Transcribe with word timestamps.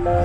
Vážení 0.00 0.16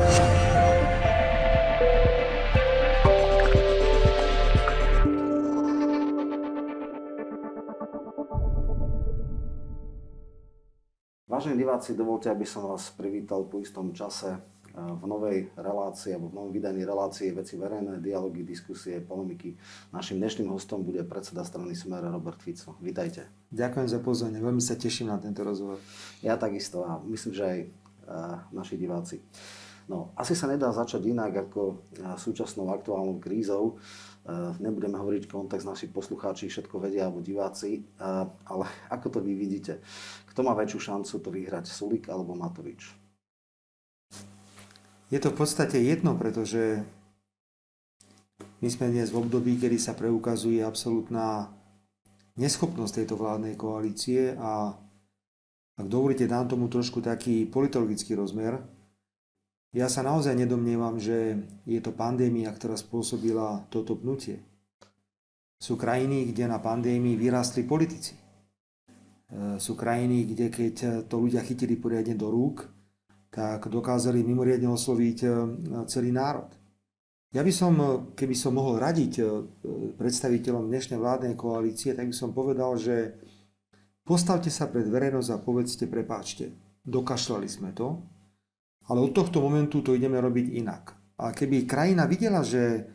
diváci, 11.59 11.91
dovolte, 11.91 12.31
aby 12.31 12.47
som 12.47 12.63
vás 12.63 12.87
privítal 12.95 13.43
po 13.51 13.59
istom 13.59 13.91
čase 13.91 14.39
v 14.71 15.03
novej 15.03 15.51
relácii 15.59 16.15
alebo 16.15 16.31
v 16.31 16.35
novom 16.39 16.51
vydaní 16.55 16.87
relácie 16.87 17.35
veci 17.35 17.59
verejné, 17.59 17.99
dialógy, 17.99 18.47
diskusie, 18.47 19.03
polemiky. 19.03 19.59
Našim 19.91 20.23
dnešným 20.23 20.55
hostom 20.55 20.87
bude 20.87 21.03
predseda 21.03 21.43
strany 21.43 21.75
Smer 21.75 21.99
Robert 21.99 22.39
Fico. 22.39 22.79
Vítajte. 22.79 23.27
Ďakujem 23.51 23.91
za 23.91 23.99
pozornie, 23.99 24.39
veľmi 24.39 24.63
sa 24.63 24.79
teším 24.79 25.11
na 25.11 25.19
tento 25.19 25.43
rozhovor. 25.43 25.83
Ja 26.23 26.39
takisto 26.39 26.87
a 26.87 27.03
myslím, 27.03 27.35
že 27.35 27.43
aj 27.43 27.59
naši 28.53 28.77
diváci. 28.77 29.19
No, 29.85 30.17
asi 30.17 30.33
sa 30.33 30.49
nedá 30.49 30.73
začať 30.73 31.05
inak 31.05 31.45
ako 31.45 31.85
súčasnou 32.17 32.73
aktuálnou 32.73 33.21
krízou. 33.21 33.77
Nebudeme 34.57 34.97
hovoriť 34.97 35.29
kontext, 35.29 35.69
naši 35.69 35.93
poslucháči 35.93 36.49
všetko 36.49 36.81
vedia, 36.81 37.05
alebo 37.05 37.21
diváci, 37.21 37.85
ale 38.49 38.65
ako 38.95 39.07
to 39.13 39.19
vy 39.21 39.37
vidíte? 39.37 39.85
Kto 40.33 40.41
má 40.41 40.57
väčšiu 40.57 40.79
šancu 40.81 41.13
to 41.21 41.29
vyhrať, 41.29 41.69
Sulik 41.69 42.09
alebo 42.09 42.33
Matovič? 42.33 42.97
Je 45.13 45.21
to 45.21 45.29
v 45.29 45.37
podstate 45.37 45.77
jedno, 45.77 46.17
pretože 46.17 46.81
my 48.65 48.67
sme 48.73 48.89
dnes 48.89 49.13
v 49.13 49.21
období, 49.21 49.61
kedy 49.61 49.77
sa 49.77 49.93
preukazuje 49.93 50.65
absolútna 50.65 51.53
neschopnosť 52.41 53.05
tejto 53.05 53.15
vládnej 53.15 53.53
koalície 53.53 54.33
a 54.33 54.73
ak 55.75 55.87
dovolíte, 55.91 56.25
dám 56.25 56.47
tomu 56.47 56.71
trošku 56.71 57.03
taký 57.03 57.45
politologický 57.45 58.15
rozmer. 58.15 58.63
Ja 59.75 59.91
sa 59.91 60.07
naozaj 60.07 60.39
nedomnievam, 60.39 60.95
že 60.95 61.35
je 61.67 61.83
to 61.83 61.91
pandémia, 61.91 62.47
ktorá 62.55 62.79
spôsobila 62.79 63.67
toto 63.67 63.99
pnutie. 63.99 64.39
Sú 65.59 65.75
krajiny, 65.75 66.31
kde 66.31 66.47
na 66.47 66.63
pandémii 66.63 67.19
vyrastli 67.19 67.67
politici. 67.67 68.15
E, 68.15 69.59
sú 69.59 69.75
krajiny, 69.75 70.31
kde 70.31 70.47
keď 70.47 70.75
to 71.11 71.19
ľudia 71.19 71.43
chytili 71.43 71.75
poriadne 71.75 72.15
do 72.15 72.31
rúk, 72.31 72.71
tak 73.27 73.67
dokázali 73.67 74.23
mimoriadne 74.23 74.71
osloviť 74.71 75.17
e, 75.19 75.27
celý 75.91 76.15
národ. 76.15 76.47
Ja 77.35 77.43
by 77.43 77.51
som, 77.51 77.73
keby 78.15 78.31
som 78.31 78.55
mohol 78.55 78.79
radiť 78.79 79.13
e, 79.19 79.23
predstaviteľom 79.99 80.71
dnešnej 80.71 80.95
vládnej 80.95 81.35
koalície, 81.35 81.91
tak 81.91 82.07
by 82.07 82.15
som 82.15 82.31
povedal, 82.31 82.79
že 82.79 83.19
postavte 84.07 84.47
sa 84.47 84.71
pred 84.71 84.87
verejnosť 84.87 85.35
a 85.35 85.43
povedzte, 85.43 85.83
prepáčte, 85.91 86.55
dokašľali 86.87 87.47
sme 87.51 87.75
to, 87.75 88.14
ale 88.85 88.99
od 89.01 89.11
tohto 89.13 89.41
momentu 89.41 89.81
to 89.81 89.97
ideme 89.97 90.21
robiť 90.21 90.45
inak. 90.57 90.83
A 91.17 91.31
keby 91.31 91.65
krajina 91.65 92.05
videla, 92.05 92.45
že 92.45 92.85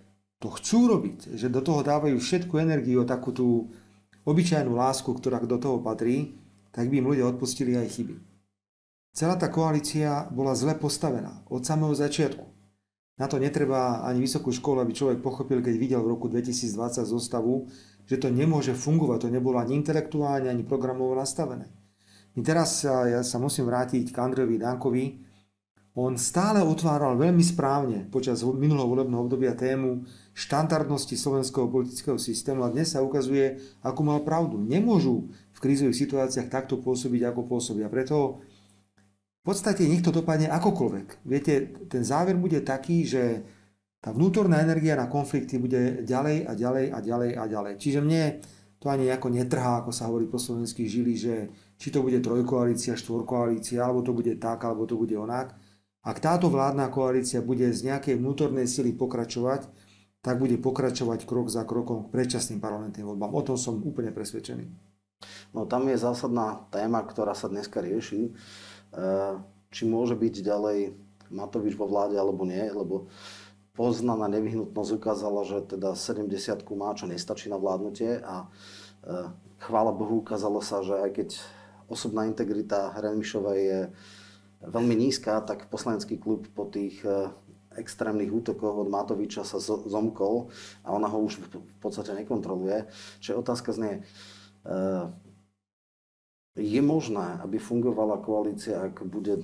to 0.41 0.48
chcú 0.52 0.88
robiť, 0.88 1.36
že 1.36 1.52
do 1.52 1.60
toho 1.60 1.84
dávajú 1.84 2.16
všetku 2.16 2.56
energiu, 2.56 3.05
takú 3.05 3.32
tú 3.32 3.69
obyčajnú 4.24 4.72
lásku, 4.72 5.08
ktorá 5.08 5.41
do 5.44 5.58
toho 5.60 5.80
patrí, 5.80 6.36
tak 6.70 6.88
by 6.88 7.02
im 7.02 7.08
ľudia 7.10 7.28
odpustili 7.28 7.74
aj 7.77 7.88
chyby. 7.97 8.16
Celá 9.10 9.34
tá 9.34 9.50
koalícia 9.50 10.30
bola 10.30 10.55
zle 10.55 10.78
postavená 10.78 11.42
od 11.50 11.66
samého 11.66 11.91
začiatku. 11.92 12.47
Na 13.19 13.28
to 13.28 13.36
netreba 13.36 14.06
ani 14.06 14.22
vysokú 14.22 14.48
školu, 14.48 14.80
aby 14.80 14.97
človek 14.97 15.19
pochopil, 15.20 15.60
keď 15.60 15.75
videl 15.77 16.00
v 16.00 16.14
roku 16.16 16.30
2020 16.30 17.04
zostavu, 17.04 17.69
že 18.08 18.16
to 18.16 18.32
nemôže 18.32 18.72
fungovať, 18.72 19.28
to 19.28 19.34
nebolo 19.34 19.60
ani 19.60 19.77
intelektuálne, 19.77 20.48
ani 20.48 20.64
programovo 20.64 21.12
nastavené. 21.19 21.69
My 22.38 22.41
teraz 22.41 22.86
ja 22.86 23.20
sa 23.20 23.36
musím 23.42 23.69
vrátiť 23.69 24.14
k 24.14 24.16
Andrejovi 24.16 24.56
Dankovi. 24.56 25.04
On 25.98 26.14
stále 26.14 26.62
otváral 26.62 27.19
veľmi 27.19 27.42
správne 27.42 28.06
počas 28.14 28.46
minulého 28.46 28.86
volebného 28.86 29.27
obdobia 29.27 29.58
tému 29.58 30.06
štandardnosti 30.38 31.19
slovenského 31.19 31.66
politického 31.66 32.14
systému 32.14 32.62
a 32.62 32.70
dnes 32.70 32.94
sa 32.94 33.02
ukazuje, 33.02 33.58
ako 33.82 34.00
mal 34.06 34.22
pravdu. 34.22 34.62
Nemôžu 34.62 35.34
v 35.50 35.59
krízových 35.59 35.98
situáciách 35.98 36.47
takto 36.47 36.78
pôsobiť, 36.78 37.26
ako 37.26 37.42
pôsobia. 37.42 37.91
Preto 37.91 38.38
v 39.42 39.42
podstate 39.42 39.91
nech 39.91 40.06
to 40.06 40.14
dopadne 40.14 40.47
akokoľvek. 40.47 41.26
Viete, 41.26 41.75
ten 41.91 42.06
záver 42.06 42.38
bude 42.38 42.62
taký, 42.62 43.03
že 43.03 43.43
tá 43.98 44.14
vnútorná 44.14 44.62
energia 44.62 44.94
na 44.94 45.10
konflikty 45.10 45.59
bude 45.59 46.06
ďalej 46.06 46.47
a 46.47 46.53
ďalej 46.54 46.87
a 46.94 46.98
ďalej 47.03 47.31
a 47.34 47.44
ďalej. 47.50 47.75
Čiže 47.82 47.98
mne 47.98 48.38
to 48.78 48.88
ani 48.88 49.10
ako 49.10 49.28
netrhá, 49.28 49.82
ako 49.82 49.91
sa 49.91 50.06
hovorí 50.06 50.31
po 50.31 50.38
slovenských 50.38 50.88
žili, 50.88 51.19
že 51.19 51.50
či 51.76 51.91
to 51.91 52.00
bude 52.00 52.16
trojkoalícia, 52.22 52.97
štvorkoalícia, 52.97 53.82
alebo 53.82 54.06
to 54.06 54.14
bude 54.14 54.32
tak, 54.38 54.62
alebo 54.64 54.87
to 54.87 54.94
bude 54.97 55.12
onak. 55.19 55.53
Ak 56.00 56.19
táto 56.25 56.49
vládna 56.49 56.88
koalícia 56.88 57.44
bude 57.44 57.69
z 57.72 57.93
nejakej 57.93 58.16
vnútornej 58.16 58.65
sily 58.65 58.97
pokračovať, 58.97 59.69
tak 60.21 60.37
bude 60.41 60.56
pokračovať 60.61 61.25
krok 61.25 61.49
za 61.49 61.65
krokom 61.65 62.09
k 62.09 62.12
predčasným 62.12 62.61
parlamentným 62.61 63.09
voľbám. 63.09 63.33
O 63.33 63.43
tom 63.44 63.56
som 63.56 63.81
úplne 63.81 64.12
presvedčený. 64.12 64.69
No 65.53 65.69
tam 65.69 65.88
je 65.88 66.00
zásadná 66.00 66.69
téma, 66.72 67.05
ktorá 67.05 67.37
sa 67.37 67.49
dneska 67.53 67.84
rieši 67.84 68.33
Eh, 68.91 69.34
či 69.71 69.87
môže 69.87 70.19
byť 70.19 70.34
ďalej 70.43 70.78
Matovič 71.31 71.78
vo 71.78 71.87
vláde 71.87 72.19
alebo 72.19 72.43
nie, 72.43 72.59
lebo 72.59 73.06
poznaná 73.78 74.27
nevyhnutnosť 74.27 74.91
ukázala, 74.99 75.47
že 75.47 75.62
teda 75.62 75.94
70 75.94 76.67
má, 76.75 76.91
čo 76.99 77.06
nestačí 77.06 77.47
na 77.47 77.55
vládnutie 77.55 78.19
a 78.19 78.50
eh, 78.50 79.31
chvála 79.62 79.94
Bohu 79.94 80.27
ukázalo 80.27 80.59
sa, 80.59 80.82
že 80.82 80.99
aj 80.99 81.11
keď 81.15 81.28
osobná 81.87 82.27
integrita 82.27 82.91
Remišovej 82.99 83.61
je 83.62 83.81
veľmi 84.65 84.94
nízka, 84.97 85.41
tak 85.44 85.72
poslanecký 85.72 86.21
klub 86.21 86.48
po 86.53 86.69
tých 86.69 87.00
eh, 87.04 87.32
extrémnych 87.78 88.32
útokoch 88.32 88.87
od 88.87 88.88
Matoviča 88.93 89.47
sa 89.47 89.62
zomkol 89.62 90.50
a 90.82 90.91
ona 90.91 91.06
ho 91.06 91.22
už 91.22 91.38
v 91.48 91.76
podstate 91.78 92.12
nekontroluje. 92.19 92.91
Čiže 93.22 93.38
otázka 93.38 93.70
znie, 93.70 94.03
je 96.59 96.82
možné, 96.82 97.38
aby 97.47 97.62
fungovala 97.62 98.19
koalícia, 98.19 98.91
ak 98.91 99.06
bude 99.06 99.38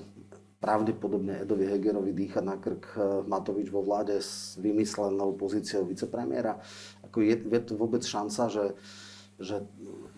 pravdepodobne 0.58 1.46
Edovi 1.46 1.68
Hegerovi 1.68 2.10
dýchať 2.10 2.44
na 2.44 2.56
krk 2.58 2.84
eh, 2.96 3.02
Matovič 3.22 3.70
vo 3.70 3.84
vláde 3.84 4.18
s 4.18 4.58
vymyslenou 4.58 5.38
pozíciou 5.38 5.86
vicepremiéra? 5.86 6.58
Ako 7.06 7.22
je, 7.22 7.38
je 7.38 7.60
to 7.62 7.78
vôbec 7.78 8.02
šanca, 8.02 8.50
že, 8.50 8.64
že 9.38 9.62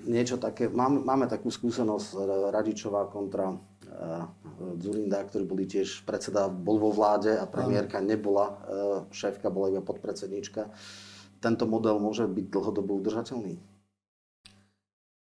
niečo 0.09 0.41
také... 0.41 0.73
Máme, 0.73 1.05
máme 1.05 1.27
takú 1.29 1.53
skúsenosť 1.53 2.17
Radičová 2.55 3.11
kontra 3.13 3.53
Zurinda, 4.79 5.23
ktorí 5.25 5.45
boli 5.45 5.65
tiež 5.67 6.07
predseda, 6.07 6.47
bol 6.47 6.79
vo 6.79 6.91
vláde 6.95 7.35
a 7.35 7.47
premiérka 7.47 7.99
nebola 7.99 8.47
uh, 8.47 8.57
šéfka, 9.11 9.51
bola 9.51 9.75
iba 9.75 9.83
podpredsednička. 9.83 10.71
Tento 11.39 11.65
model 11.71 12.03
môže 12.03 12.27
byť 12.27 12.47
dlhodobo 12.51 12.99
udržateľný? 12.99 13.59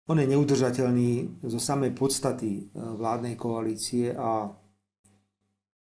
On 0.06 0.18
je 0.22 0.28
neudržateľný 0.30 1.42
zo 1.42 1.58
samej 1.58 1.98
podstaty 1.98 2.52
e, 2.62 2.78
vládnej 2.78 3.34
koalície 3.34 4.14
a 4.14 4.54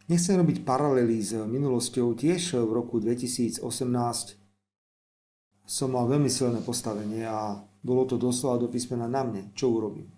nechcem 0.09 0.41
robiť 0.41 0.65
paralely 0.65 1.21
s 1.21 1.37
minulosťou. 1.37 2.17
Tiež 2.17 2.57
v 2.57 2.71
roku 2.73 2.97
2018 2.97 3.61
som 5.69 5.89
mal 5.93 6.09
veľmi 6.09 6.33
silné 6.33 6.65
postavenie 6.65 7.29
a 7.29 7.61
bolo 7.85 8.09
to 8.09 8.17
doslova 8.17 8.65
do 8.65 8.73
písmena 8.73 9.05
na 9.05 9.21
mne, 9.21 9.53
čo 9.53 9.69
urobím. 9.69 10.16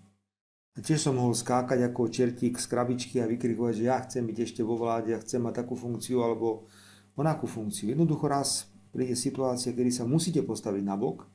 A 0.78 0.83
tiež 0.83 1.11
som 1.11 1.19
mohol 1.19 1.34
skákať 1.34 1.91
ako 1.91 2.06
čertík 2.06 2.55
z 2.55 2.66
krabičky 2.71 3.19
a 3.19 3.27
vykrikovať, 3.27 3.75
že 3.75 3.84
ja 3.91 3.99
chcem 3.99 4.22
byť 4.22 4.39
ešte 4.47 4.62
vo 4.62 4.78
vláde, 4.78 5.11
ja 5.11 5.19
chcem 5.19 5.43
mať 5.43 5.66
takú 5.66 5.75
funkciu 5.75 6.22
alebo 6.22 6.71
onakú 7.19 7.50
funkciu. 7.50 7.91
Jednoducho 7.91 8.31
raz 8.31 8.71
príde 8.94 9.19
situácia, 9.19 9.75
kedy 9.75 9.91
sa 9.91 10.06
musíte 10.06 10.47
postaviť 10.47 10.87
na 10.87 10.94
bok 10.94 11.27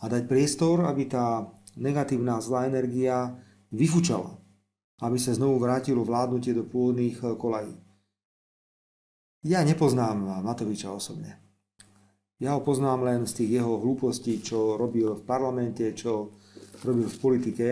a 0.00 0.08
dať 0.08 0.24
priestor, 0.24 0.88
aby 0.88 1.12
tá 1.12 1.52
negatívna 1.76 2.40
zlá 2.40 2.72
energia 2.72 3.36
vyfučala, 3.68 4.40
aby 5.04 5.20
sa 5.20 5.36
znovu 5.36 5.60
vrátilo 5.60 6.00
vládnutie 6.00 6.56
do 6.56 6.64
pôvodných 6.64 7.20
eh, 7.20 7.36
kolají. 7.36 7.76
Ja 9.44 9.60
nepoznám 9.60 10.40
Matoviča 10.40 10.88
osobne. 10.88 11.36
Ja 12.40 12.56
ho 12.56 12.64
poznám 12.64 13.04
len 13.04 13.28
z 13.28 13.44
tých 13.44 13.60
jeho 13.60 13.76
hlúpostí, 13.76 14.40
čo 14.40 14.80
robil 14.80 15.16
v 15.16 15.24
parlamente, 15.28 15.84
čo 15.92 16.32
robil 16.80 17.08
v 17.08 17.20
politike. 17.20 17.68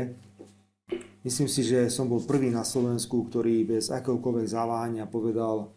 Myslím 1.27 1.51
si, 1.51 1.67
že 1.67 1.91
som 1.91 2.07
bol 2.07 2.23
prvý 2.23 2.49
na 2.55 2.63
Slovensku, 2.63 3.27
ktorý 3.27 3.67
bez 3.67 3.91
akéhokoľvek 3.91 4.47
zaváhania 4.47 5.05
povedal, 5.11 5.75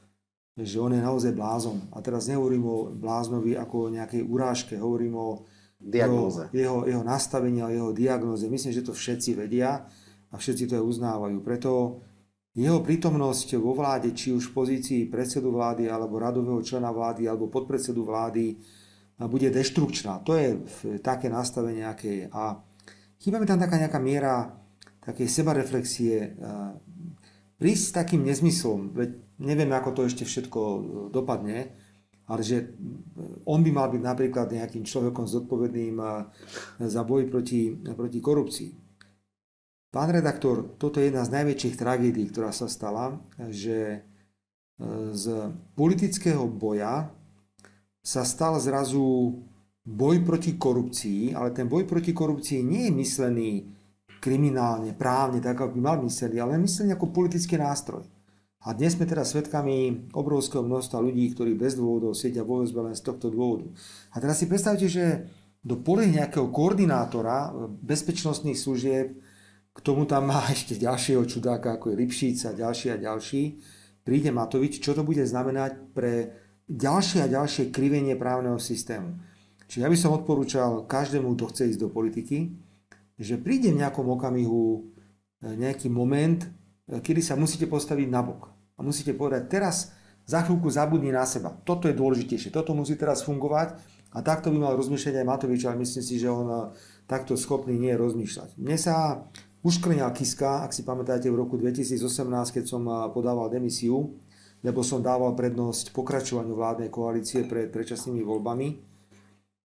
že 0.53 0.77
on 0.77 0.93
je 0.93 1.01
naozaj 1.01 1.33
blázon. 1.33 1.81
A 1.95 2.03
teraz 2.05 2.29
nehovorím 2.29 2.63
o 2.67 2.77
bláznovi 2.93 3.57
ako 3.57 3.89
o 3.89 3.91
nejakej 3.93 4.21
urážke, 4.21 4.77
hovorím 4.77 5.17
o 5.17 5.29
diagnóze. 5.81 6.53
Jeho, 6.53 6.85
jeho, 6.85 7.01
jeho 7.01 7.65
a 7.65 7.69
jeho 7.73 7.89
diagnóze. 7.89 8.45
Myslím, 8.45 8.69
že 8.69 8.85
to 8.85 8.93
všetci 8.93 9.33
vedia 9.33 9.89
a 10.29 10.35
všetci 10.37 10.69
to 10.69 10.77
aj 10.77 10.85
uznávajú. 10.85 11.41
Preto 11.41 12.03
jeho 12.53 12.83
prítomnosť 12.83 13.57
vo 13.57 13.73
vláde, 13.73 14.13
či 14.13 14.35
už 14.35 14.51
v 14.51 14.55
pozícii 14.55 15.01
predsedu 15.09 15.49
vlády, 15.49 15.89
alebo 15.89 16.21
radového 16.21 16.61
člena 16.61 16.93
vlády, 16.93 17.25
alebo 17.25 17.49
podpredsedu 17.49 18.05
vlády, 18.05 18.61
bude 19.17 19.49
deštrukčná. 19.49 20.21
To 20.27 20.37
je 20.37 20.59
také 21.01 21.31
nastavenie, 21.31 21.87
aké 21.87 22.09
je. 22.11 22.25
A 22.29 22.61
chýba 23.17 23.39
mi 23.39 23.47
tam 23.47 23.57
taká 23.57 23.79
nejaká 23.79 23.97
miera 23.97 24.60
takej 25.01 25.27
sebareflexie. 25.27 26.37
prísť 27.57 27.83
s 27.89 27.93
takým 27.93 28.21
nezmyslom, 28.25 28.93
veď 28.93 29.09
neviem, 29.41 29.69
ako 29.73 29.89
to 29.97 30.01
ešte 30.05 30.25
všetko 30.25 30.61
e, 30.61 30.79
dopadne, 31.13 31.73
ale 32.29 32.41
že 32.45 32.73
on 33.43 33.59
by 33.59 33.71
mal 33.75 33.91
byť 33.91 34.01
napríklad 34.01 34.47
nejakým 34.49 34.87
človekom 34.87 35.27
zodpovedným 35.27 35.99
za 36.79 37.01
boj 37.03 37.27
proti, 37.27 37.75
proti 37.75 38.19
korupcii. 38.23 38.71
Pán 39.91 40.15
redaktor, 40.15 40.79
toto 40.79 41.03
je 41.03 41.11
jedna 41.11 41.27
z 41.27 41.35
najväčších 41.35 41.75
tragédií, 41.75 42.31
ktorá 42.31 42.55
sa 42.55 42.71
stala, 42.71 43.19
že 43.51 43.77
e, 43.91 43.99
z 45.11 45.51
politického 45.75 46.47
boja 46.47 47.11
sa 47.99 48.23
stal 48.23 48.55
zrazu 48.63 49.35
boj 49.83 50.23
proti 50.23 50.55
korupcii, 50.55 51.35
ale 51.35 51.51
ten 51.51 51.67
boj 51.67 51.83
proti 51.83 52.15
korupcii 52.15 52.63
nie 52.63 52.87
je 52.87 52.93
myslený 52.95 53.51
kriminálne, 54.21 54.93
právne, 54.93 55.41
tak 55.41 55.57
ako 55.57 55.73
by 55.73 55.81
mal 55.81 55.97
myslený, 56.05 56.37
ale 56.37 56.55
je 56.55 56.65
myslený 56.69 56.89
ako 56.93 57.09
politický 57.09 57.57
nástroj. 57.57 58.05
A 58.61 58.77
dnes 58.77 58.93
sme 58.93 59.09
teda 59.09 59.25
svedkami 59.25 60.07
obrovského 60.13 60.61
množstva 60.61 61.01
ľudí, 61.01 61.33
ktorí 61.33 61.57
bez 61.57 61.73
dôvodov 61.73 62.13
sedia 62.13 62.45
vo 62.45 62.61
väzbe 62.61 62.85
len 62.85 62.93
z 62.93 63.01
tohto 63.01 63.33
dôvodu. 63.33 63.65
A 64.13 64.21
teraz 64.21 64.37
si 64.37 64.45
predstavte, 64.45 64.85
že 64.85 65.25
do 65.65 65.81
pole 65.81 66.05
nejakého 66.05 66.53
koordinátora 66.53 67.49
bezpečnostných 67.81 68.61
služieb 68.61 69.17
k 69.71 69.79
tomu 69.81 70.05
tam 70.05 70.29
má 70.29 70.45
ešte 70.53 70.77
ďalšieho 70.77 71.25
čudáka, 71.25 71.81
ako 71.81 71.89
je 71.89 71.99
Lipšic 72.05 72.37
a 72.45 72.51
ďalší 72.53 72.87
a 72.93 73.01
ďalší. 73.01 73.57
Príde 74.05 74.29
Matovič, 74.29 74.77
čo 74.77 74.93
to 74.93 75.01
bude 75.01 75.25
znamenať 75.25 75.81
pre 75.97 76.13
ďalšie 76.69 77.25
a 77.25 77.31
ďalšie 77.33 77.73
krivenie 77.73 78.13
právneho 78.13 78.61
systému. 78.61 79.17
Čiže 79.65 79.81
ja 79.81 79.89
by 79.89 79.97
som 79.97 80.13
odporúčal 80.13 80.85
každému, 80.85 81.33
kto 81.33 81.45
chce 81.49 81.63
ísť 81.73 81.81
do 81.81 81.89
politiky, 81.89 82.51
že 83.21 83.37
príde 83.37 83.69
v 83.69 83.85
nejakom 83.85 84.09
okamihu 84.17 84.63
e, 84.73 84.79
nejaký 85.53 85.93
moment, 85.93 86.41
e, 86.41 86.97
kedy 86.99 87.21
sa 87.21 87.37
musíte 87.37 87.69
postaviť 87.69 88.07
na 88.09 88.25
bok. 88.25 88.49
A 88.75 88.81
musíte 88.81 89.13
povedať, 89.13 89.47
teraz 89.47 89.93
za 90.25 90.41
chvíľku 90.41 90.73
zabudni 90.73 91.13
na 91.13 91.25
seba. 91.29 91.53
Toto 91.61 91.85
je 91.85 91.93
dôležitejšie, 91.93 92.49
toto 92.49 92.73
musí 92.73 92.97
teraz 92.97 93.21
fungovať 93.21 93.77
a 94.11 94.25
takto 94.25 94.49
by 94.49 94.57
mal 94.57 94.73
rozmýšľať 94.73 95.21
aj 95.21 95.29
Matovič, 95.29 95.61
ale 95.69 95.85
myslím 95.85 96.03
si, 96.03 96.17
že 96.17 96.33
on 96.33 96.49
e, 96.49 96.61
takto 97.05 97.37
schopný 97.37 97.77
nie 97.77 97.93
je 97.93 98.01
rozmýšľať. 98.01 98.49
Mne 98.57 98.77
sa 98.81 99.25
Uškrňal 99.61 100.09
Kiska, 100.17 100.65
ak 100.65 100.73
si 100.73 100.81
pamätáte, 100.81 101.29
v 101.29 101.37
roku 101.37 101.53
2018, 101.53 102.01
keď 102.49 102.65
som 102.65 102.81
podával 103.13 103.45
demisiu, 103.45 104.17
lebo 104.65 104.81
som 104.81 105.05
dával 105.05 105.37
prednosť 105.37 105.93
pokračovaniu 105.93 106.57
vládnej 106.57 106.89
koalície 106.89 107.45
pred 107.45 107.69
predčasnými 107.69 108.25
voľbami. 108.25 108.81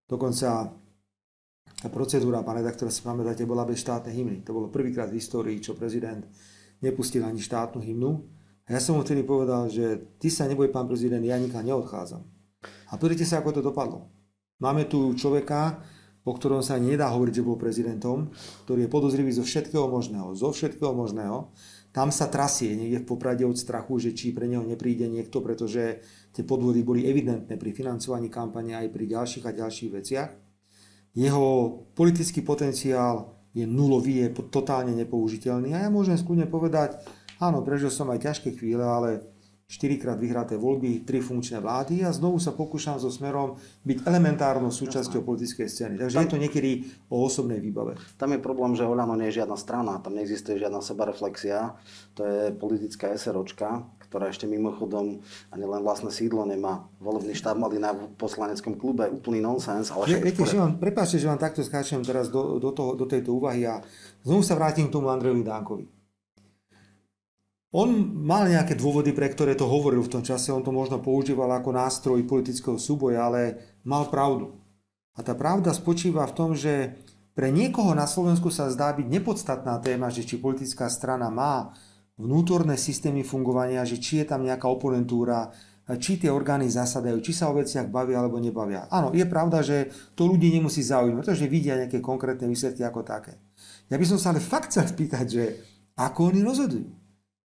Dokonca 0.05 0.69
tá 1.77 1.93
procedúra, 1.93 2.41
pán 2.41 2.57
redaktor, 2.57 2.89
si 2.89 3.05
pamätáte, 3.05 3.45
bola 3.45 3.69
bez 3.69 3.85
štátnej 3.85 4.17
hymny. 4.17 4.39
To 4.49 4.57
bolo 4.57 4.73
prvýkrát 4.73 5.13
v 5.13 5.21
histórii, 5.21 5.61
čo 5.61 5.77
prezident 5.77 6.25
nepustil 6.81 7.21
ani 7.21 7.41
štátnu 7.41 7.85
hymnu. 7.85 8.11
A 8.67 8.75
ja 8.75 8.81
som 8.81 8.97
mu 8.97 9.05
vtedy 9.05 9.23
povedal, 9.23 9.69
že 9.69 10.17
ty 10.17 10.33
sa 10.33 10.49
neboj, 10.49 10.73
pán 10.73 10.89
prezident, 10.89 11.23
ja 11.23 11.37
nikam 11.37 11.63
neodchádzam. 11.63 12.25
A 12.91 12.93
pozrite 12.97 13.29
sa, 13.29 13.45
ako 13.45 13.61
to 13.61 13.63
dopadlo. 13.63 14.09
Máme 14.59 14.89
tu 14.89 15.13
človeka, 15.15 15.85
o 16.27 16.33
ktorom 16.35 16.65
sa 16.65 16.81
nedá 16.81 17.13
hovoriť, 17.13 17.39
že 17.39 17.47
bol 17.47 17.55
prezidentom, 17.61 18.35
ktorý 18.67 18.89
je 18.89 18.91
podozrivý 18.91 19.31
zo 19.31 19.47
všetkého 19.47 19.87
možného. 19.87 20.35
Zo 20.35 20.51
všetkého 20.51 20.91
možného. 20.91 21.55
Tam 21.95 22.11
sa 22.11 22.27
trasie 22.27 22.75
niekde 22.75 23.05
v 23.05 23.09
poprade 23.09 23.47
od 23.47 23.55
strachu, 23.55 24.03
že 24.03 24.11
či 24.17 24.35
pre 24.35 24.51
neho 24.51 24.67
nepríde 24.67 25.07
niekto, 25.07 25.39
pretože 25.39 26.03
tie 26.35 26.43
podvody 26.43 26.83
boli 26.83 27.07
evidentné 27.07 27.55
pri 27.55 27.71
financovaní 27.71 28.27
kampane 28.27 28.75
aj 28.75 28.91
pri 28.91 29.05
ďalších 29.07 29.45
a 29.47 29.53
ďalších 29.55 29.91
veciach. 29.93 30.46
Jeho 31.17 31.73
politický 31.97 32.45
potenciál 32.45 33.33
je 33.57 33.65
nulový, 33.65 34.29
je 34.29 34.37
totálne 34.53 34.93
nepoužiteľný 34.93 35.73
a 35.73 35.89
ja 35.89 35.91
môžem 35.91 36.21
skúdne 36.21 36.45
povedať, 36.45 37.01
áno, 37.41 37.65
prežil 37.65 37.89
som 37.89 38.13
aj 38.13 38.21
ťažké 38.21 38.53
chvíle, 38.61 38.85
ale 38.85 39.25
4 39.67 39.99
krát 39.99 40.21
vyhraté 40.21 40.55
voľby, 40.55 41.03
3 41.03 41.19
funkčné 41.25 41.59
vlády 41.59 42.07
a 42.07 42.15
znovu 42.15 42.39
sa 42.39 42.55
pokúšam 42.55 43.03
so 43.03 43.11
smerom 43.11 43.59
byť 43.83 44.07
elementárnou 44.07 44.71
súčasťou 44.71 45.27
politickej 45.27 45.67
scény. 45.67 45.95
Takže 45.99 46.21
tam, 46.21 46.23
je 46.23 46.33
to 46.37 46.39
niekedy 46.39 46.71
o 47.11 47.27
osobnej 47.27 47.59
výbave. 47.59 47.99
Tam 48.15 48.31
je 48.31 48.39
problém, 48.39 48.79
že 48.79 48.87
Olano 48.87 49.19
nie 49.19 49.33
je 49.33 49.43
žiadna 49.43 49.59
strana, 49.59 49.99
tam 49.99 50.15
neexistuje 50.15 50.63
žiadna 50.63 50.79
sebareflexia, 50.85 51.75
to 52.15 52.23
je 52.23 52.55
politická 52.55 53.11
SROčka, 53.19 53.91
ktorá 54.17 54.33
ešte 54.33 54.49
mimochodom 54.49 55.21
ani 55.53 55.65
len 55.69 55.85
vlastné 55.85 56.09
sídlo 56.09 56.49
nemá. 56.49 56.89
Volebný 57.05 57.37
štáb 57.37 57.61
mali 57.61 57.77
na 57.77 57.93
poslaneckom 57.93 58.81
klube, 58.81 59.05
úplný 59.13 59.45
nonsens. 59.45 59.93
Ale 59.93 60.09
však 60.09 60.25
viete, 60.25 60.41
že 60.41 60.57
vám, 60.57 60.81
prepáčte, 60.81 61.21
že 61.21 61.29
vám 61.29 61.37
takto 61.37 61.61
skáčem 61.61 62.01
teraz 62.01 62.33
do, 62.33 62.57
do, 62.57 62.73
toho, 62.73 62.97
do 62.97 63.05
tejto 63.05 63.37
úvahy 63.37 63.69
a 63.69 63.85
znovu 64.25 64.41
sa 64.41 64.57
vrátim 64.57 64.89
k 64.89 64.95
tomu 64.97 65.13
Andrejovi 65.13 65.45
Dánkovi. 65.45 65.85
On 67.77 67.93
mal 68.25 68.49
nejaké 68.49 68.73
dôvody, 68.73 69.13
pre 69.13 69.29
ktoré 69.29 69.53
to 69.53 69.69
hovoril 69.69 70.01
v 70.01 70.09
tom 70.17 70.25
čase, 70.25 70.49
on 70.49 70.65
to 70.65 70.73
možno 70.73 70.97
používal 71.05 71.53
ako 71.53 71.77
nástroj 71.77 72.25
politického 72.25 72.81
súboja, 72.81 73.29
ale 73.29 73.77
mal 73.85 74.09
pravdu. 74.09 74.57
A 75.13 75.21
tá 75.21 75.37
pravda 75.37 75.77
spočíva 75.77 76.25
v 76.25 76.33
tom, 76.33 76.57
že 76.57 76.97
pre 77.37 77.53
niekoho 77.53 77.93
na 77.93 78.09
Slovensku 78.09 78.49
sa 78.49 78.73
zdá 78.73 78.97
byť 78.97 79.05
nepodstatná 79.13 79.77
téma, 79.85 80.09
že 80.09 80.25
či 80.25 80.41
politická 80.41 80.89
strana 80.89 81.29
má 81.29 81.77
vnútorné 82.17 82.81
systémy 82.81 83.23
fungovania, 83.23 83.85
že 83.85 84.01
či 84.01 84.25
je 84.25 84.27
tam 84.29 84.45
nejaká 84.45 84.65
oponentúra, 84.69 85.53
či 85.87 86.19
tie 86.19 86.33
orgány 86.33 86.67
zasadajú, 86.67 87.23
či 87.23 87.31
sa 87.31 87.47
o 87.47 87.55
veciach 87.55 87.87
bavia 87.87 88.19
alebo 88.19 88.43
nebavia. 88.43 88.91
Áno, 88.91 89.15
je 89.15 89.23
pravda, 89.23 89.63
že 89.63 89.93
to 90.19 90.27
ľudí 90.27 90.51
nemusí 90.51 90.83
zaujímať, 90.83 91.23
pretože 91.23 91.47
vidia 91.47 91.79
nejaké 91.79 92.03
konkrétne 92.03 92.51
výsledky 92.51 92.83
ako 92.83 93.07
také. 93.07 93.39
Ja 93.87 93.95
by 93.95 94.07
som 94.09 94.19
sa 94.19 94.35
ale 94.35 94.43
fakt 94.43 94.75
chcel 94.75 94.91
spýtať, 94.91 95.27
že 95.31 95.45
ako 95.95 96.35
oni 96.35 96.43
rozhodujú. 96.43 96.91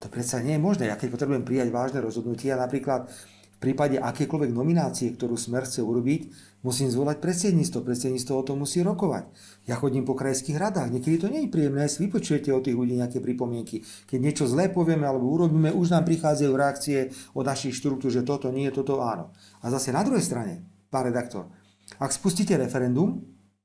To 0.02 0.08
predsa 0.10 0.42
nie 0.42 0.58
je 0.58 0.66
možné. 0.66 0.90
Ja 0.90 0.98
keď 0.98 1.14
potrebujem 1.14 1.46
prijať 1.46 1.70
vážne 1.70 2.02
rozhodnutia, 2.02 2.58
napríklad 2.58 3.14
prípade 3.62 4.02
akékoľvek 4.02 4.52
nominácie, 4.52 5.14
ktorú 5.14 5.38
Smer 5.38 5.70
chce 5.70 5.86
urobiť, 5.86 6.34
musím 6.66 6.90
zvolať 6.90 7.22
predsedníctvo. 7.22 7.86
Predsedníctvo 7.86 8.34
o 8.34 8.44
tom 8.44 8.66
musí 8.66 8.82
rokovať. 8.82 9.30
Ja 9.70 9.78
chodím 9.78 10.02
po 10.02 10.18
krajských 10.18 10.58
radách. 10.58 10.90
Niekedy 10.90 11.22
to 11.22 11.30
nie 11.30 11.46
je 11.46 11.54
príjemné, 11.54 11.86
si 11.86 12.02
vypočujete 12.10 12.50
od 12.50 12.66
tých 12.66 12.74
ľudí 12.74 12.98
nejaké 12.98 13.22
pripomienky. 13.22 13.86
Keď 14.10 14.18
niečo 14.18 14.50
zlé 14.50 14.74
povieme 14.74 15.06
alebo 15.06 15.30
urobíme, 15.30 15.70
už 15.70 15.94
nám 15.94 16.10
prichádzajú 16.10 16.52
reakcie 16.58 17.14
od 17.38 17.46
našich 17.46 17.78
štruktúr, 17.78 18.10
že 18.10 18.26
toto 18.26 18.50
nie, 18.50 18.66
toto 18.74 18.98
áno. 19.06 19.30
A 19.62 19.70
zase 19.70 19.94
na 19.94 20.02
druhej 20.02 20.26
strane, 20.26 20.66
pán 20.90 21.06
redaktor, 21.06 21.54
ak 22.02 22.10
spustíte 22.10 22.58
referendum, 22.58 23.22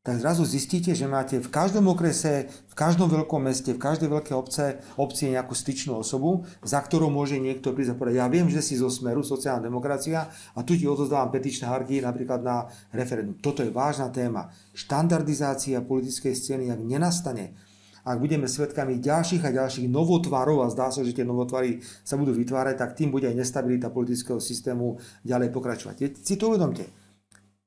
tak 0.07 0.23
zrazu 0.23 0.47
zistíte, 0.47 0.95
že 0.95 1.11
máte 1.11 1.43
v 1.43 1.51
každom 1.51 1.91
okrese, 1.91 2.47
v 2.71 2.75
každom 2.79 3.11
veľkom 3.11 3.43
meste, 3.43 3.75
v 3.75 3.83
každej 3.83 4.07
veľkej 4.07 4.39
obce, 4.39 4.79
obci 4.95 5.35
nejakú 5.35 5.51
styčnú 5.51 5.99
osobu, 5.99 6.47
za 6.63 6.79
ktorou 6.79 7.11
môže 7.11 7.43
niekto 7.43 7.75
prísť 7.75 7.91
a 7.91 7.99
povedať, 7.99 8.23
ja 8.23 8.31
viem, 8.31 8.47
že 8.47 8.63
si 8.63 8.79
zo 8.79 8.87
Smeru, 8.87 9.27
sociálna 9.27 9.67
demokracia 9.67 10.31
a 10.55 10.63
tu 10.63 10.79
ti 10.79 10.87
odozdávam 10.87 11.35
petičné 11.35 11.67
harky 11.67 11.99
napríklad 11.99 12.39
na 12.39 12.71
referendum. 12.95 13.35
Toto 13.43 13.67
je 13.67 13.75
vážna 13.75 14.07
téma. 14.15 14.47
Štandardizácia 14.79 15.83
politickej 15.83 16.39
scény, 16.39 16.71
ak 16.71 16.87
nenastane, 16.87 17.59
ak 18.07 18.23
budeme 18.23 18.47
svedkami 18.47 19.03
ďalších 19.03 19.43
a 19.43 19.51
ďalších 19.51 19.91
novotvarov 19.91 20.63
a 20.63 20.71
zdá 20.71 20.95
sa, 20.95 21.03
že 21.03 21.19
tie 21.19 21.27
novotvary 21.27 21.83
sa 22.07 22.15
budú 22.15 22.31
vytvárať, 22.31 22.79
tak 22.79 22.95
tým 22.95 23.11
bude 23.11 23.27
aj 23.27 23.35
nestabilita 23.35 23.91
politického 23.91 24.39
systému 24.39 25.03
ďalej 25.27 25.51
pokračovať. 25.51 26.15
Si 26.23 26.39
to 26.39 26.55
uvedomte 26.55 27.06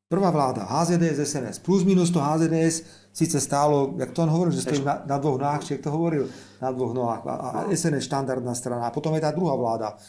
Prvá 0.09 0.33
vláda, 0.33 0.65
HZDS, 0.65 1.21
SNS, 1.21 1.59
plus 1.61 1.85
minus 1.85 2.09
to 2.09 2.17
HZDS 2.17 2.81
síce 3.13 3.41
stálo, 3.41 3.93
jak 3.97 4.11
to 4.11 4.23
on 4.23 4.29
hovoril, 4.29 4.53
že 4.53 4.61
stojí 4.61 4.81
na, 4.81 5.05
na 5.05 5.17
dvoch 5.17 5.37
nohách, 5.37 5.63
či 5.63 5.77
to 5.77 5.91
hovoril, 5.93 6.25
na 6.61 6.71
dvoch 6.71 6.93
nohách. 6.97 7.21
A, 7.29 7.33
a 7.33 7.69
SNS 7.69 8.09
štandardná 8.09 8.57
strana. 8.57 8.89
A 8.89 8.91
potom 8.91 9.13
je 9.13 9.21
tá 9.21 9.29
druhá 9.29 9.53
vláda, 9.53 10.01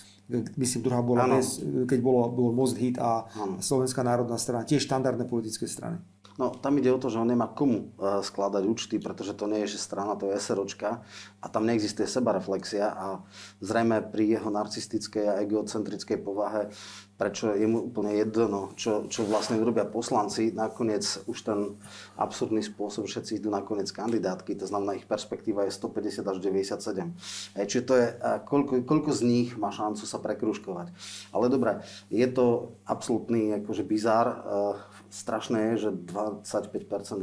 myslím, 0.56 0.88
druhá 0.88 1.04
bola, 1.04 1.28
bez, 1.28 1.60
keď 1.84 2.00
bolo, 2.00 2.32
bolo 2.32 2.48
Most 2.48 2.80
Hit 2.80 2.96
a 2.96 3.28
ano. 3.28 3.60
Slovenská 3.60 4.00
národná 4.00 4.40
strana, 4.40 4.64
tiež 4.64 4.88
štandardné 4.88 5.28
politické 5.28 5.68
strany. 5.68 6.00
No, 6.40 6.48
tam 6.56 6.80
ide 6.80 6.88
o 6.88 6.96
to, 6.96 7.12
že 7.12 7.20
on 7.20 7.28
nemá 7.28 7.52
komu 7.52 7.92
uh, 8.00 8.24
skladať 8.24 8.64
účty, 8.64 8.96
pretože 8.96 9.36
to 9.36 9.44
nie 9.44 9.68
je 9.68 9.76
že 9.76 9.84
strana, 9.84 10.16
to 10.16 10.32
je 10.32 10.40
SROčka 10.40 11.04
a 11.36 11.46
tam 11.52 11.68
neexistuje 11.68 12.08
sebareflexia 12.08 12.88
a 12.88 13.20
zrejme 13.60 14.00
pri 14.08 14.40
jeho 14.40 14.48
narcistickej 14.48 15.24
a 15.28 15.38
egocentrickej 15.44 16.16
povahe 16.24 16.72
prečo 17.20 17.52
je 17.52 17.68
mu 17.68 17.84
úplne 17.92 18.16
jedno, 18.16 18.72
čo, 18.80 19.04
čo 19.12 19.28
vlastne 19.28 19.60
urobia 19.60 19.84
poslanci. 19.84 20.56
Nakoniec 20.56 21.04
už 21.28 21.38
ten 21.44 21.76
absurdný 22.16 22.64
spôsob, 22.64 23.04
všetci 23.04 23.44
idú 23.44 23.52
nakoniec 23.52 23.92
kandidátky, 23.92 24.56
to 24.56 24.64
znamená, 24.64 24.96
ich 24.96 25.04
perspektíva 25.04 25.68
je 25.68 25.76
150 25.76 26.24
až 26.24 26.36
97. 26.40 27.12
E, 27.52 27.68
čiže 27.68 27.84
to 27.84 27.94
je, 28.00 28.06
koľko, 28.48 28.88
koľko 28.88 29.10
z 29.12 29.20
nich 29.28 29.48
má 29.60 29.68
šancu 29.68 30.08
sa 30.08 30.16
prekruškovať. 30.16 30.96
Ale 31.36 31.52
dobre, 31.52 31.84
je 32.08 32.24
to 32.32 32.72
absolútny 32.88 33.52
akože 33.60 33.84
bizár. 33.84 34.40
Strašné 35.10 35.74
je, 35.74 35.86
že 35.86 35.90
25% 35.90 36.70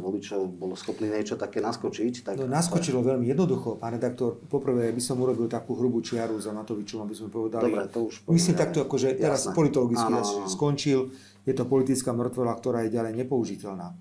voličov 0.03 0.59
bolo 0.59 0.75
schopný 0.75 1.07
niečo 1.07 1.39
také 1.39 1.63
naskočiť. 1.63 2.13
Tak... 2.27 2.35
No, 2.35 2.51
naskočilo 2.51 2.99
veľmi 2.99 3.31
jednoducho, 3.31 3.79
pán 3.79 3.95
redaktor. 3.95 4.43
Poprvé 4.51 4.91
by 4.91 4.99
som 4.99 5.15
urobil 5.23 5.47
takú 5.47 5.71
hrubú 5.79 6.03
čiaru 6.03 6.35
za 6.35 6.51
Matovičom, 6.51 7.07
aby 7.07 7.15
sme 7.15 7.31
povedali. 7.31 7.71
Dobre, 7.71 7.87
to 7.87 8.11
už 8.11 8.27
Myslím 8.27 8.59
takto, 8.59 8.83
akože 8.83 9.15
teraz 9.15 9.47
politolog 9.55 9.95
logicky 9.95 10.11
skončil. 10.51 11.15
Je 11.47 11.55
to 11.55 11.63
politická 11.63 12.11
mŕtvola, 12.11 12.59
ktorá 12.59 12.83
je 12.83 12.91
ďalej 12.91 13.23
nepoužiteľná. 13.23 13.95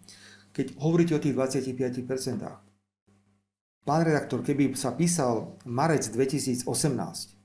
Keď 0.51 0.83
hovoríte 0.83 1.15
o 1.15 1.23
tých 1.23 1.39
25%, 1.39 2.43
pán 3.87 4.03
redaktor, 4.03 4.43
keby 4.43 4.75
sa 4.75 4.99
písal 4.99 5.63
marec 5.63 6.11
2018 6.11 7.36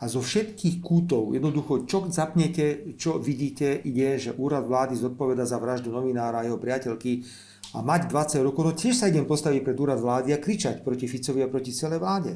a 0.00 0.08
zo 0.08 0.24
všetkých 0.24 0.80
kútov, 0.80 1.36
jednoducho, 1.36 1.84
čo 1.84 2.08
zapnete, 2.08 2.96
čo 2.96 3.20
vidíte, 3.20 3.84
ide, 3.84 4.16
že 4.16 4.32
úrad 4.32 4.64
vlády 4.64 4.96
zodpoveda 4.96 5.44
za 5.44 5.60
vraždu 5.60 5.92
novinára 5.92 6.40
a 6.40 6.46
jeho 6.48 6.56
priateľky 6.56 7.28
a 7.76 7.84
mať 7.84 8.08
20 8.08 8.40
rokov, 8.40 8.62
no 8.64 8.72
tiež 8.72 8.96
sa 8.96 9.12
idem 9.12 9.28
postaviť 9.28 9.60
pred 9.60 9.76
úrad 9.76 10.00
vlády 10.00 10.32
a 10.32 10.40
kričať 10.40 10.80
proti 10.80 11.04
Ficovi 11.04 11.44
a 11.44 11.52
proti 11.52 11.76
celej 11.76 12.00
vláde. 12.00 12.32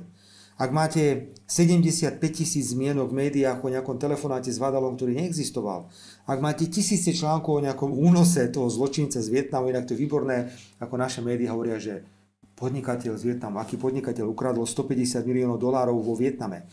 Ak 0.55 0.71
máte 0.71 1.35
75 1.51 2.23
tisíc 2.31 2.71
zmienok 2.71 3.11
v 3.11 3.27
médiách 3.27 3.59
o 3.59 3.73
nejakom 3.73 3.99
telefonáte 3.99 4.55
s 4.55 4.63
Vadalom, 4.63 4.95
ktorý 4.95 5.19
neexistoval, 5.19 5.91
ak 6.31 6.39
máte 6.39 6.71
tisíce 6.71 7.11
článkov 7.11 7.59
o 7.59 7.65
nejakom 7.65 7.91
únose 7.91 8.47
toho 8.55 8.71
zločinca 8.71 9.19
z 9.19 9.35
Vietnamu, 9.35 9.75
inak 9.75 9.91
to 9.91 9.99
je 9.99 10.03
výborné, 10.07 10.55
ako 10.79 10.95
naše 10.95 11.27
médiá 11.27 11.51
hovoria, 11.51 11.83
že 11.83 12.07
podnikateľ 12.55 13.19
z 13.19 13.35
Vietnamu, 13.35 13.59
aký 13.59 13.75
podnikateľ 13.75 14.31
ukradol 14.31 14.63
150 14.63 15.27
miliónov 15.27 15.59
dolárov 15.59 15.99
vo 15.99 16.15
Vietname. 16.15 16.71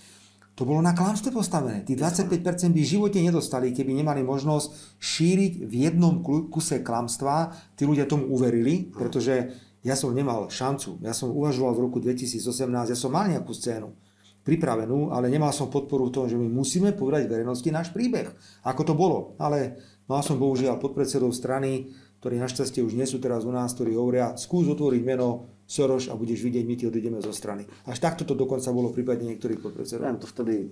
To 0.59 0.67
bolo 0.67 0.83
na 0.83 0.91
klamstve 0.91 1.31
postavené. 1.31 1.87
Tí 1.87 1.95
25% 1.95 2.75
by 2.75 2.81
v 2.83 2.91
živote 2.91 3.17
nedostali, 3.23 3.71
keby 3.71 4.03
nemali 4.03 4.21
možnosť 4.21 4.99
šíriť 4.99 5.53
v 5.63 5.73
jednom 5.87 6.19
kuse 6.23 6.83
klamstva. 6.83 7.55
Tí 7.73 7.87
ľudia 7.87 8.03
tomu 8.03 8.27
uverili, 8.29 8.91
pretože 8.91 9.55
ja 9.81 9.95
som 9.95 10.13
nemal 10.13 10.51
šancu. 10.51 11.01
Ja 11.01 11.15
som 11.15 11.33
uvažoval 11.33 11.73
v 11.73 11.83
roku 11.87 11.97
2018, 12.03 12.91
ja 12.91 12.97
som 12.99 13.09
mal 13.15 13.31
nejakú 13.31 13.55
scénu 13.55 13.95
pripravenú, 14.41 15.13
ale 15.13 15.29
nemal 15.29 15.53
som 15.53 15.69
podporu 15.69 16.09
v 16.09 16.13
tom, 16.13 16.25
že 16.25 16.37
my 16.37 16.49
musíme 16.49 16.97
povedať 16.97 17.29
verejnosti 17.29 17.69
náš 17.69 17.93
príbeh. 17.93 18.29
Ako 18.65 18.81
to 18.85 18.93
bolo. 18.97 19.37
Ale 19.37 19.77
mal 20.09 20.25
som 20.25 20.37
bohužiaľ 20.41 20.81
podpredsedov 20.81 21.31
strany, 21.33 21.93
ktorí 22.21 22.37
našťastie 22.37 22.85
už 22.85 22.93
nie 22.93 23.05
sú 23.09 23.17
teraz 23.17 23.45
u 23.45 23.53
nás, 23.53 23.73
ktorí 23.73 23.97
hovoria, 23.97 24.37
skús 24.37 24.69
otvoriť 24.69 25.01
meno 25.01 25.60
Soros 25.71 26.11
a 26.11 26.19
budeš 26.19 26.43
vidieť, 26.43 26.67
my 26.67 26.75
ti 26.75 26.83
odídeme 26.91 27.23
zo 27.23 27.31
strany. 27.31 27.63
Až 27.87 28.03
takto 28.03 28.27
to 28.27 28.35
dokonca 28.35 28.67
bolo 28.75 28.91
v 28.91 28.99
prípade 28.99 29.23
niektorých 29.23 29.63
podpredsedov. 29.63 30.03
Viem, 30.03 30.19
to 30.19 30.27
vtedy 30.27 30.67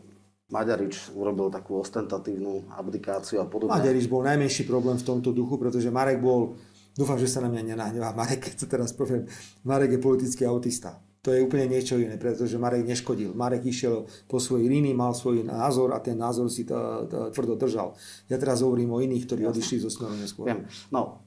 Maďarič 0.52 1.16
urobil 1.16 1.48
takú 1.48 1.80
ostentatívnu 1.80 2.76
abdikáciu 2.76 3.40
a 3.40 3.48
podobne. 3.48 3.80
Maďarič 3.80 4.12
bol 4.12 4.28
najmenší 4.28 4.68
problém 4.68 5.00
v 5.00 5.08
tomto 5.08 5.32
duchu, 5.32 5.56
pretože 5.56 5.88
Marek 5.88 6.20
bol 6.20 6.60
Dúfam, 7.00 7.16
že 7.16 7.32
sa 7.32 7.40
na 7.40 7.48
mňa 7.48 7.64
nenahnevá 7.64 8.12
Marek, 8.12 8.52
keď 8.52 8.54
to 8.60 8.66
teraz 8.68 8.92
poviem. 8.92 9.24
Marek 9.64 9.96
je 9.96 10.04
politický 10.04 10.44
autista. 10.44 11.00
To 11.24 11.32
je 11.32 11.40
úplne 11.40 11.72
niečo 11.72 11.96
iné, 11.96 12.20
pretože 12.20 12.60
Marek 12.60 12.84
neškodil. 12.84 13.32
Marek 13.36 13.64
išiel 13.68 14.04
po 14.28 14.36
svojej 14.40 14.68
línii, 14.68 14.92
mal 14.92 15.16
svoj 15.16 15.48
názor 15.48 15.96
a 15.96 16.04
ten 16.04 16.20
názor 16.20 16.52
si 16.52 16.68
to, 16.68 17.08
to 17.08 17.32
tvrdo 17.32 17.56
držal. 17.56 17.96
Ja 18.28 18.36
teraz 18.36 18.64
hovorím 18.64 18.96
o 18.96 19.04
iných, 19.04 19.28
ktorí 19.28 19.48
Jasne. 19.48 19.52
odišli 19.56 19.78
zo 19.84 19.92
smeru 19.92 20.16
neskôr. 20.16 20.48
Viem. 20.48 20.68
No, 20.92 21.24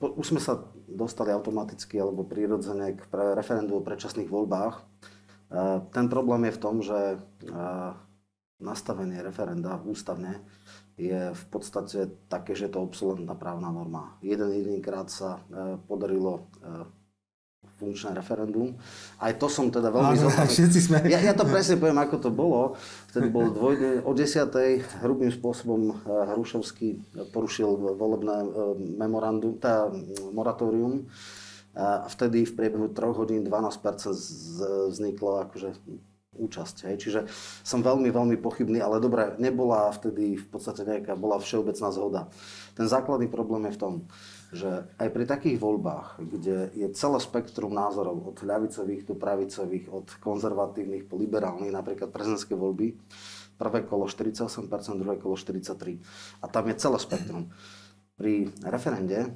po, 0.00 0.16
už 0.16 0.36
sme 0.36 0.40
sa 0.40 0.56
dostali 0.90 1.30
automaticky 1.30 1.96
alebo 1.96 2.26
prirodzene 2.26 2.98
k 2.98 3.02
pre, 3.06 3.32
referendu 3.38 3.78
o 3.78 3.86
predčasných 3.86 4.28
voľbách. 4.28 4.74
E, 4.76 4.82
ten 5.94 6.06
problém 6.10 6.50
je 6.50 6.56
v 6.56 6.62
tom, 6.62 6.76
že 6.82 6.98
e, 6.98 7.18
nastavenie 8.60 9.24
referenda 9.24 9.80
ústavne 9.82 10.42
je 11.00 11.32
v 11.32 11.44
podstate 11.48 12.12
také, 12.28 12.52
že 12.52 12.68
je 12.68 12.76
to 12.76 12.84
obsolentná 12.84 13.32
právna 13.32 13.72
norma. 13.72 14.20
Jeden 14.20 14.52
jediný 14.52 14.84
krát 14.84 15.08
sa 15.08 15.40
e, 15.48 15.80
podarilo 15.88 16.50
funkčné 17.80 18.12
referendum. 18.12 18.76
Aj 19.16 19.32
to 19.32 19.48
som 19.48 19.72
teda 19.72 19.88
veľmi 19.88 20.20
Všetci 20.60 20.78
sme... 20.78 20.96
Ja, 21.08 21.16
ja 21.24 21.32
to 21.32 21.48
presne 21.48 21.80
poviem, 21.80 21.96
ako 21.96 22.16
to 22.20 22.30
bolo. 22.30 22.76
Vtedy 23.08 23.32
bol 23.32 23.48
dvojne, 23.48 24.04
o 24.04 24.12
10. 24.12 25.00
hrubým 25.00 25.32
spôsobom 25.32 25.80
e, 25.88 25.94
Hrušovský 26.04 27.00
porušil 27.32 27.96
volebné 27.96 28.36
memorandum, 29.00 29.56
tá 29.56 29.88
moratórium. 30.36 31.08
A 31.72 32.04
vtedy 32.10 32.44
v 32.44 32.52
priebehu 32.52 32.92
3 32.92 33.16
hodín 33.16 33.40
12% 33.46 34.92
vzniklo 34.92 35.48
akože 35.48 35.70
účasť. 36.40 36.76
Hej. 36.88 36.96
Čiže 37.04 37.20
som 37.66 37.84
veľmi, 37.84 38.08
veľmi 38.08 38.36
pochybný, 38.40 38.80
ale 38.80 39.02
dobre, 39.02 39.36
nebola 39.36 39.92
vtedy 39.92 40.38
v 40.40 40.46
podstate 40.48 40.86
nejaká, 40.86 41.18
bola 41.18 41.42
všeobecná 41.42 41.88
zhoda. 41.92 42.20
Ten 42.74 42.86
základný 42.88 43.28
problém 43.28 43.68
je 43.68 43.76
v 43.76 43.80
tom, 43.80 43.92
že 44.50 44.90
aj 44.98 45.08
pri 45.14 45.24
takých 45.30 45.62
voľbách, 45.62 46.18
kde 46.18 46.74
je 46.74 46.86
celé 46.90 47.18
spektrum 47.22 47.70
názorov 47.70 48.34
od 48.34 48.36
ľavicových 48.42 49.06
do 49.06 49.14
pravicových, 49.14 49.86
od 49.94 50.06
konzervatívnych 50.18 51.06
po 51.06 51.14
liberálnych, 51.14 51.70
napríklad 51.70 52.10
prezidentské 52.10 52.58
voľby, 52.58 52.98
prvé 53.54 53.86
kolo 53.86 54.10
48%, 54.10 54.66
druhé 54.98 55.22
kolo 55.22 55.38
43%. 55.38 56.42
A 56.42 56.46
tam 56.50 56.66
je 56.66 56.74
celé 56.82 56.98
spektrum. 56.98 57.54
Pri 58.18 58.50
referende 58.66 59.22
eh, 59.22 59.30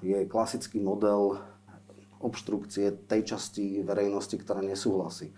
je 0.00 0.18
klasický 0.24 0.80
model 0.80 1.36
obštrukcie 2.18 3.06
tej 3.06 3.36
časti 3.36 3.84
verejnosti, 3.84 4.34
ktorá 4.34 4.58
nesúhlasí. 4.64 5.30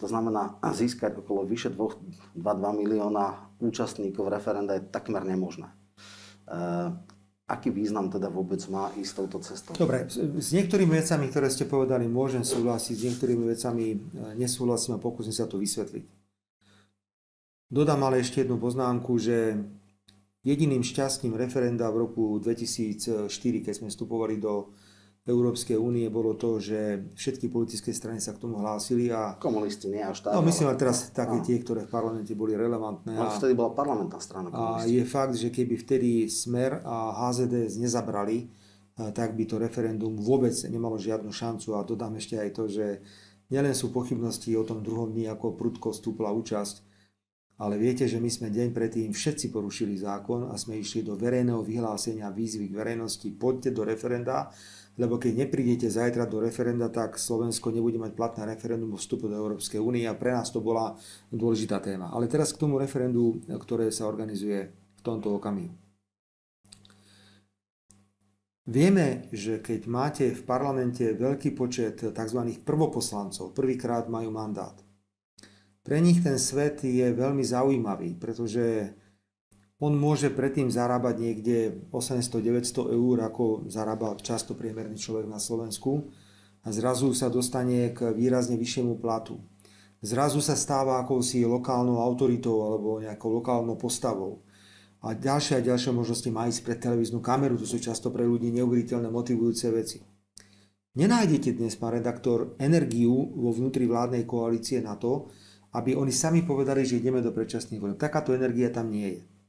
To 0.00 0.08
znamená, 0.08 0.56
získať 0.64 1.20
okolo 1.20 1.44
vyše 1.44 1.68
2,2 1.72 2.40
milióna 2.56 3.52
účastníkov 3.60 4.32
referenda 4.32 4.76
je 4.76 4.88
takmer 4.88 5.24
nemožné. 5.28 5.68
Aký 7.50 7.74
význam 7.74 8.06
teda 8.06 8.30
vôbec 8.30 8.62
má 8.70 8.94
ísť 8.94 9.12
touto 9.18 9.42
cestou? 9.42 9.74
Dobre, 9.74 10.06
s 10.06 10.54
niektorými 10.54 10.94
vecami, 11.02 11.26
ktoré 11.26 11.50
ste 11.50 11.66
povedali, 11.66 12.06
môžem 12.06 12.46
súhlasiť, 12.46 12.94
s 12.94 13.04
niektorými 13.10 13.50
vecami 13.50 13.86
e, 13.90 13.96
nesúhlasím 14.38 14.94
a 14.94 15.02
pokúsim 15.02 15.34
sa 15.34 15.50
to 15.50 15.58
vysvetliť. 15.58 16.06
Dodám 17.66 18.06
ale 18.06 18.22
ešte 18.22 18.46
jednu 18.46 18.54
poznámku, 18.54 19.18
že 19.18 19.58
jediným 20.46 20.86
šťastným 20.86 21.34
referenda 21.34 21.90
v 21.90 22.06
roku 22.06 22.38
2004, 22.38 23.26
keď 23.66 23.72
sme 23.74 23.90
vstupovali 23.90 24.38
do 24.38 24.70
Európskej 25.28 25.76
únie 25.76 26.08
bolo 26.08 26.32
to, 26.32 26.56
že 26.56 27.12
všetky 27.12 27.52
politické 27.52 27.92
strany 27.92 28.24
sa 28.24 28.32
k 28.32 28.40
tomu 28.40 28.56
hlásili 28.56 29.12
a... 29.12 29.36
Komunisti 29.36 29.92
nie 29.92 30.00
až 30.00 30.24
tak. 30.24 30.32
No 30.32 30.40
myslím 30.40 30.72
ale 30.72 30.80
teraz 30.80 31.12
také 31.12 31.36
no. 31.36 31.44
tie, 31.44 31.60
ktoré 31.60 31.84
v 31.84 31.92
parlamente 31.92 32.32
boli 32.32 32.56
relevantné. 32.56 33.12
No, 33.12 33.28
a, 33.28 33.36
vtedy 33.36 33.52
bola 33.52 33.76
parlamentná 33.76 34.16
strana 34.16 34.48
komunisti. 34.48 34.88
A 34.88 34.94
je 34.96 35.04
fakt, 35.04 35.36
že 35.36 35.52
keby 35.52 35.74
vtedy 35.76 36.10
Smer 36.32 36.80
a 36.80 37.28
HZDS 37.28 37.76
nezabrali, 37.76 38.48
tak 38.96 39.32
by 39.36 39.44
to 39.48 39.56
referendum 39.56 40.16
vôbec 40.20 40.52
nemalo 40.68 41.00
žiadnu 41.00 41.32
šancu 41.32 41.76
a 41.76 41.84
dodám 41.84 42.16
ešte 42.20 42.36
aj 42.36 42.50
to, 42.52 42.64
že 42.68 42.86
nielen 43.48 43.72
sú 43.72 43.88
pochybnosti 43.92 44.52
o 44.56 44.64
tom 44.64 44.84
druhom 44.84 45.08
dni, 45.08 45.28
ako 45.32 45.56
prudko 45.56 45.92
vstúpla 45.96 46.28
účasť, 46.36 46.84
ale 47.60 47.76
viete, 47.76 48.08
že 48.08 48.20
my 48.20 48.28
sme 48.28 48.48
deň 48.48 48.72
predtým 48.72 49.12
všetci 49.12 49.52
porušili 49.52 49.96
zákon 50.00 50.48
a 50.48 50.56
sme 50.56 50.80
išli 50.80 51.04
do 51.04 51.16
verejného 51.16 51.60
vyhlásenia 51.60 52.32
výzvy 52.32 52.72
k 52.72 52.76
verejnosti, 52.76 53.28
poďte 53.36 53.76
do 53.76 53.84
referenda 53.84 54.48
lebo 54.98 55.20
keď 55.20 55.46
neprídete 55.46 55.86
zajtra 55.86 56.26
do 56.26 56.42
referenda, 56.42 56.90
tak 56.90 57.20
Slovensko 57.20 57.70
nebude 57.70 58.00
mať 58.00 58.12
platné 58.16 58.42
referendum 58.50 58.94
o 58.94 58.98
vstupu 58.98 59.30
do 59.30 59.36
Európskej 59.38 59.78
únie 59.78 60.08
a 60.08 60.18
pre 60.18 60.34
nás 60.34 60.50
to 60.50 60.58
bola 60.58 60.98
dôležitá 61.30 61.78
téma. 61.78 62.10
Ale 62.10 62.26
teraz 62.26 62.50
k 62.50 62.60
tomu 62.66 62.76
referendu, 62.76 63.40
ktoré 63.46 63.88
sa 63.94 64.10
organizuje 64.10 64.70
v 64.70 65.00
tomto 65.00 65.36
okamihu. 65.38 65.72
Vieme, 68.70 69.26
že 69.34 69.58
keď 69.58 69.80
máte 69.90 70.30
v 70.30 70.42
parlamente 70.46 71.02
veľký 71.02 71.58
počet 71.58 72.06
tzv. 72.06 72.40
prvoposlancov, 72.62 73.50
prvýkrát 73.50 74.06
majú 74.06 74.30
mandát. 74.30 74.78
Pre 75.80 75.96
nich 75.98 76.22
ten 76.22 76.38
svet 76.38 76.84
je 76.84 77.08
veľmi 77.10 77.42
zaujímavý, 77.42 78.20
pretože 78.20 78.94
on 79.80 79.96
môže 79.96 80.28
predtým 80.28 80.68
zarábať 80.68 81.14
niekde 81.16 81.56
800-900 81.88 82.92
eur, 82.92 83.16
ako 83.24 83.64
zarába 83.72 84.12
často 84.20 84.52
priemerný 84.52 85.00
človek 85.00 85.24
na 85.24 85.40
Slovensku 85.40 86.12
a 86.60 86.68
zrazu 86.68 87.16
sa 87.16 87.32
dostane 87.32 87.96
k 87.96 88.12
výrazne 88.12 88.60
vyššiemu 88.60 89.00
platu. 89.00 89.40
Zrazu 90.04 90.44
sa 90.44 90.52
stáva 90.52 91.00
akousi 91.00 91.48
lokálnou 91.48 91.96
autoritou 91.96 92.60
alebo 92.60 93.00
nejakou 93.00 93.40
lokálnou 93.40 93.80
postavou. 93.80 94.44
A 95.00 95.16
ďalšie 95.16 95.60
a 95.60 95.64
ďalšie 95.64 95.96
možnosti 95.96 96.28
má 96.28 96.44
ísť 96.44 96.60
pred 96.60 96.76
televíznu 96.76 97.24
kameru, 97.24 97.56
to 97.56 97.64
sú 97.64 97.80
často 97.80 98.12
pre 98.12 98.28
ľudí 98.28 98.52
neuveriteľné 98.52 99.08
motivujúce 99.08 99.72
veci. 99.72 100.04
Nenájdete 100.92 101.56
dnes, 101.56 101.72
pán 101.80 101.96
redaktor, 101.96 102.52
energiu 102.60 103.32
vo 103.32 103.48
vnútri 103.48 103.88
vládnej 103.88 104.28
koalície 104.28 104.84
na 104.84 105.00
to, 105.00 105.32
aby 105.72 105.96
oni 105.96 106.12
sami 106.12 106.44
povedali, 106.44 106.84
že 106.84 107.00
ideme 107.00 107.24
do 107.24 107.32
predčasných 107.32 107.80
volieb. 107.80 107.96
Takáto 107.96 108.36
energia 108.36 108.68
tam 108.68 108.92
nie 108.92 109.08
je. 109.08 109.39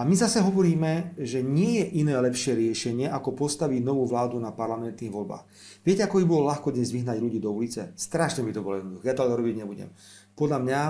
A 0.00 0.04
my 0.08 0.16
zase 0.16 0.40
hovoríme, 0.40 1.12
že 1.20 1.44
nie 1.44 1.84
je 1.84 2.00
iné 2.00 2.16
lepšie 2.16 2.56
riešenie, 2.56 3.04
ako 3.12 3.36
postaviť 3.36 3.84
novú 3.84 4.08
vládu 4.08 4.40
na 4.40 4.48
parlamentných 4.48 5.12
voľbách. 5.12 5.44
Viete, 5.84 6.08
ako 6.08 6.24
by 6.24 6.24
bolo 6.24 6.48
ľahko 6.48 6.72
dnes 6.72 6.88
vyhnať 6.88 7.20
ľudí 7.20 7.36
do 7.36 7.52
ulice? 7.52 7.92
Strašne 8.00 8.40
by 8.40 8.52
to 8.56 8.64
bolo 8.64 8.80
jednoduché. 8.80 9.04
Ja 9.04 9.12
to 9.12 9.28
ale 9.28 9.36
robiť 9.36 9.60
nebudem. 9.60 9.92
Podľa 10.32 10.58
mňa 10.64 10.80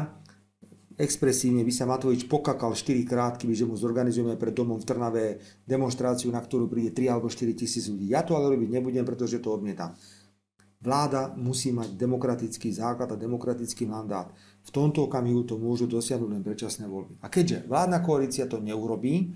expresívne 0.94 1.66
by 1.66 1.72
sa 1.74 1.90
Matovič 1.90 2.30
pokakal 2.30 2.70
4 2.70 3.02
krát, 3.02 3.34
keby 3.34 3.50
že 3.50 3.66
mu 3.66 3.74
zorganizujeme 3.74 4.38
pred 4.38 4.54
domom 4.54 4.78
v 4.78 4.86
Trnave 4.86 5.42
demonstráciu, 5.66 6.30
na 6.30 6.38
ktorú 6.38 6.70
príde 6.70 6.94
3 6.94 7.10
alebo 7.10 7.26
4 7.26 7.50
tisíc 7.58 7.90
ľudí. 7.90 8.14
Ja 8.14 8.22
to 8.22 8.38
ale 8.38 8.54
robiť 8.54 8.78
nebudem, 8.78 9.02
pretože 9.02 9.42
to 9.42 9.58
odmietam. 9.58 9.90
Vláda 10.80 11.37
musí 11.37 11.76
mať 11.76 11.92
demokratický 11.92 12.72
základ 12.72 13.12
a 13.12 13.20
demokratický 13.20 13.84
mandát 13.84 14.32
v 14.64 14.70
tomto 14.70 15.08
okamihu 15.08 15.44
to 15.49 15.56
môžu 15.56 15.88
dosiahnuť 15.88 16.30
len 16.30 16.44
predčasné 16.44 16.84
voľby. 16.84 17.20
A 17.25 17.32
keďže 17.32 17.64
vládna 17.68 17.99
koalícia 18.04 18.44
to 18.44 18.60
neurobí, 18.60 19.32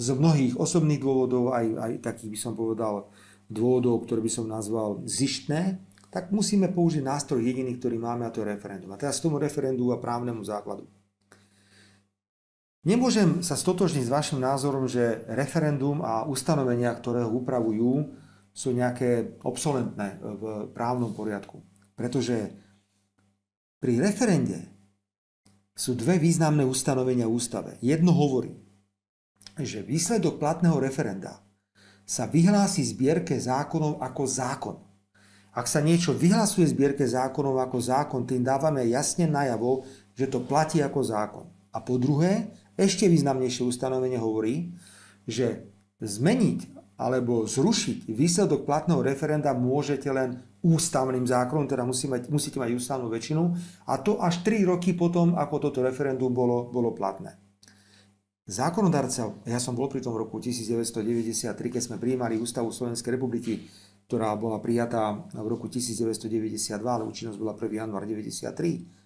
z 0.00 0.08
mnohých 0.16 0.56
osobných 0.56 0.98
dôvodov, 0.98 1.52
aj, 1.52 1.66
aj 1.76 1.92
takých 2.00 2.30
by 2.32 2.38
som 2.40 2.52
povedal 2.56 3.12
dôvodov, 3.52 4.08
ktoré 4.08 4.24
by 4.24 4.32
som 4.32 4.48
nazval 4.48 5.04
zištné, 5.04 5.78
tak 6.08 6.32
musíme 6.32 6.72
použiť 6.72 7.04
nástroj 7.04 7.44
jediný, 7.44 7.76
ktorý 7.76 8.00
máme, 8.00 8.24
a 8.24 8.32
to 8.32 8.44
je 8.44 8.52
referendum. 8.52 8.92
A 8.92 9.00
teraz 9.00 9.20
tomu 9.20 9.36
referendu 9.36 9.92
a 9.92 10.00
právnemu 10.00 10.44
základu. 10.44 10.88
Nemôžem 12.82 13.46
sa 13.46 13.54
stotožniť 13.54 14.10
s 14.10 14.12
vašim 14.12 14.42
názorom, 14.42 14.90
že 14.90 15.22
referendum 15.30 16.02
a 16.02 16.26
ustanovenia, 16.26 16.90
ktoré 16.98 17.22
ho 17.22 17.30
upravujú, 17.30 18.10
sú 18.52 18.76
nejaké 18.76 19.40
obsolentné 19.42 20.20
v 20.20 20.44
právnom 20.76 21.16
poriadku. 21.16 21.64
Pretože 21.96 22.52
pri 23.80 23.98
referende 23.98 24.68
sú 25.72 25.96
dve 25.96 26.20
významné 26.20 26.62
ustanovenia 26.68 27.26
ústave. 27.26 27.80
Jedno 27.80 28.12
hovorí, 28.12 28.52
že 29.56 29.80
výsledok 29.80 30.36
platného 30.36 30.76
referenda 30.76 31.40
sa 32.04 32.28
vyhlási 32.28 32.84
zbierke 32.84 33.40
zákonov 33.40 34.04
ako 34.04 34.22
zákon. 34.28 34.76
Ak 35.52 35.68
sa 35.68 35.84
niečo 35.84 36.16
vyhlasuje 36.16 36.64
zbierke 36.68 37.04
zákonov 37.04 37.60
ako 37.60 37.78
zákon, 37.80 38.24
tým 38.24 38.40
dávame 38.40 38.88
jasne 38.88 39.28
najavo, 39.28 39.84
že 40.16 40.28
to 40.28 40.44
platí 40.44 40.80
ako 40.80 41.00
zákon. 41.04 41.46
A 41.72 41.80
po 41.80 41.96
druhé, 41.96 42.52
ešte 42.76 43.08
významnejšie 43.08 43.64
ustanovenie 43.64 44.20
hovorí, 44.20 44.72
že 45.28 45.68
zmeniť 46.00 46.81
alebo 46.96 47.48
zrušiť 47.48 48.10
výsledok 48.10 48.68
platného 48.68 49.00
referenda 49.00 49.56
môžete 49.56 50.08
len 50.12 50.40
ústavným 50.62 51.26
zákonom, 51.26 51.66
teda 51.66 51.82
musí 51.82 52.06
mať, 52.06 52.30
musíte 52.30 52.62
mať 52.62 52.76
ústavnú 52.78 53.10
väčšinu 53.10 53.42
a 53.90 53.94
to 53.98 54.22
až 54.22 54.46
3 54.46 54.62
roky 54.68 54.94
potom, 54.94 55.34
ako 55.34 55.70
toto 55.70 55.82
referendum 55.82 56.30
bolo, 56.30 56.70
bolo 56.70 56.94
platné. 56.94 57.34
Zákonodarca, 58.42 59.46
ja 59.46 59.58
som 59.62 59.78
bol 59.78 59.86
pri 59.86 60.02
tom 60.02 60.18
roku 60.18 60.42
1993, 60.42 61.54
keď 61.54 61.82
sme 61.82 61.96
prijímali 61.98 62.38
Ústavu 62.38 62.74
Slovenskej 62.74 63.14
republiky, 63.14 63.70
ktorá 64.10 64.34
bola 64.34 64.58
prijatá 64.58 65.24
v 65.30 65.46
roku 65.46 65.70
1992, 65.70 66.74
ale 66.82 67.06
účinnosť 67.06 67.38
bola 67.38 67.54
1. 67.54 67.86
január 67.86 68.02
1993 68.04 69.01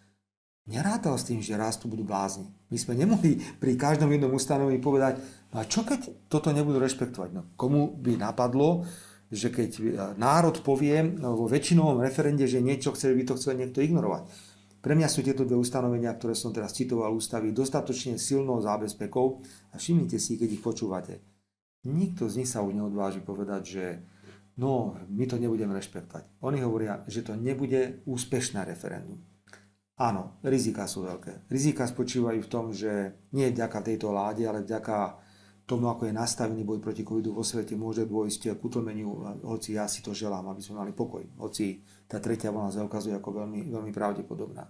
nerátal 0.67 1.15
s 1.15 1.27
tým, 1.27 1.41
že 1.41 1.55
raz 1.55 1.79
tu 1.79 1.87
budú 1.87 2.03
blázni. 2.03 2.51
My 2.69 2.77
sme 2.77 2.99
nemohli 2.99 3.39
pri 3.63 3.79
každom 3.79 4.11
jednom 4.11 4.35
ustanovení 4.35 4.83
povedať, 4.83 5.23
no 5.55 5.63
a 5.63 5.65
čo 5.65 5.87
keď 5.87 6.27
toto 6.27 6.51
nebudú 6.51 6.83
rešpektovať? 6.83 7.31
No, 7.33 7.43
komu 7.55 7.95
by 7.95 8.19
napadlo, 8.19 8.83
že 9.31 9.51
keď 9.51 9.71
e, 9.79 9.83
národ 10.19 10.59
povie 10.63 11.03
no, 11.03 11.39
vo 11.39 11.47
väčšinovom 11.47 12.03
referende, 12.03 12.47
že 12.47 12.63
niečo 12.63 12.95
chce, 12.95 13.15
by 13.15 13.25
to 13.27 13.39
chcel 13.39 13.55
niekto 13.55 13.83
ignorovať. 13.83 14.27
Pre 14.83 14.95
mňa 14.95 15.11
sú 15.11 15.27
tieto 15.27 15.43
dve 15.43 15.59
ustanovenia, 15.59 16.15
ktoré 16.15 16.39
som 16.39 16.55
teraz 16.55 16.71
citoval 16.71 17.11
ústavy, 17.11 17.51
dostatočne 17.51 18.23
silnou 18.23 18.63
zábezpekou 18.63 19.43
a 19.75 19.83
všimnite 19.83 20.19
si, 20.23 20.39
keď 20.39 20.49
ich 20.59 20.63
počúvate. 20.63 21.19
Nikto 21.87 22.31
z 22.31 22.43
nich 22.43 22.51
sa 22.51 22.63
už 22.63 22.75
neodváži 22.75 23.19
povedať, 23.23 23.63
že 23.67 23.85
no, 24.59 24.95
my 25.11 25.27
to 25.27 25.43
nebudeme 25.43 25.75
rešpektovať. 25.75 26.39
Oni 26.43 26.63
hovoria, 26.63 27.03
že 27.11 27.27
to 27.27 27.35
nebude 27.35 28.03
úspešné 28.07 28.63
referendum. 28.63 29.23
Áno, 29.97 30.37
rizika 30.45 30.85
sú 30.85 31.09
veľké. 31.09 31.49
Rizika 31.49 31.89
spočívajú 31.89 32.45
v 32.45 32.53
tom, 32.53 32.69
že 32.69 33.17
nie 33.33 33.49
vďaka 33.49 33.81
tejto 33.81 34.13
vláde, 34.13 34.45
ale 34.45 34.61
vďaka 34.61 35.17
tomu, 35.65 35.89
ako 35.89 36.07
je 36.07 36.15
nastavený 36.15 36.63
boj 36.69 36.85
proti 36.85 37.01
covidu 37.01 37.33
vo 37.33 37.41
svete, 37.41 37.75
môže 37.75 38.05
dôjsť 38.05 38.55
k 38.55 38.63
utlmeniu, 38.63 39.41
hoci 39.43 39.75
ja 39.75 39.89
si 39.89 40.05
to 40.05 40.13
želám, 40.13 40.53
aby 40.53 40.61
sme 40.61 40.85
mali 40.85 40.93
pokoj. 40.93 41.25
Hoci 41.41 41.81
tá 42.05 42.21
tretia 42.21 42.53
vlna 42.53 42.77
sa 42.77 42.85
ukazuje 42.85 43.17
ako 43.17 43.43
veľmi, 43.43 43.73
veľmi 43.73 43.91
pravdepodobná. 43.91 44.69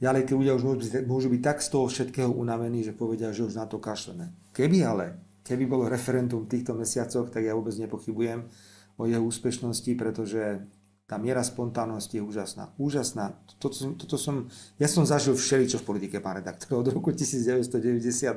Ďalej 0.00 0.22
tí 0.24 0.32
ľudia 0.32 0.56
už 0.56 0.64
môžu 0.64 0.78
byť, 0.80 0.92
môžu 1.04 1.28
byť 1.28 1.42
tak 1.44 1.58
z 1.60 1.68
toho 1.68 1.84
všetkého 1.90 2.32
unavení, 2.32 2.80
že 2.80 2.96
povedia, 2.96 3.34
že 3.36 3.44
už 3.44 3.58
na 3.58 3.68
to 3.68 3.76
kašleme. 3.76 4.32
Keby 4.56 4.78
ale, 4.80 5.20
keby 5.44 5.68
bolo 5.68 5.92
referendum 5.92 6.48
v 6.48 6.56
týchto 6.56 6.72
mesiacoch, 6.72 7.28
tak 7.28 7.44
ja 7.44 7.52
vôbec 7.52 7.76
nepochybujem 7.76 8.48
o 8.96 9.04
jeho 9.04 9.20
úspešnosti, 9.20 9.92
pretože 10.00 10.64
tá 11.10 11.18
miera 11.18 11.42
spontánnosti 11.42 12.14
je 12.14 12.22
úžasná. 12.22 12.70
Úžasná. 12.78 13.34
Toto, 13.58 13.98
toto 13.98 14.14
som, 14.14 14.46
ja 14.78 14.86
som 14.86 15.02
zažil 15.02 15.34
všeličo 15.34 15.82
v 15.82 15.86
politike, 15.90 16.22
pán 16.22 16.38
redaktor, 16.38 16.78
od 16.78 16.86
roku 16.86 17.10
1992, 17.10 18.30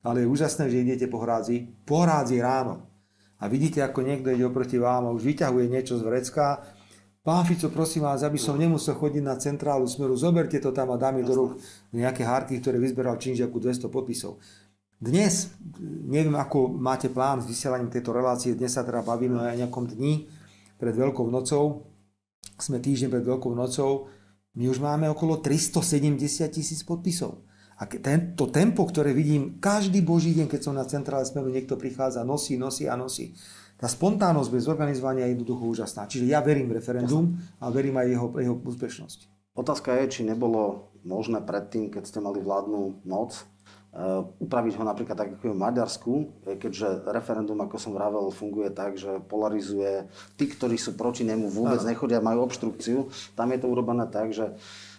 ale 0.00 0.16
je 0.24 0.26
úžasné, 0.32 0.72
že 0.72 0.80
idete 0.80 1.04
po 1.12 1.20
hrádzi, 1.20 1.84
po 1.84 2.08
hrádzi 2.08 2.40
ráno 2.40 2.88
a 3.36 3.44
vidíte, 3.52 3.84
ako 3.84 4.00
niekto 4.00 4.32
ide 4.32 4.48
oproti 4.48 4.80
vám 4.80 5.04
a 5.04 5.12
už 5.12 5.28
vyťahuje 5.28 5.68
niečo 5.68 6.00
z 6.00 6.08
vrecka. 6.08 6.64
Pán 7.20 7.44
Fico, 7.44 7.68
prosím 7.68 8.08
vás, 8.08 8.24
aby 8.24 8.40
som 8.40 8.56
nemusel 8.56 8.96
chodiť 8.96 9.20
na 9.20 9.36
centrálu 9.36 9.84
smeru, 9.84 10.16
zoberte 10.16 10.56
to 10.64 10.72
tam 10.72 10.88
a 10.88 10.96
dáme 10.96 11.20
do 11.20 11.36
rúk 11.36 11.60
nejaké 11.92 12.24
hárky, 12.24 12.64
ktoré 12.64 12.80
vyzberal 12.80 13.20
Činžiaku 13.20 13.60
200 13.60 13.92
podpisov. 13.92 14.40
Dnes, 14.96 15.52
neviem, 16.08 16.32
ako 16.32 16.80
máte 16.80 17.12
plán 17.12 17.44
s 17.44 17.48
vysielaním 17.48 17.92
tejto 17.92 18.16
relácie, 18.16 18.56
dnes 18.56 18.72
sa 18.72 18.80
teda 18.80 19.04
bavíme 19.04 19.36
o 19.36 19.44
nejakom 19.44 19.84
dni, 19.84 20.32
pred 20.84 20.92
Veľkou 20.92 21.24
nocou, 21.32 21.88
sme 22.60 22.76
týždeň 22.76 23.08
pred 23.08 23.24
Veľkou 23.24 23.56
nocou, 23.56 24.12
my 24.54 24.68
už 24.68 24.78
máme 24.84 25.08
okolo 25.08 25.40
370 25.40 26.20
tisíc 26.52 26.84
podpisov. 26.84 27.40
A 27.74 27.90
to 28.38 28.46
tempo, 28.52 28.86
ktoré 28.86 29.10
vidím 29.10 29.58
každý 29.58 29.98
boží 29.98 30.30
deň, 30.36 30.46
keď 30.46 30.60
som 30.62 30.78
na 30.78 30.86
centrále 30.86 31.26
smeru, 31.26 31.50
niekto 31.50 31.74
prichádza, 31.74 32.22
nosí, 32.22 32.54
nosí 32.54 32.86
a 32.86 32.94
nosí. 32.94 33.34
Tá 33.74 33.90
spontánnosť 33.90 34.54
bez 34.54 34.70
organizovania 34.70 35.26
je 35.26 35.34
jednoducho 35.34 35.66
úžasná. 35.66 36.06
Čiže 36.06 36.30
ja 36.30 36.38
verím 36.38 36.70
v 36.70 36.78
referendum 36.78 37.34
a 37.58 37.66
verím 37.74 37.98
aj 37.98 38.06
jeho, 38.06 38.26
jeho 38.38 38.54
úspešnosť. 38.62 39.18
Otázka 39.58 39.98
je, 39.98 40.04
či 40.06 40.20
nebolo 40.22 40.94
možné 41.02 41.42
predtým, 41.42 41.90
keď 41.90 42.06
ste 42.06 42.22
mali 42.22 42.38
vládnu 42.38 43.02
moc, 43.02 43.42
upraviť 44.42 44.74
ho 44.74 44.82
napríklad 44.82 45.14
tak 45.14 45.30
ako 45.38 45.54
v 45.54 45.62
Maďarsku, 45.62 46.12
eh, 46.50 46.58
keďže 46.58 47.06
referendum, 47.14 47.58
ako 47.62 47.76
som 47.78 47.94
vravel, 47.94 48.26
funguje 48.34 48.74
tak, 48.74 48.98
že 48.98 49.22
polarizuje 49.30 50.10
tí, 50.34 50.50
ktorí 50.50 50.74
sú 50.74 50.98
proti 50.98 51.22
nemu, 51.22 51.46
vôbec 51.46 51.78
Aha. 51.78 51.94
nechodia, 51.94 52.18
majú 52.18 52.50
obštrukciu. 52.50 53.06
Tam 53.38 53.54
je 53.54 53.58
to 53.62 53.70
urobené 53.70 54.10
tak, 54.10 54.34
že 54.34 54.50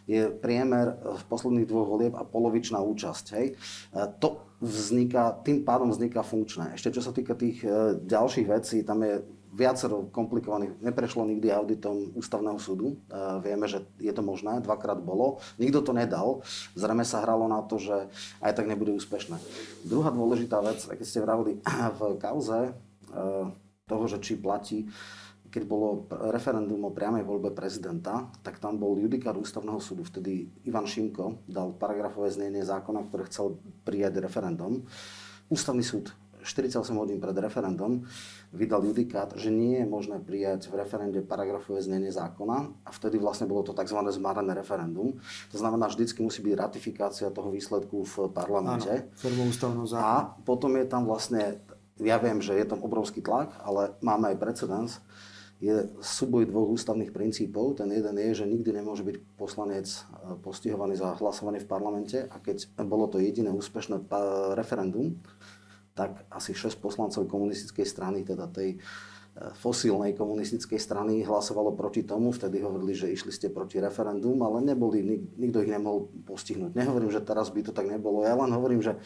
je 0.06 0.30
priemer 0.30 1.02
v 1.02 1.24
posledných 1.28 1.66
dvoch 1.66 1.90
volieb 1.90 2.14
a 2.14 2.24
polovičná 2.24 2.80
účasť. 2.80 3.26
Hej. 3.36 3.48
Eh, 3.60 4.08
to 4.24 4.40
vzniká, 4.64 5.36
tým 5.44 5.68
pádom 5.68 5.92
vzniká 5.92 6.24
funkčné. 6.24 6.80
Ešte 6.80 6.96
čo 6.96 7.04
sa 7.04 7.12
týka 7.12 7.36
tých 7.36 7.60
ďalších 8.08 8.48
vecí, 8.48 8.88
tam 8.88 9.04
je 9.04 9.20
viacero 9.56 10.12
komplikovaných, 10.12 10.84
neprešlo 10.84 11.24
nikdy 11.24 11.48
auditom 11.56 12.12
ústavného 12.20 12.60
súdu. 12.60 13.00
E, 13.08 13.16
vieme, 13.40 13.72
že 13.72 13.88
je 14.04 14.12
to 14.12 14.20
možné, 14.20 14.60
dvakrát 14.60 15.00
bolo. 15.00 15.40
Nikto 15.56 15.80
to 15.80 15.92
nedal. 15.96 16.44
Zrejme 16.76 17.08
sa 17.08 17.24
hralo 17.24 17.48
na 17.48 17.64
to, 17.64 17.80
že 17.80 18.12
aj 18.44 18.52
tak 18.52 18.68
nebude 18.68 18.92
úspešné. 18.92 19.40
Druhá 19.88 20.12
dôležitá 20.12 20.60
vec, 20.60 20.84
keď 20.84 21.08
ste 21.08 21.24
vravili 21.24 21.64
v 21.98 22.20
kauze 22.20 22.60
e, 22.68 22.72
toho, 23.88 24.04
že 24.12 24.20
či 24.20 24.36
platí, 24.36 24.92
keď 25.48 25.64
bolo 25.64 26.12
referendum 26.36 26.84
o 26.84 26.92
priamej 26.92 27.24
voľbe 27.24 27.56
prezidenta, 27.56 28.28
tak 28.44 28.60
tam 28.60 28.76
bol 28.76 29.00
judikát 29.00 29.40
ústavného 29.40 29.80
súdu. 29.80 30.04
Vtedy 30.04 30.52
Ivan 30.68 30.84
Šimko 30.84 31.48
dal 31.48 31.72
paragrafové 31.80 32.28
znenie 32.28 32.68
zákona, 32.68 33.08
ktoré 33.08 33.24
chcel 33.32 33.56
prijať 33.88 34.20
referendum. 34.20 34.84
Ústavný 35.48 35.80
súd 35.80 36.12
48 36.46 36.94
hodín 36.94 37.18
pred 37.18 37.34
referendum 37.42 38.06
vydal 38.56 38.88
judikát, 38.88 39.36
že 39.36 39.52
nie 39.52 39.84
je 39.84 39.86
možné 39.86 40.24
prijať 40.24 40.72
v 40.72 40.80
referende 40.80 41.20
paragrafové 41.22 41.84
znenie 41.84 42.10
zákona 42.10 42.72
a 42.88 42.90
vtedy 42.90 43.20
vlastne 43.20 43.46
bolo 43.46 43.68
to 43.68 43.76
tzv. 43.76 44.00
zmarené 44.10 44.56
referendum. 44.56 45.20
To 45.52 45.58
znamená, 45.60 45.92
vždycky 45.92 46.24
musí 46.24 46.40
byť 46.40 46.54
ratifikácia 46.56 47.28
toho 47.30 47.52
výsledku 47.52 48.08
v 48.08 48.16
parlamente. 48.32 48.90
Áno, 48.90 49.12
A 50.00 50.40
potom 50.48 50.74
je 50.80 50.86
tam 50.88 51.04
vlastne, 51.04 51.60
ja 52.00 52.16
viem, 52.18 52.40
že 52.40 52.56
je 52.56 52.66
tam 52.66 52.80
obrovský 52.82 53.20
tlak, 53.20 53.52
ale 53.62 53.94
máme 54.00 54.34
aj 54.34 54.40
precedens, 54.40 54.92
je 55.64 55.88
súboj 56.04 56.52
dvoch 56.52 56.68
ústavných 56.76 57.16
princípov. 57.16 57.80
Ten 57.80 57.88
jeden 57.88 58.16
je, 58.20 58.44
že 58.44 58.46
nikdy 58.46 58.76
nemôže 58.76 59.08
byť 59.08 59.16
poslanec 59.40 59.88
e, 59.88 60.36
postihovaný 60.44 61.00
za 61.00 61.16
hlasovanie 61.16 61.64
v 61.64 61.70
parlamente 61.70 62.28
a 62.28 62.36
keď 62.44 62.76
bolo 62.84 63.08
to 63.08 63.24
jediné 63.24 63.50
úspešné 63.56 64.04
referendum, 64.60 65.16
tak 65.96 66.28
asi 66.28 66.52
6 66.52 66.76
poslancov 66.84 67.24
komunistickej 67.24 67.88
strany, 67.88 68.28
teda 68.28 68.52
tej 68.52 68.76
e, 68.76 68.78
fosílnej 69.56 70.12
komunistickej 70.12 70.76
strany 70.76 71.24
hlasovalo 71.24 71.72
proti 71.72 72.04
tomu, 72.04 72.36
vtedy 72.36 72.60
hovorili, 72.60 72.92
že 72.92 73.08
išli 73.08 73.32
ste 73.32 73.48
proti 73.48 73.80
referendum, 73.80 74.36
ale 74.44 74.60
neboli, 74.60 75.00
nikto 75.40 75.64
ich 75.64 75.72
nemohol 75.72 76.12
postihnúť. 76.28 76.76
Nehovorím, 76.76 77.16
že 77.16 77.24
teraz 77.24 77.48
by 77.48 77.64
to 77.64 77.72
tak 77.72 77.88
nebolo, 77.88 78.28
ja 78.28 78.36
len 78.36 78.52
hovorím, 78.52 78.84
že 78.84 79.00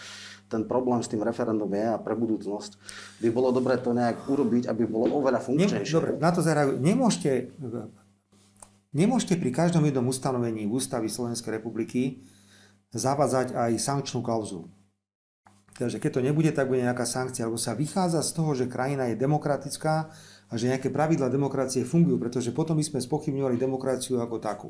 ten 0.49 0.65
problém 0.65 0.97
s 1.06 1.13
tým 1.13 1.21
referendum 1.21 1.69
je 1.69 1.86
a 1.93 2.02
pre 2.02 2.17
budúcnosť 2.17 2.82
by 3.21 3.30
bolo 3.30 3.54
dobré 3.54 3.78
to 3.78 3.93
nejak 3.93 4.25
urobiť, 4.25 4.65
aby 4.65 4.89
bolo 4.89 5.21
oveľa 5.21 5.45
funkčnejšie. 5.45 5.93
dobre, 5.93 6.12
na 6.17 6.34
to 6.34 6.41
zareagujú. 6.41 6.82
Nemôžete, 6.82 7.54
nemôžete 8.97 9.38
pri 9.38 9.54
každom 9.54 9.86
jednom 9.86 10.10
ustanovení 10.10 10.65
v 10.65 10.73
ústavy 10.73 11.06
Slovenskej 11.06 11.62
republiky 11.62 12.25
zavádzať 12.97 13.54
aj 13.54 13.71
sankčnú 13.78 14.25
klauzu. 15.80 15.96
Takže 15.96 16.04
keď 16.04 16.12
to 16.12 16.26
nebude, 16.28 16.52
tak 16.52 16.68
bude 16.68 16.84
nejaká 16.84 17.08
sankcia, 17.08 17.48
lebo 17.48 17.56
sa 17.56 17.72
vychádza 17.72 18.20
z 18.20 18.32
toho, 18.36 18.52
že 18.52 18.68
krajina 18.68 19.08
je 19.08 19.15
demokratická 19.15 20.12
a 20.52 20.54
že 20.60 20.68
nejaké 20.68 20.92
pravidla 20.92 21.32
demokracie 21.32 21.88
fungujú, 21.88 22.20
pretože 22.20 22.52
potom 22.52 22.76
by 22.76 22.84
sme 22.84 23.00
spochybňovali 23.00 23.56
demokraciu 23.56 24.20
ako 24.20 24.36
takú. 24.44 24.70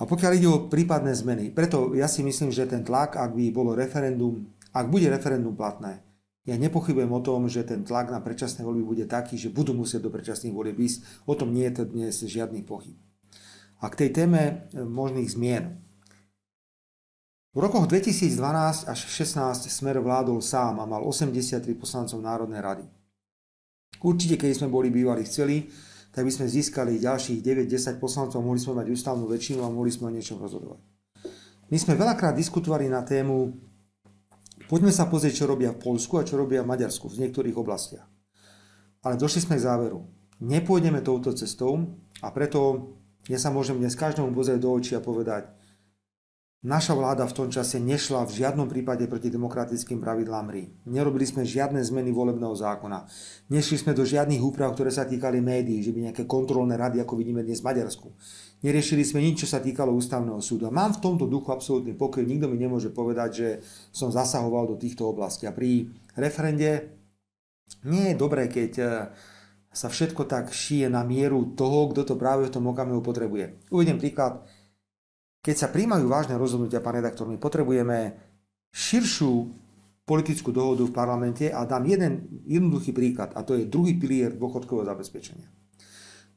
A 0.00 0.08
pokiaľ 0.08 0.32
ide 0.34 0.48
o 0.48 0.66
prípadné 0.66 1.12
zmeny, 1.14 1.52
preto 1.52 1.92
ja 1.92 2.08
si 2.08 2.24
myslím, 2.24 2.50
že 2.50 2.66
ten 2.66 2.82
tlak, 2.82 3.14
ak 3.14 3.36
by 3.36 3.52
bolo 3.52 3.76
referendum, 3.76 4.50
ak 4.74 4.90
bude 4.90 5.06
referendum 5.06 5.54
platné, 5.54 6.02
Ja 6.44 6.60
nepochybujem 6.60 7.08
o 7.08 7.24
tom, 7.24 7.48
že 7.48 7.64
ten 7.64 7.88
tlak 7.88 8.12
na 8.12 8.20
predčasné 8.20 8.68
voľby 8.68 8.84
bude 8.84 9.04
taký, 9.08 9.40
že 9.40 9.48
budú 9.48 9.72
musieť 9.72 10.04
do 10.04 10.12
predčasných 10.12 10.52
volieb 10.52 10.76
ísť. 10.76 11.24
O 11.24 11.32
tom 11.32 11.56
nie 11.56 11.64
je 11.72 11.80
to 11.80 11.84
dnes 11.88 12.20
žiadny 12.20 12.60
pochyb. 12.60 13.00
A 13.80 13.88
k 13.88 14.04
tej 14.04 14.10
téme 14.12 14.68
e, 14.76 14.84
možných 14.84 15.32
zmien. 15.32 15.80
V 17.54 17.62
rokoch 17.62 17.86
2012 17.86 18.90
až 18.90 18.98
2016 19.06 19.70
Smer 19.70 20.02
vládol 20.02 20.42
sám 20.42 20.82
a 20.82 20.90
mal 20.90 21.06
83 21.06 21.62
poslancov 21.78 22.18
Národnej 22.18 22.58
rady. 22.58 22.82
Určite, 24.02 24.34
keď 24.34 24.58
sme 24.58 24.74
boli 24.74 24.90
bývali 24.90 25.22
chceli, 25.22 25.70
tak 26.10 26.26
by 26.26 26.34
sme 26.34 26.50
získali 26.50 26.98
ďalších 26.98 27.38
9-10 27.46 28.02
poslancov, 28.02 28.42
mohli 28.42 28.58
sme 28.58 28.82
mať 28.82 28.90
ústavnú 28.90 29.30
väčšinu 29.30 29.62
a 29.62 29.70
mohli 29.70 29.94
sme 29.94 30.10
o 30.10 30.14
niečom 30.18 30.42
rozhodovať. 30.42 30.82
My 31.70 31.78
sme 31.78 31.94
veľakrát 31.94 32.34
diskutovali 32.34 32.90
na 32.90 33.06
tému, 33.06 33.54
poďme 34.66 34.90
sa 34.90 35.06
pozrieť, 35.06 35.46
čo 35.46 35.50
robia 35.50 35.70
v 35.70 35.78
Polsku 35.78 36.18
a 36.18 36.26
čo 36.26 36.34
robia 36.34 36.66
v 36.66 36.74
Maďarsku 36.74 37.06
v 37.06 37.22
niektorých 37.22 37.54
oblastiach. 37.54 38.10
Ale 39.06 39.14
došli 39.14 39.46
sme 39.46 39.62
k 39.62 39.66
záveru. 39.70 40.02
Nepôjdeme 40.42 41.06
touto 41.06 41.30
cestou 41.30 42.02
a 42.18 42.34
preto 42.34 42.90
ja 43.30 43.38
sa 43.38 43.54
môžem 43.54 43.78
dnes 43.78 43.94
každému 43.94 44.34
pozrieť 44.34 44.58
do 44.58 44.74
očí 44.74 44.98
a 44.98 45.00
povedať, 45.00 45.54
Naša 46.64 46.96
vláda 46.96 47.28
v 47.28 47.36
tom 47.36 47.48
čase 47.52 47.76
nešla 47.76 48.24
v 48.24 48.40
žiadnom 48.40 48.64
prípade 48.64 49.04
proti 49.04 49.28
demokratickým 49.28 50.00
pravidlám 50.00 50.48
RI. 50.48 50.72
Nerobili 50.88 51.28
sme 51.28 51.44
žiadne 51.44 51.76
zmeny 51.84 52.08
volebného 52.08 52.56
zákona. 52.56 53.04
Nešli 53.52 53.84
sme 53.84 53.92
do 53.92 54.00
žiadnych 54.00 54.40
úprav, 54.40 54.72
ktoré 54.72 54.88
sa 54.88 55.04
týkali 55.04 55.44
médií, 55.44 55.84
že 55.84 55.92
by 55.92 56.08
nejaké 56.08 56.24
kontrolné 56.24 56.80
rady, 56.80 57.04
ako 57.04 57.20
vidíme 57.20 57.44
dnes 57.44 57.60
v 57.60 57.68
Maďarsku. 57.68 58.08
Neriešili 58.64 59.04
sme 59.04 59.20
nič, 59.20 59.44
čo 59.44 59.48
sa 59.52 59.60
týkalo 59.60 59.92
ústavného 59.92 60.40
súdu. 60.40 60.72
Mám 60.72 60.96
v 60.96 61.02
tomto 61.04 61.28
duchu 61.28 61.52
absolútny 61.52 61.92
pokoj. 61.92 62.24
Nikto 62.24 62.48
mi 62.48 62.56
nemôže 62.56 62.88
povedať, 62.96 63.30
že 63.36 63.48
som 63.92 64.08
zasahoval 64.08 64.72
do 64.72 64.80
týchto 64.80 65.04
oblastí. 65.04 65.44
A 65.44 65.52
pri 65.52 65.92
referende 66.16 66.96
nie 67.84 68.16
je 68.16 68.16
dobré, 68.16 68.48
keď 68.48 68.72
eh, 68.80 68.88
sa 69.68 69.92
všetko 69.92 70.24
tak 70.24 70.48
šije 70.48 70.88
na 70.88 71.04
mieru 71.04 71.52
toho, 71.52 71.92
kto 71.92 72.08
to 72.08 72.14
práve 72.16 72.48
v 72.48 72.54
tom 72.56 72.72
okamihu 72.72 73.04
potrebuje. 73.04 73.68
Uvediem 73.68 74.00
príklad 74.00 74.48
keď 75.44 75.56
sa 75.60 75.68
príjmajú 75.68 76.08
vážne 76.08 76.40
rozhodnutia, 76.40 76.80
pán 76.80 76.96
redaktor, 76.96 77.28
my 77.28 77.36
potrebujeme 77.36 78.16
širšiu 78.72 79.52
politickú 80.08 80.48
dohodu 80.56 80.88
v 80.88 80.96
parlamente 80.96 81.52
a 81.52 81.68
dám 81.68 81.84
jeden 81.84 82.40
jednoduchý 82.48 82.96
príklad 82.96 83.36
a 83.36 83.44
to 83.44 83.60
je 83.60 83.68
druhý 83.68 84.00
pilier 84.00 84.32
dôchodkového 84.32 84.88
zabezpečenia. 84.88 85.48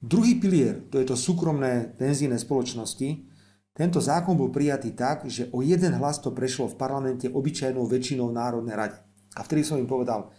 Druhý 0.04 0.36
pilier, 0.38 0.84
to 0.91 1.00
je 1.00 1.08
to 1.08 1.15
súkromné 1.15 1.96
penzíne 1.96 2.36
spoločnosti, 2.36 3.32
tento 3.78 4.02
zákon 4.02 4.34
bol 4.34 4.50
prijatý 4.50 4.91
tak, 4.98 5.30
že 5.30 5.54
o 5.54 5.62
jeden 5.62 5.93
hlas 6.02 6.17
to 6.17 6.34
prešlo 6.34 6.65
v 6.67 6.80
parlamente 6.82 7.30
obyčajnou 7.30 7.86
väčšinou 7.86 8.34
v 8.34 8.38
Národnej 8.38 8.76
rade. 8.76 8.98
A 9.38 9.46
vtedy 9.46 9.62
som 9.62 9.78
im 9.78 9.86
povedal, 9.86 10.34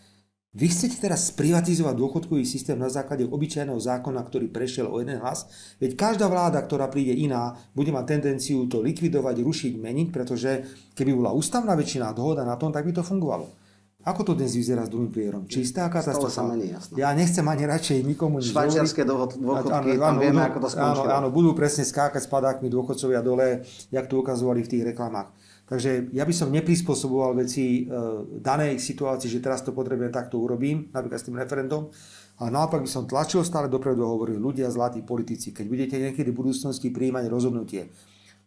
vy 0.57 0.67
chcete 0.73 0.97
teraz 0.97 1.29
sprivatizovať 1.29 1.93
dôchodkový 1.93 2.41
systém 2.49 2.81
na 2.81 2.89
základe 2.89 3.29
obyčajného 3.29 3.77
zákona, 3.77 4.25
ktorý 4.25 4.49
prešiel 4.49 4.89
o 4.89 4.97
jeden 4.97 5.21
hlas? 5.21 5.45
Veď 5.77 5.93
každá 5.93 6.25
vláda, 6.25 6.65
ktorá 6.65 6.89
príde 6.89 7.13
iná, 7.13 7.53
bude 7.77 7.93
mať 7.93 8.17
tendenciu 8.17 8.65
to 8.65 8.81
likvidovať, 8.81 9.45
rušiť, 9.45 9.73
meniť, 9.77 10.09
pretože 10.09 10.65
keby 10.97 11.13
bola 11.13 11.37
ústavná 11.37 11.77
väčšina 11.77 12.17
dohoda 12.17 12.49
na 12.49 12.57
tom, 12.57 12.73
tak 12.73 12.89
by 12.89 12.97
to 12.97 13.05
fungovalo. 13.05 13.68
Ako 14.07 14.23
to 14.23 14.33
dnes 14.39 14.55
vyzerá 14.55 14.87
s 14.87 14.95
druhým 14.95 15.11
pilierom? 15.11 15.45
Čistá 15.51 15.91
katastrofa? 15.91 16.31
sa 16.31 16.47
mení, 16.47 16.71
jasno. 16.71 16.95
Ja 16.95 17.11
nechcem 17.13 17.43
ani 17.43 17.67
radšej 17.67 18.07
nikomu 18.07 18.39
nič 18.39 18.55
Švajčiarske 18.55 19.03
dôchodky, 19.03 19.43
áno, 19.43 19.99
tam 19.99 20.17
vieme, 20.23 20.39
ako 20.39 20.59
to 20.63 20.69
skončilo. 20.71 21.11
Áno, 21.11 21.19
áno, 21.19 21.29
budú 21.35 21.51
presne 21.53 21.83
skákať 21.83 22.23
s 22.23 22.31
padákmi 22.31 22.71
dôchodcovia 22.71 23.21
dole, 23.27 23.67
jak 23.91 24.07
to 24.07 24.23
ukazovali 24.23 24.63
v 24.63 24.71
tých 24.71 24.83
reklamách. 24.95 25.35
Takže 25.67 26.15
ja 26.17 26.23
by 26.23 26.31
som 26.31 26.49
neprispôsoboval 26.49 27.43
veci 27.43 27.85
e, 27.85 27.93
danej 28.41 28.81
situácii, 28.81 29.29
že 29.29 29.43
teraz 29.45 29.61
to 29.61 29.75
potrebujem, 29.77 30.15
takto 30.15 30.41
urobím, 30.41 30.89
napríklad 30.95 31.21
s 31.21 31.27
tým 31.29 31.37
referendum, 31.37 31.93
ale 32.41 32.49
naopak 32.55 32.81
by 32.81 32.89
som 32.89 33.05
tlačil 33.05 33.45
stále 33.45 33.69
dopredu 33.69 34.07
a 34.07 34.15
hovoril, 34.15 34.41
ľudia, 34.41 34.73
zlatí 34.73 35.03
politici, 35.05 35.53
keď 35.53 35.67
budete 35.69 35.97
niekedy 36.01 36.33
v 36.33 36.39
budúcnosti 36.39 36.89
príjmať 36.89 37.29
rozhodnutie, 37.29 37.93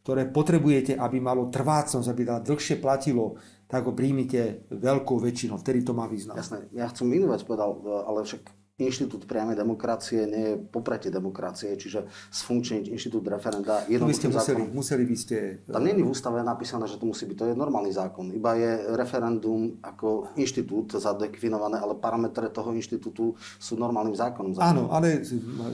ktoré 0.01 0.25
potrebujete, 0.29 0.97
aby 0.97 1.21
malo 1.21 1.49
trvácnosť, 1.53 2.07
aby 2.09 2.21
to 2.25 2.33
dlhšie 2.53 2.81
platilo, 2.81 3.37
tak 3.69 3.85
ho 3.87 3.93
príjmite 3.95 4.67
veľkou 4.67 5.21
väčšinou, 5.21 5.61
vtedy 5.61 5.85
to 5.85 5.93
má 5.93 6.09
význam. 6.09 6.35
Jasné, 6.35 6.67
ja 6.73 6.89
chcem 6.89 7.07
inú 7.13 7.31
vec 7.31 7.45
povedal, 7.45 7.77
ale 8.03 8.25
však 8.25 8.61
inštitút 8.81 9.29
priamej 9.29 9.53
demokracie 9.61 10.25
nie 10.25 10.43
je 10.51 10.55
popretie 10.57 11.13
demokracie, 11.13 11.77
čiže 11.77 12.09
sfunkčniť 12.33 12.89
inštitút 12.89 13.21
referenda 13.29 13.85
by 13.85 14.15
ste 14.17 14.33
museli, 14.33 14.63
museli 14.73 15.05
by 15.05 15.15
ste... 15.15 15.37
Tam 15.69 15.85
nie 15.85 15.93
je 15.93 16.01
v 16.01 16.09
ústave 16.09 16.41
napísané, 16.41 16.89
že 16.89 16.97
to 16.97 17.05
musí 17.05 17.29
byť, 17.29 17.37
to 17.37 17.45
je 17.53 17.55
normálny 17.55 17.93
zákon. 17.93 18.33
Iba 18.33 18.57
je 18.57 18.97
referendum 18.97 19.77
ako 19.85 20.33
inštitút 20.33 20.97
zadefinované, 20.97 21.77
ale 21.77 21.93
parametre 21.93 22.49
toho 22.49 22.73
inštitútu 22.73 23.37
sú 23.61 23.77
normálnym 23.77 24.17
zákonom. 24.17 24.57
Áno, 24.57 24.89
ale 24.89 25.21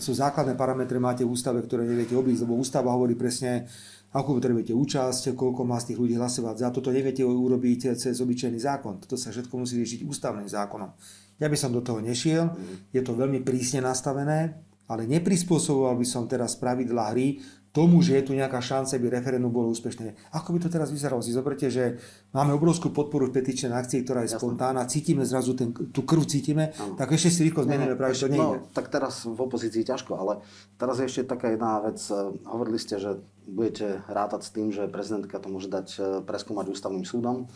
sú 0.03 0.11
základné 0.11 0.59
parametre, 0.59 0.99
máte 0.99 1.23
v 1.23 1.31
ústave, 1.31 1.63
ktoré 1.63 1.87
neviete 1.87 2.11
obísť, 2.11 2.43
lebo 2.43 2.59
ústava 2.59 2.91
hovorí 2.91 3.15
presne, 3.15 3.71
ako 4.15 4.39
potrebujete 4.39 4.71
účasť, 4.71 5.35
koľko 5.35 5.67
má 5.67 5.75
z 5.83 5.91
tých 5.93 5.99
ľudí 5.99 6.15
hlasovať 6.15 6.55
za. 6.63 6.67
Toto 6.71 6.95
neviete 6.95 7.27
urobiť 7.27 7.97
cez 7.99 8.15
obyčajný 8.23 8.59
zákon. 8.59 9.03
Toto 9.03 9.19
sa 9.19 9.35
všetko 9.35 9.53
musí 9.59 9.75
riešiť 9.79 10.07
ústavným 10.07 10.47
zákonom. 10.47 10.89
Ja 11.37 11.51
by 11.51 11.57
som 11.59 11.75
do 11.75 11.85
toho 11.85 12.01
nešiel, 12.01 12.49
je 12.89 13.01
to 13.03 13.13
veľmi 13.13 13.45
prísne 13.45 13.85
nastavené, 13.85 14.57
ale 14.87 15.03
neprispôsoboval 15.05 15.99
by 15.99 16.07
som 16.07 16.25
teraz 16.25 16.55
pravidla 16.55 17.11
hry 17.13 17.37
tomu, 17.75 18.01
že 18.01 18.17
je 18.17 18.23
tu 18.27 18.32
nejaká 18.34 18.58
šanca, 18.58 18.97
aby 18.97 19.08
referendum 19.12 19.53
bolo 19.53 19.69
úspešné. 19.69 20.34
Ako 20.34 20.56
by 20.56 20.60
to 20.65 20.69
teraz 20.71 20.89
vyzeralo? 20.89 21.21
Si 21.21 21.36
zoberte, 21.36 21.69
že 21.69 21.99
máme 22.34 22.56
obrovskú 22.58 22.89
podporu 22.89 23.30
v 23.30 23.38
petičnej 23.38 23.69
akcii, 23.69 24.01
ktorá 24.01 24.25
je 24.25 24.34
Jasne. 24.34 24.41
spontánna, 24.41 24.89
cítime 24.89 25.23
zrazu 25.27 25.53
ten, 25.53 25.69
tú 25.71 26.01
krv, 26.01 26.25
cítime, 26.25 26.73
ano. 26.73 26.97
tak 26.97 27.13
ešte 27.13 27.30
si 27.30 27.45
rýchlo 27.45 27.69
zmeníme 27.69 27.93
práve, 27.93 28.17
to 28.17 28.32
nejde. 28.32 28.58
No, 28.62 28.65
tak 28.73 28.89
teraz 28.89 29.27
v 29.30 29.38
opozícii 29.38 29.86
ťažko, 29.86 30.17
ale 30.17 30.41
teraz 30.82 30.97
je 30.97 31.06
ešte 31.06 31.30
taká 31.30 31.53
jedna 31.53 31.84
vec. 31.86 32.01
Hovorili 32.47 32.80
ste, 32.82 32.97
že 32.97 33.21
budete 33.47 34.03
rátať 34.12 34.41
s 34.43 34.49
tým, 34.51 34.67
že 34.75 34.91
prezidentka 34.91 35.39
to 35.39 35.47
môže 35.47 35.71
dať 35.71 35.88
eh, 35.97 36.01
preskúmať 36.25 36.73
ústavným 36.73 37.08
súdom. 37.08 37.47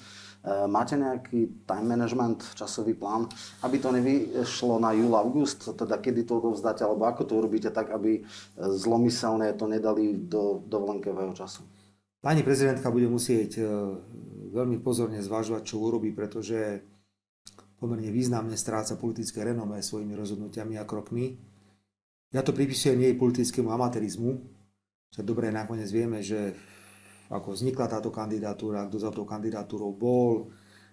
Eh, 0.41 0.65
máte 0.65 0.97
nejaký 0.97 1.69
time 1.69 1.93
management, 1.93 2.57
časový 2.57 2.97
plán, 2.97 3.29
aby 3.61 3.77
to 3.77 3.93
nevyšlo 3.93 4.81
na 4.81 4.89
júl, 4.89 5.13
august, 5.13 5.69
teda 5.77 6.01
kedy 6.01 6.25
to 6.25 6.41
odovzdáte, 6.41 6.81
alebo 6.81 7.05
ako 7.05 7.29
to 7.29 7.37
urobíte 7.37 7.69
tak, 7.69 7.93
aby 7.93 8.17
eh, 8.17 8.23
zlomyselne 8.57 9.53
to 9.53 9.69
nedali 9.69 10.17
do 10.17 10.65
dovolenkového 10.65 11.37
času? 11.37 11.61
Pani 12.25 12.41
prezidentka 12.41 12.89
bude 12.89 13.05
musieť 13.05 13.61
eh, 13.61 13.65
veľmi 14.49 14.81
pozorne 14.81 15.21
zvažovať, 15.21 15.61
čo 15.61 15.77
urobí, 15.77 16.09
pretože 16.09 16.81
pomerne 17.77 18.09
významne 18.09 18.57
stráca 18.57 18.97
politické 18.97 19.45
renomé 19.45 19.85
svojimi 19.85 20.17
rozhodnutiami 20.17 20.73
a 20.81 20.89
krokmi. 20.89 21.37
Ja 22.33 22.41
to 22.41 22.49
pripisujem 22.49 22.97
jej 22.97 23.13
politickému 23.13 23.69
amatérizmu, 23.69 24.41
že 25.13 25.21
dobre 25.21 25.53
nakoniec 25.53 25.89
vieme, 25.93 26.25
že 26.25 26.57
ako 27.31 27.55
vznikla 27.55 27.87
táto 27.87 28.11
kandidatúra, 28.11 28.85
kto 28.91 28.97
za 28.99 29.09
tou 29.15 29.23
kandidatúrou 29.23 29.95
bol, 29.95 30.51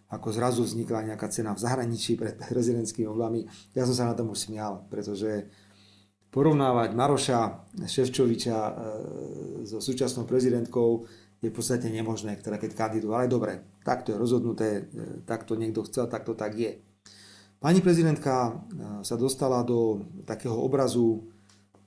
ako 0.09 0.29
zrazu 0.33 0.65
vznikla 0.65 1.13
nejaká 1.13 1.29
cena 1.29 1.53
v 1.53 1.61
zahraničí 1.61 2.17
pred 2.17 2.39
prezidentskými 2.55 3.11
voľbami. 3.11 3.75
Ja 3.75 3.85
som 3.85 3.95
sa 3.99 4.09
na 4.09 4.15
tom 4.15 4.31
už 4.31 4.49
smial, 4.49 4.87
pretože 4.87 5.51
porovnávať 6.31 6.95
Maroša 6.95 7.41
Ševčoviča 7.85 8.57
e, 8.57 8.73
so 9.67 9.83
súčasnou 9.83 10.25
prezidentkou 10.25 11.05
je 11.39 11.49
v 11.51 11.55
podstate 11.55 11.91
nemožné, 11.91 12.35
ktorá 12.39 12.59
keď 12.59 12.75
kandiduje. 12.75 13.15
Ale 13.15 13.31
dobre, 13.31 13.53
takto 13.83 14.15
je 14.15 14.21
rozhodnuté, 14.21 14.69
e, 14.89 15.25
takto 15.27 15.59
niekto 15.59 15.85
chcel, 15.91 16.07
takto 16.07 16.39
tak 16.39 16.55
je. 16.55 16.79
Pani 17.59 17.83
prezidentka 17.83 18.33
e, 18.49 18.51
sa 19.03 19.19
dostala 19.19 19.67
do 19.67 20.07
takého 20.23 20.55
obrazu, 20.55 21.27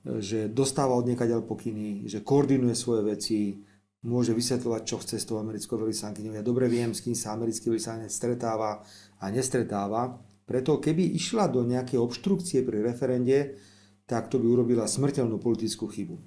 že 0.02 0.50
dostáva 0.50 0.98
od 0.98 1.06
niekaďal 1.06 1.46
pokyny, 1.46 2.10
že 2.10 2.26
koordinuje 2.26 2.74
svoje 2.74 3.02
veci, 3.06 3.62
môže 4.02 4.34
vysvetľovať, 4.34 4.82
čo 4.82 4.98
chce 4.98 5.16
s 5.22 5.28
tou 5.30 5.38
americkou 5.38 5.78
veľvyslankyňou. 5.78 6.34
Ja 6.34 6.42
dobre 6.42 6.66
viem, 6.66 6.90
s 6.90 7.02
kým 7.02 7.14
sa 7.14 7.34
americký 7.38 7.70
veľvyslanec 7.70 8.10
stretáva 8.10 8.82
a 9.22 9.24
nestretáva. 9.30 10.18
Preto 10.42 10.82
keby 10.82 11.14
išla 11.14 11.46
do 11.46 11.62
nejakej 11.62 12.02
obštrukcie 12.02 12.66
pri 12.66 12.82
referende, 12.82 13.54
tak 14.02 14.26
to 14.26 14.42
by 14.42 14.46
urobila 14.50 14.90
smrteľnú 14.90 15.38
politickú 15.38 15.86
chybu. 15.86 16.18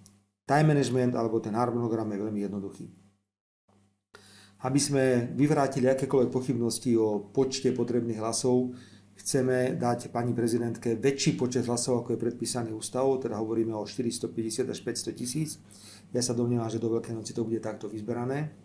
Time 0.47 0.71
management 0.71 1.19
alebo 1.19 1.43
ten 1.43 1.51
harmonogram 1.51 2.07
je 2.15 2.21
veľmi 2.23 2.39
jednoduchý. 2.47 2.85
Aby 4.63 4.79
sme 4.79 5.03
vyvrátili 5.35 5.91
akékoľvek 5.91 6.31
pochybnosti 6.31 6.95
o 6.95 7.27
počte 7.27 7.75
potrebných 7.75 8.23
hlasov, 8.23 8.71
chceme 9.19 9.75
dať 9.75 10.15
pani 10.15 10.31
prezidentke 10.31 10.95
väčší 10.95 11.35
počet 11.35 11.67
hlasov, 11.67 12.01
ako 12.01 12.15
je 12.15 12.23
predpísaný 12.23 12.71
ústavou, 12.71 13.19
teda 13.19 13.35
hovoríme 13.35 13.75
o 13.75 13.83
450 13.83 14.71
až 14.71 14.79
500 14.79 15.11
tisíc 15.11 15.59
ja 16.15 16.23
sa 16.23 16.33
domnievam, 16.33 16.71
že 16.71 16.79
do 16.79 16.87
Veľkej 16.87 17.11
noci 17.11 17.35
to 17.35 17.43
bude 17.43 17.59
takto 17.59 17.91
vyzberané. 17.91 18.55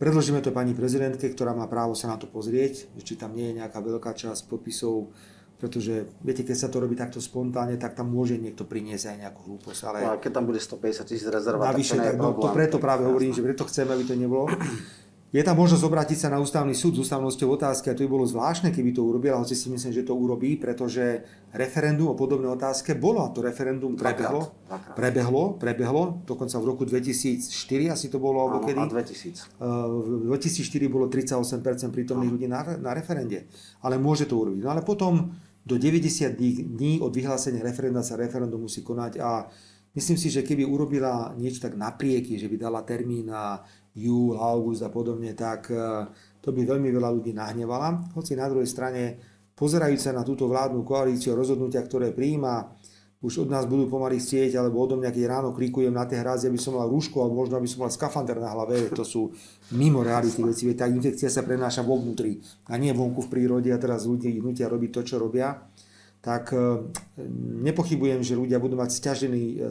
Predložíme 0.00 0.40
to 0.40 0.48
pani 0.48 0.72
prezidentke, 0.72 1.28
ktorá 1.28 1.52
má 1.52 1.68
právo 1.68 1.92
sa 1.92 2.08
na 2.08 2.16
to 2.16 2.24
pozrieť, 2.24 2.88
či 3.04 3.20
tam 3.20 3.36
nie 3.36 3.52
je 3.52 3.60
nejaká 3.60 3.84
veľká 3.84 4.16
časť 4.16 4.48
podpisov, 4.48 5.12
pretože 5.60 6.08
viete, 6.24 6.40
keď 6.40 6.56
sa 6.56 6.68
to 6.72 6.80
robí 6.80 6.96
takto 6.96 7.20
spontánne, 7.20 7.76
tak 7.76 7.92
tam 7.92 8.08
môže 8.08 8.40
niekto 8.40 8.64
priniesť 8.64 9.12
aj 9.12 9.16
nejakú 9.28 9.40
hlúposť. 9.44 9.80
Ale 9.92 9.98
no, 10.00 10.16
keď 10.16 10.32
tam 10.32 10.48
bude 10.48 10.56
150 10.56 11.04
tisíc 11.04 11.28
navyše, 11.28 12.00
tak 12.00 12.16
to, 12.16 12.32
no, 12.32 12.32
to 12.32 12.48
preto 12.48 12.80
práve 12.80 13.04
hovorím, 13.04 13.36
že 13.36 13.44
preto 13.44 13.68
chceme, 13.68 13.92
aby 13.92 14.04
to 14.08 14.16
nebolo. 14.16 14.48
Je 15.30 15.42
tam 15.46 15.54
možnosť 15.62 15.86
obrátiť 15.86 16.18
sa 16.26 16.28
na 16.34 16.42
ústavný 16.42 16.74
súd 16.74 16.98
s 16.98 17.06
ústavnosťou 17.06 17.54
otázky 17.54 17.86
a 17.86 17.94
to 17.94 18.02
by 18.02 18.10
bolo 18.10 18.26
zvláštne, 18.26 18.74
keby 18.74 18.90
to 18.90 19.06
urobil, 19.06 19.38
hoci 19.38 19.54
si 19.54 19.70
myslím, 19.70 19.94
že 19.94 20.02
to 20.02 20.18
urobí, 20.18 20.58
pretože 20.58 21.22
referendum 21.54 22.10
o 22.10 22.18
podobnej 22.18 22.50
otázke 22.50 22.98
bolo 22.98 23.22
a 23.22 23.30
to 23.30 23.38
referendum 23.38 23.94
prebehlo, 23.94 24.50
dvakrát. 24.66 24.94
prebehlo, 24.98 25.42
prebehlo, 25.54 26.02
dokonca 26.26 26.58
v 26.58 26.66
roku 26.66 26.82
2004 26.82 27.46
asi 27.94 28.10
to 28.10 28.18
bolo, 28.18 28.42
alebo 28.42 28.66
kedy? 28.66 28.82
A 28.82 28.90
2000. 28.90 29.62
V 30.02 30.34
2004 30.34 30.90
bolo 30.90 31.06
38% 31.06 31.94
prítomných 31.94 32.30
ľudí 32.34 32.46
na, 32.50 32.66
na 32.82 32.90
referende, 32.90 33.46
ale 33.86 34.02
môže 34.02 34.26
to 34.26 34.34
urobiť. 34.34 34.66
No 34.66 34.74
ale 34.74 34.82
potom 34.82 35.30
do 35.62 35.78
90 35.78 36.34
dní 36.74 36.98
od 36.98 37.14
vyhlásenia 37.14 37.62
referenda 37.62 38.02
sa 38.02 38.18
referendum 38.18 38.66
musí 38.66 38.82
konať 38.82 39.22
a 39.22 39.46
myslím 39.94 40.18
si, 40.18 40.26
že 40.26 40.42
keby 40.42 40.66
urobila 40.66 41.34
niečo 41.38 41.62
tak 41.62 41.78
naprieky, 41.78 42.34
že 42.34 42.50
by 42.50 42.56
dala 42.58 42.80
termín 42.82 43.30
na 43.30 43.62
júl, 43.94 44.38
august 44.38 44.82
a 44.86 44.90
podobne, 44.90 45.34
tak 45.34 45.70
e, 45.70 46.06
to 46.38 46.54
by 46.54 46.62
veľmi 46.66 46.90
veľa 46.90 47.10
ľudí 47.10 47.34
nahnevala. 47.34 48.14
Hoci 48.14 48.38
na 48.38 48.46
druhej 48.46 48.68
strane, 48.68 49.18
pozerajúce 49.54 50.10
sa 50.10 50.16
na 50.16 50.22
túto 50.22 50.46
vládnu 50.46 50.86
koalíciu, 50.86 51.34
rozhodnutia, 51.34 51.82
ktoré 51.82 52.14
prijíma, 52.14 52.70
už 53.20 53.44
od 53.44 53.52
nás 53.52 53.68
budú 53.68 53.84
pomaly 53.84 54.16
chcieť, 54.16 54.56
alebo 54.56 54.80
odo 54.80 54.96
mňa, 54.96 55.12
keď 55.12 55.24
ráno 55.28 55.52
klikujem 55.52 55.92
na 55.92 56.08
tie 56.08 56.24
hrázy, 56.24 56.48
aby 56.48 56.56
som 56.56 56.80
mal 56.80 56.88
rúško, 56.88 57.20
alebo 57.20 57.44
možno 57.44 57.60
aby 57.60 57.68
som 57.68 57.84
mal 57.84 57.92
skafander 57.92 58.40
na 58.40 58.48
hlave, 58.48 58.88
to 58.96 59.04
sú 59.04 59.28
mimo 59.76 60.00
reality 60.00 60.40
veci, 60.40 60.64
tá 60.72 60.88
infekcia 60.88 61.28
sa 61.28 61.44
prenáša 61.44 61.84
vo 61.84 62.00
vnútri 62.00 62.40
a 62.72 62.80
nie 62.80 62.96
vonku 62.96 63.28
v 63.28 63.28
prírode 63.28 63.68
a 63.68 63.76
teraz 63.76 64.08
ľudia 64.08 64.32
nutia 64.40 64.72
robiť 64.72 64.90
to, 64.96 65.00
čo 65.04 65.16
robia 65.20 65.52
tak 66.20 66.52
e, 66.52 66.84
nepochybujem, 67.64 68.20
že 68.20 68.36
ľudia 68.36 68.60
budú 68.60 68.76
mať 68.76 68.92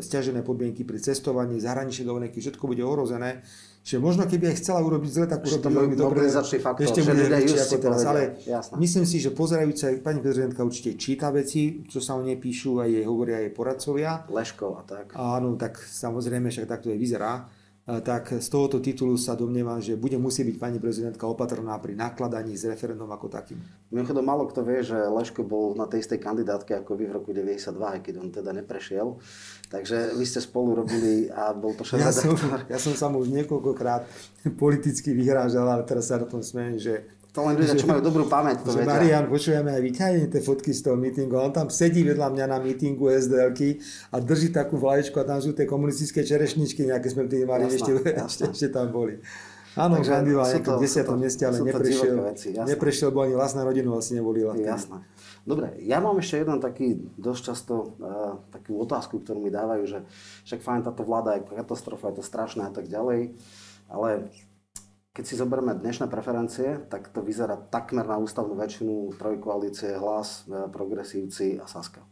stiažené 0.02 0.42
podmienky 0.42 0.82
pri 0.82 0.98
cestovaní, 0.98 1.62
zahraničné 1.62 2.10
dovolenky, 2.10 2.42
všetko 2.42 2.66
bude 2.66 2.82
ohrozené 2.82 3.46
že 3.80 3.96
možno 3.98 4.28
keby 4.28 4.54
aj 4.54 4.56
chcela 4.60 4.84
urobiť 4.84 5.12
zle, 5.12 5.26
tak 5.26 5.42
urobí 5.44 5.66
veľmi 5.72 5.96
dobre. 5.96 6.28
faktor, 6.62 6.84
ešte 6.86 7.02
bude 7.02 7.26
väčší 7.26 7.58
ako 7.58 7.76
teraz. 7.80 8.02
Ale 8.06 8.22
Jasné. 8.44 8.76
myslím 8.78 9.06
si, 9.08 9.18
že 9.24 9.32
pozerajúca 9.32 9.90
pani 10.04 10.20
prezidentka 10.20 10.62
určite 10.62 11.00
číta 11.00 11.32
veci, 11.32 11.84
čo 11.88 12.04
sa 12.04 12.20
o 12.20 12.22
nej 12.22 12.38
píšu 12.38 12.80
a 12.80 12.86
jej 12.86 13.08
hovoria 13.08 13.42
jej 13.42 13.52
poradcovia. 13.56 14.28
Leškov 14.30 14.72
a 14.78 14.82
tak. 14.86 15.06
Áno, 15.16 15.56
tak 15.56 15.80
samozrejme, 15.80 16.52
však 16.52 16.68
takto 16.68 16.92
aj 16.92 17.00
vyzerá 17.00 17.34
tak 17.90 18.38
z 18.38 18.48
tohoto 18.54 18.78
titulu 18.78 19.18
sa 19.18 19.34
domnievam, 19.34 19.82
že 19.82 19.98
bude 19.98 20.14
musieť 20.22 20.54
byť 20.54 20.58
pani 20.62 20.78
prezidentka 20.78 21.26
opatrná 21.26 21.74
pri 21.82 21.98
nakladaní 21.98 22.54
s 22.54 22.70
referendum 22.70 23.10
ako 23.10 23.34
takým. 23.34 23.58
Mimochodom, 23.90 24.22
málo 24.22 24.46
kto 24.46 24.62
vie, 24.62 24.86
že 24.86 24.94
Leško 24.94 25.42
bol 25.42 25.74
na 25.74 25.90
tej 25.90 26.06
istej 26.06 26.22
kandidátke 26.22 26.78
ako 26.78 26.94
vy 26.94 27.10
v 27.10 27.14
roku 27.18 27.34
92, 27.34 27.74
aj 27.82 28.00
keď 28.06 28.14
on 28.22 28.30
teda 28.30 28.54
neprešiel. 28.54 29.18
Takže 29.74 30.14
vy 30.14 30.26
ste 30.26 30.38
spolu 30.38 30.86
robili 30.86 31.34
a 31.34 31.50
bol 31.54 31.74
to 31.74 31.82
šéf 31.82 32.02
ja 32.02 32.14
som, 32.14 32.38
ja 32.70 32.78
som 32.78 32.94
sa 32.94 33.10
mu 33.10 33.26
už 33.26 33.34
niekoľkokrát 33.34 34.06
politicky 34.62 35.18
vyhrážal, 35.18 35.66
ale 35.66 35.82
teraz 35.82 36.14
sa 36.14 36.22
na 36.22 36.30
tom 36.30 36.46
smejem, 36.46 36.78
že 36.78 36.94
to 37.30 37.46
len 37.46 37.62
ľudia, 37.62 37.78
čo 37.78 37.86
majú 37.86 38.02
dobrú 38.02 38.26
pamäť, 38.26 38.66
to 38.66 38.74
vedia. 38.74 38.90
Marian, 38.90 39.26
počujeme 39.30 39.70
vyťahne 39.70 40.34
tie 40.34 40.42
fotky 40.42 40.74
z 40.74 40.90
toho 40.90 40.98
mítingu. 40.98 41.38
On 41.38 41.54
tam 41.54 41.70
sedí 41.70 42.02
vedľa 42.02 42.34
mňa 42.34 42.46
na 42.50 42.58
mítingu 42.58 43.06
SDLky 43.06 43.78
a 44.10 44.18
drží 44.18 44.50
takú 44.50 44.82
vlaječku 44.82 45.14
a 45.22 45.26
tam 45.30 45.38
sú 45.38 45.54
tie 45.54 45.70
komunistické 45.70 46.26
čerešničky, 46.26 46.90
nejaké 46.90 47.06
sme 47.14 47.30
vtedy 47.30 47.46
mali, 47.46 47.70
ešte, 47.70 48.02
ešte, 48.02 48.44
ešte 48.50 48.68
tam 48.74 48.90
boli. 48.90 49.22
Áno, 49.78 50.02
kandidoval 50.02 50.50
v 50.50 50.82
10. 50.82 51.06
mieste, 51.22 51.46
ale 51.46 51.62
neprešiel, 51.62 52.16
veci, 52.26 52.50
neprešiel, 52.58 53.14
bo 53.14 53.22
ani 53.22 53.38
vlastná 53.38 53.62
rodinu 53.62 53.94
asi 53.94 54.18
nevolila. 54.18 54.58
Jasné. 54.58 55.06
Dobre, 55.46 55.78
ja 55.86 56.02
mám 56.02 56.18
ešte 56.18 56.42
jeden 56.42 56.58
taký 56.58 56.98
dosť 57.16 57.42
často 57.54 57.74
uh, 58.02 58.42
takú 58.50 58.82
otázku, 58.82 59.22
ktorú 59.22 59.40
mi 59.40 59.54
dávajú, 59.54 59.84
že 59.86 60.00
však 60.50 60.66
fajn, 60.66 60.82
táto 60.90 61.06
vláda 61.06 61.38
je 61.38 61.46
katastrofa, 61.46 62.10
je 62.10 62.20
to 62.20 62.26
strašné 62.26 62.66
a 62.66 62.74
tak 62.74 62.90
ďalej, 62.90 63.38
ale 63.88 64.34
keď 65.14 65.24
si 65.26 65.36
zoberieme 65.36 65.74
dnešné 65.76 66.06
preferencie, 66.08 66.86
tak 66.88 67.10
to 67.10 67.26
vyzerá 67.26 67.58
takmer 67.58 68.06
na 68.06 68.22
ústavnú 68.22 68.54
väčšinu 68.54 69.18
trojkoalície 69.18 69.98
Hlas, 69.98 70.46
e, 70.46 70.70
Progresívci 70.70 71.58
a 71.58 71.66
Saska. 71.66 72.06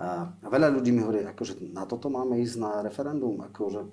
A 0.00 0.32
veľa 0.48 0.72
ľudí 0.72 0.96
mi 0.96 1.04
hovorí, 1.04 1.28
akože 1.28 1.60
na 1.76 1.84
toto 1.84 2.08
máme 2.08 2.40
ísť 2.40 2.56
na 2.56 2.80
referendum, 2.80 3.36
akože 3.44 3.84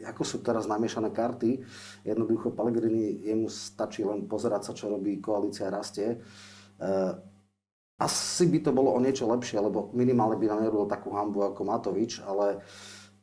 ako 0.00 0.22
sú 0.24 0.40
teraz 0.40 0.64
namiešané 0.66 1.12
karty, 1.12 1.62
jednoducho 2.02 2.56
Pellegrini, 2.56 3.20
jemu 3.22 3.46
stačí 3.52 4.02
len 4.02 4.24
pozerať 4.24 4.62
sa, 4.66 4.72
čo 4.72 4.88
robí 4.88 5.20
koalícia 5.20 5.68
rastie. 5.68 6.16
E, 6.16 6.88
asi 8.00 8.44
by 8.50 8.58
to 8.64 8.70
bolo 8.74 8.90
o 8.90 8.98
niečo 8.98 9.28
lepšie, 9.30 9.62
lebo 9.62 9.94
minimálne 9.94 10.40
by 10.40 10.46
nám 10.50 10.60
nerobil 10.66 10.90
takú 10.90 11.14
hambu 11.14 11.46
ako 11.46 11.62
Matovič, 11.62 12.24
ale 12.24 12.64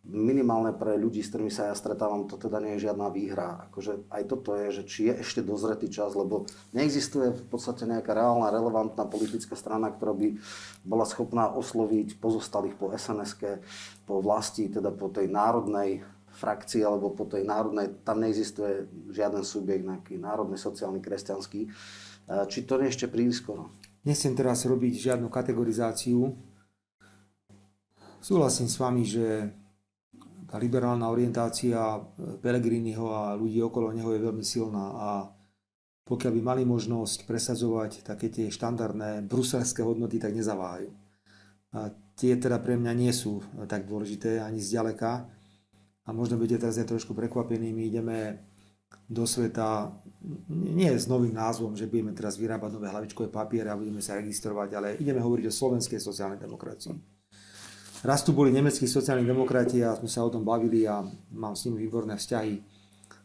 minimálne 0.10 0.74
pre 0.74 0.98
ľudí, 0.98 1.22
s 1.22 1.30
ktorými 1.30 1.54
sa 1.54 1.69
ja 1.69 1.76
stretávam, 1.78 2.26
to 2.26 2.41
teda 2.41 2.58
nie 2.58 2.76
je 2.76 2.89
žiadna 2.89 3.13
výhra. 3.13 3.69
Akože 3.69 4.10
aj 4.10 4.24
toto 4.26 4.58
je, 4.58 4.82
že 4.82 4.84
či 4.89 5.00
je 5.08 5.22
ešte 5.22 5.45
dozretý 5.45 5.86
čas, 5.88 6.17
lebo 6.17 6.50
neexistuje 6.74 7.30
v 7.30 7.43
podstate 7.45 7.86
nejaká 7.86 8.17
reálna, 8.17 8.50
relevantná 8.50 9.06
politická 9.06 9.54
strana, 9.54 9.93
ktorá 9.93 10.17
by 10.17 10.41
bola 10.82 11.06
schopná 11.06 11.54
osloviť 11.54 12.17
pozostalých 12.17 12.76
po 12.76 12.89
sns 12.89 13.38
po 14.10 14.19
vlasti, 14.19 14.74
teda 14.74 14.89
po 14.89 15.13
tej 15.13 15.30
národnej 15.30 16.02
frakcii 16.34 16.82
alebo 16.82 17.13
po 17.13 17.30
tej 17.30 17.45
národnej, 17.45 18.02
tam 18.02 18.24
neexistuje 18.24 18.88
žiaden 19.12 19.45
subjekt, 19.45 19.86
nejaký 19.86 20.15
národný, 20.17 20.56
sociálny, 20.56 21.04
kresťanský. 21.04 21.67
Či 22.30 22.60
to 22.65 22.80
nie 22.80 22.88
ešte 22.88 23.12
príliš 23.12 23.43
skoro? 23.43 23.76
Nechcem 24.08 24.32
teraz 24.34 24.63
robiť 24.63 25.12
žiadnu 25.12 25.28
kategorizáciu. 25.28 26.32
Súhlasím 28.24 28.72
s 28.72 28.78
vami, 28.80 29.04
že 29.04 29.52
tá 30.49 30.57
liberálna 30.57 31.05
orientácia 31.13 31.77
Pelegriniho 32.41 33.05
a 33.13 33.38
ľudí 33.38 33.62
okolo 33.62 33.93
neho 33.93 34.09
je 34.09 34.25
veľmi 34.25 34.41
silná 34.41 34.85
a 34.97 35.09
pokiaľ 36.09 36.31
by 36.33 36.41
mali 36.41 36.63
možnosť 36.65 37.29
presadzovať 37.29 38.01
také 38.01 38.33
tie 38.33 38.49
štandardné 38.49 39.29
bruselské 39.29 39.85
hodnoty, 39.85 40.17
tak 40.17 40.33
nezaváhajú. 40.33 40.89
A 41.77 41.93
tie 42.17 42.33
teda 42.33 42.57
pre 42.57 42.81
mňa 42.81 42.97
nie 42.97 43.13
sú 43.13 43.45
tak 43.69 43.85
dôležité 43.85 44.41
ani 44.41 44.57
zďaleka. 44.57 45.29
A 46.01 46.09
možno 46.09 46.41
budete 46.41 46.65
teraz 46.65 46.81
aj 46.81 46.89
trošku 46.89 47.13
prekvapení, 47.13 47.69
my 47.69 47.83
ideme 47.85 48.17
do 49.05 49.29
sveta 49.29 49.93
nie 50.49 50.89
s 50.89 51.05
novým 51.05 51.38
názvom, 51.38 51.77
že 51.77 51.85
budeme 51.85 52.09
teraz 52.17 52.41
vyrábať 52.41 52.73
nové 52.73 52.89
hlavičkové 52.89 53.29
papiere 53.29 53.69
a 53.69 53.77
budeme 53.77 54.01
sa 54.01 54.17
registrovať, 54.17 54.69
ale 54.73 54.97
ideme 54.97 55.21
hovoriť 55.21 55.45
o 55.45 55.53
slovenskej 55.53 56.01
sociálnej 56.01 56.41
demokracii 56.41 57.18
Raz 57.99 58.23
tu 58.23 58.31
boli 58.31 58.55
nemeckí 58.55 58.88
sociálni 58.88 59.27
demokrati 59.27 59.83
a 59.83 59.95
sme 59.95 60.07
sa 60.07 60.23
o 60.23 60.31
tom 60.31 60.47
bavili 60.47 60.88
a 60.88 61.03
mám 61.35 61.55
s 61.55 61.67
nimi 61.67 61.83
výborné 61.83 62.15
vzťahy. 62.15 62.79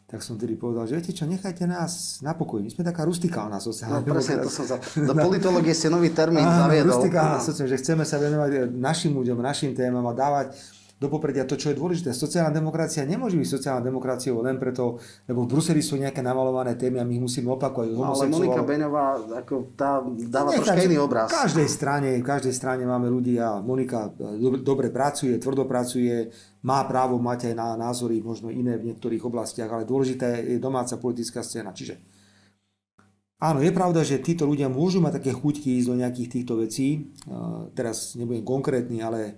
Tak 0.05 0.21
som 0.21 0.37
tedy 0.37 0.53
povedal, 0.53 0.85
že 0.85 1.01
viete 1.01 1.17
čo, 1.17 1.25
nechajte 1.25 1.65
nás 1.65 2.21
na 2.21 2.37
pokoj. 2.37 2.61
My 2.61 2.69
sme 2.69 2.85
taká 2.85 3.09
rustikálna 3.09 3.57
sociálna 3.57 4.05
no, 4.05 4.05
presne, 4.05 4.37
to 4.43 4.53
som 4.53 4.69
za... 4.69 4.77
Do 5.09 5.17
politológie 5.17 5.73
ste 5.73 5.89
nový 5.89 6.13
termín 6.13 6.45
zaviedol. 6.45 6.93
Rustikálna 6.93 7.41
sociálna, 7.41 7.71
že 7.73 7.79
chceme 7.81 8.03
sa 8.05 8.21
venovať 8.21 8.69
našim 8.75 9.17
ľuďom, 9.17 9.41
našim 9.41 9.71
témam 9.73 10.05
a 10.05 10.13
dávať 10.13 10.53
do 10.95 11.11
popredia 11.11 11.43
to, 11.43 11.59
čo 11.59 11.71
je 11.71 11.75
dôležité. 11.75 12.15
Sociálna 12.15 12.55
demokracia 12.55 13.03
nemôže 13.03 13.35
byť 13.35 13.49
sociálna 13.59 13.83
demokraciou 13.83 14.39
len 14.39 14.55
preto, 14.55 14.95
lebo 15.27 15.43
v 15.43 15.51
Bruseli 15.51 15.83
sú 15.83 15.99
nejaké 15.99 16.23
namalované 16.23 16.79
témy 16.79 17.03
a 17.03 17.05
my 17.05 17.19
ich 17.19 17.23
musíme 17.23 17.51
opakovať. 17.51 17.91
No, 17.91 18.15
ale 18.15 18.31
Monika 18.31 18.63
Beňová 18.63 19.19
ako 19.43 19.75
tá 19.75 19.99
dáva 20.31 20.55
Nie, 20.55 20.63
troška 20.63 20.87
iný 20.87 20.97
obraz. 21.03 21.27
V 21.27 21.35
každej 21.35 21.67
strane, 21.67 22.09
v 22.15 22.23
každej 22.23 22.53
strane 22.55 22.87
máme 22.87 23.11
ľudí 23.11 23.35
a 23.35 23.59
Monika 23.59 24.07
dobre, 24.15 24.63
dobre 24.63 24.87
pracuje, 24.87 25.35
tvrdo 25.35 25.67
pracuje, 25.67 26.31
má 26.63 26.79
právo 26.87 27.19
mať 27.19 27.51
aj 27.51 27.53
na 27.59 27.67
názory 27.75 28.23
možno 28.23 28.47
iné 28.47 28.79
v 28.79 28.95
niektorých 28.95 29.19
oblastiach, 29.27 29.67
ale 29.67 29.83
dôležitá 29.83 30.39
je 30.39 30.63
domáca 30.63 30.95
politická 30.95 31.43
scéna. 31.43 31.75
Čiže 31.75 31.99
Áno, 33.35 33.59
je 33.59 33.67
pravda, 33.75 33.99
že 33.99 34.23
títo 34.23 34.47
ľudia 34.47 34.71
môžu 34.71 35.03
mať 35.03 35.19
také 35.19 35.35
chuťky 35.35 35.75
ísť 35.75 35.87
do 35.91 35.99
nejakých 35.99 36.29
týchto 36.39 36.55
vecí. 36.55 37.11
Teraz 37.75 38.15
nebudem 38.15 38.47
konkrétny, 38.47 39.03
ale 39.03 39.35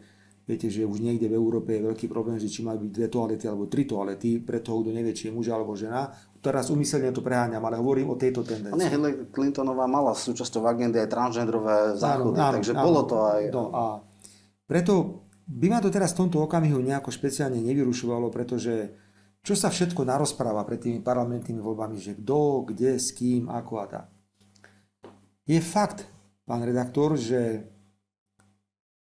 Viete, 0.48 0.72
že 0.72 0.88
už 0.88 1.04
niekde 1.04 1.28
v 1.28 1.36
Európe 1.36 1.76
je 1.76 1.92
veľký 1.92 2.08
problém, 2.08 2.40
že 2.40 2.48
či 2.48 2.64
majú 2.64 2.88
byť 2.88 2.92
dve 2.96 3.08
toalety 3.12 3.52
alebo 3.52 3.68
tri 3.68 3.84
toalety 3.84 4.40
pre 4.40 4.64
toho, 4.64 4.80
kto 4.80 4.96
nevie, 4.96 5.12
či 5.12 5.28
je 5.28 5.36
muž 5.36 5.52
alebo 5.52 5.76
žena. 5.76 6.08
Teraz 6.40 6.72
umyselne 6.72 7.12
to 7.12 7.20
preháňam, 7.20 7.60
ale 7.68 7.76
hovorím 7.76 8.16
o 8.16 8.18
tejto 8.18 8.48
tendencii. 8.48 8.80
A 8.80 8.88
Hillary 8.88 9.28
Clintonová 9.28 9.92
mala 9.92 10.16
súčasťou 10.16 10.64
agendy 10.64 11.04
aj 11.04 11.12
transgendrové 11.12 12.00
záchody, 12.00 12.40
áno, 12.40 12.56
takže 12.56 12.72
áno, 12.72 12.86
bolo 12.88 13.02
to 13.04 13.16
aj... 13.28 13.42
No 13.52 13.64
a 13.76 13.84
preto 14.64 15.28
by 15.52 15.68
ma 15.68 15.84
to 15.84 15.92
teraz 15.92 16.16
v 16.16 16.24
tomto 16.24 16.40
okamihu 16.40 16.80
nejako 16.80 17.12
špeciálne 17.12 17.60
nevyrušovalo, 17.60 18.32
pretože 18.32 18.96
čo 19.44 19.52
sa 19.52 19.68
všetko 19.68 20.08
narozpráva 20.08 20.64
pred 20.64 20.80
tými 20.80 21.04
parlamentnými 21.04 21.60
voľbami, 21.60 22.00
že 22.00 22.16
kto, 22.24 22.72
kde, 22.72 22.96
s 22.96 23.12
kým, 23.12 23.52
ako 23.52 23.74
a 23.84 23.86
tak. 23.92 24.08
Je 25.44 25.60
fakt, 25.60 26.08
pán 26.48 26.64
redaktor, 26.64 27.20
že 27.20 27.68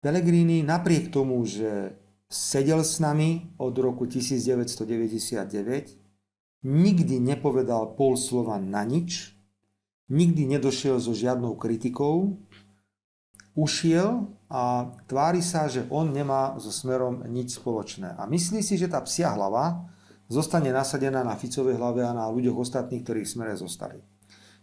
Pellegrini 0.01 0.65
napriek 0.65 1.13
tomu, 1.13 1.45
že 1.45 1.93
sedel 2.25 2.81
s 2.81 3.05
nami 3.05 3.53
od 3.61 3.77
roku 3.77 4.09
1999, 4.09 5.45
nikdy 6.65 7.21
nepovedal 7.21 7.93
pol 8.01 8.17
slova 8.17 8.57
na 8.57 8.81
nič, 8.89 9.37
nikdy 10.09 10.49
nedošiel 10.57 10.97
so 10.97 11.13
žiadnou 11.13 11.61
kritikou, 11.61 12.41
ušiel 13.53 14.33
a 14.49 14.89
tvári 15.05 15.45
sa, 15.45 15.69
že 15.69 15.85
on 15.93 16.17
nemá 16.17 16.57
so 16.57 16.73
smerom 16.73 17.21
nič 17.29 17.61
spoločné. 17.61 18.17
A 18.17 18.25
myslí 18.25 18.65
si, 18.65 18.81
že 18.81 18.89
tá 18.89 19.05
psia 19.05 19.37
hlava 19.37 19.85
zostane 20.31 20.73
nasadená 20.73 21.21
na 21.27 21.37
Ficovej 21.37 21.77
hlave 21.77 22.07
a 22.07 22.17
na 22.17 22.25
ľuďoch 22.31 22.63
ostatných, 22.63 23.03
ktorí 23.05 23.21
v 23.27 23.33
smere 23.37 23.55
zostali. 23.59 24.01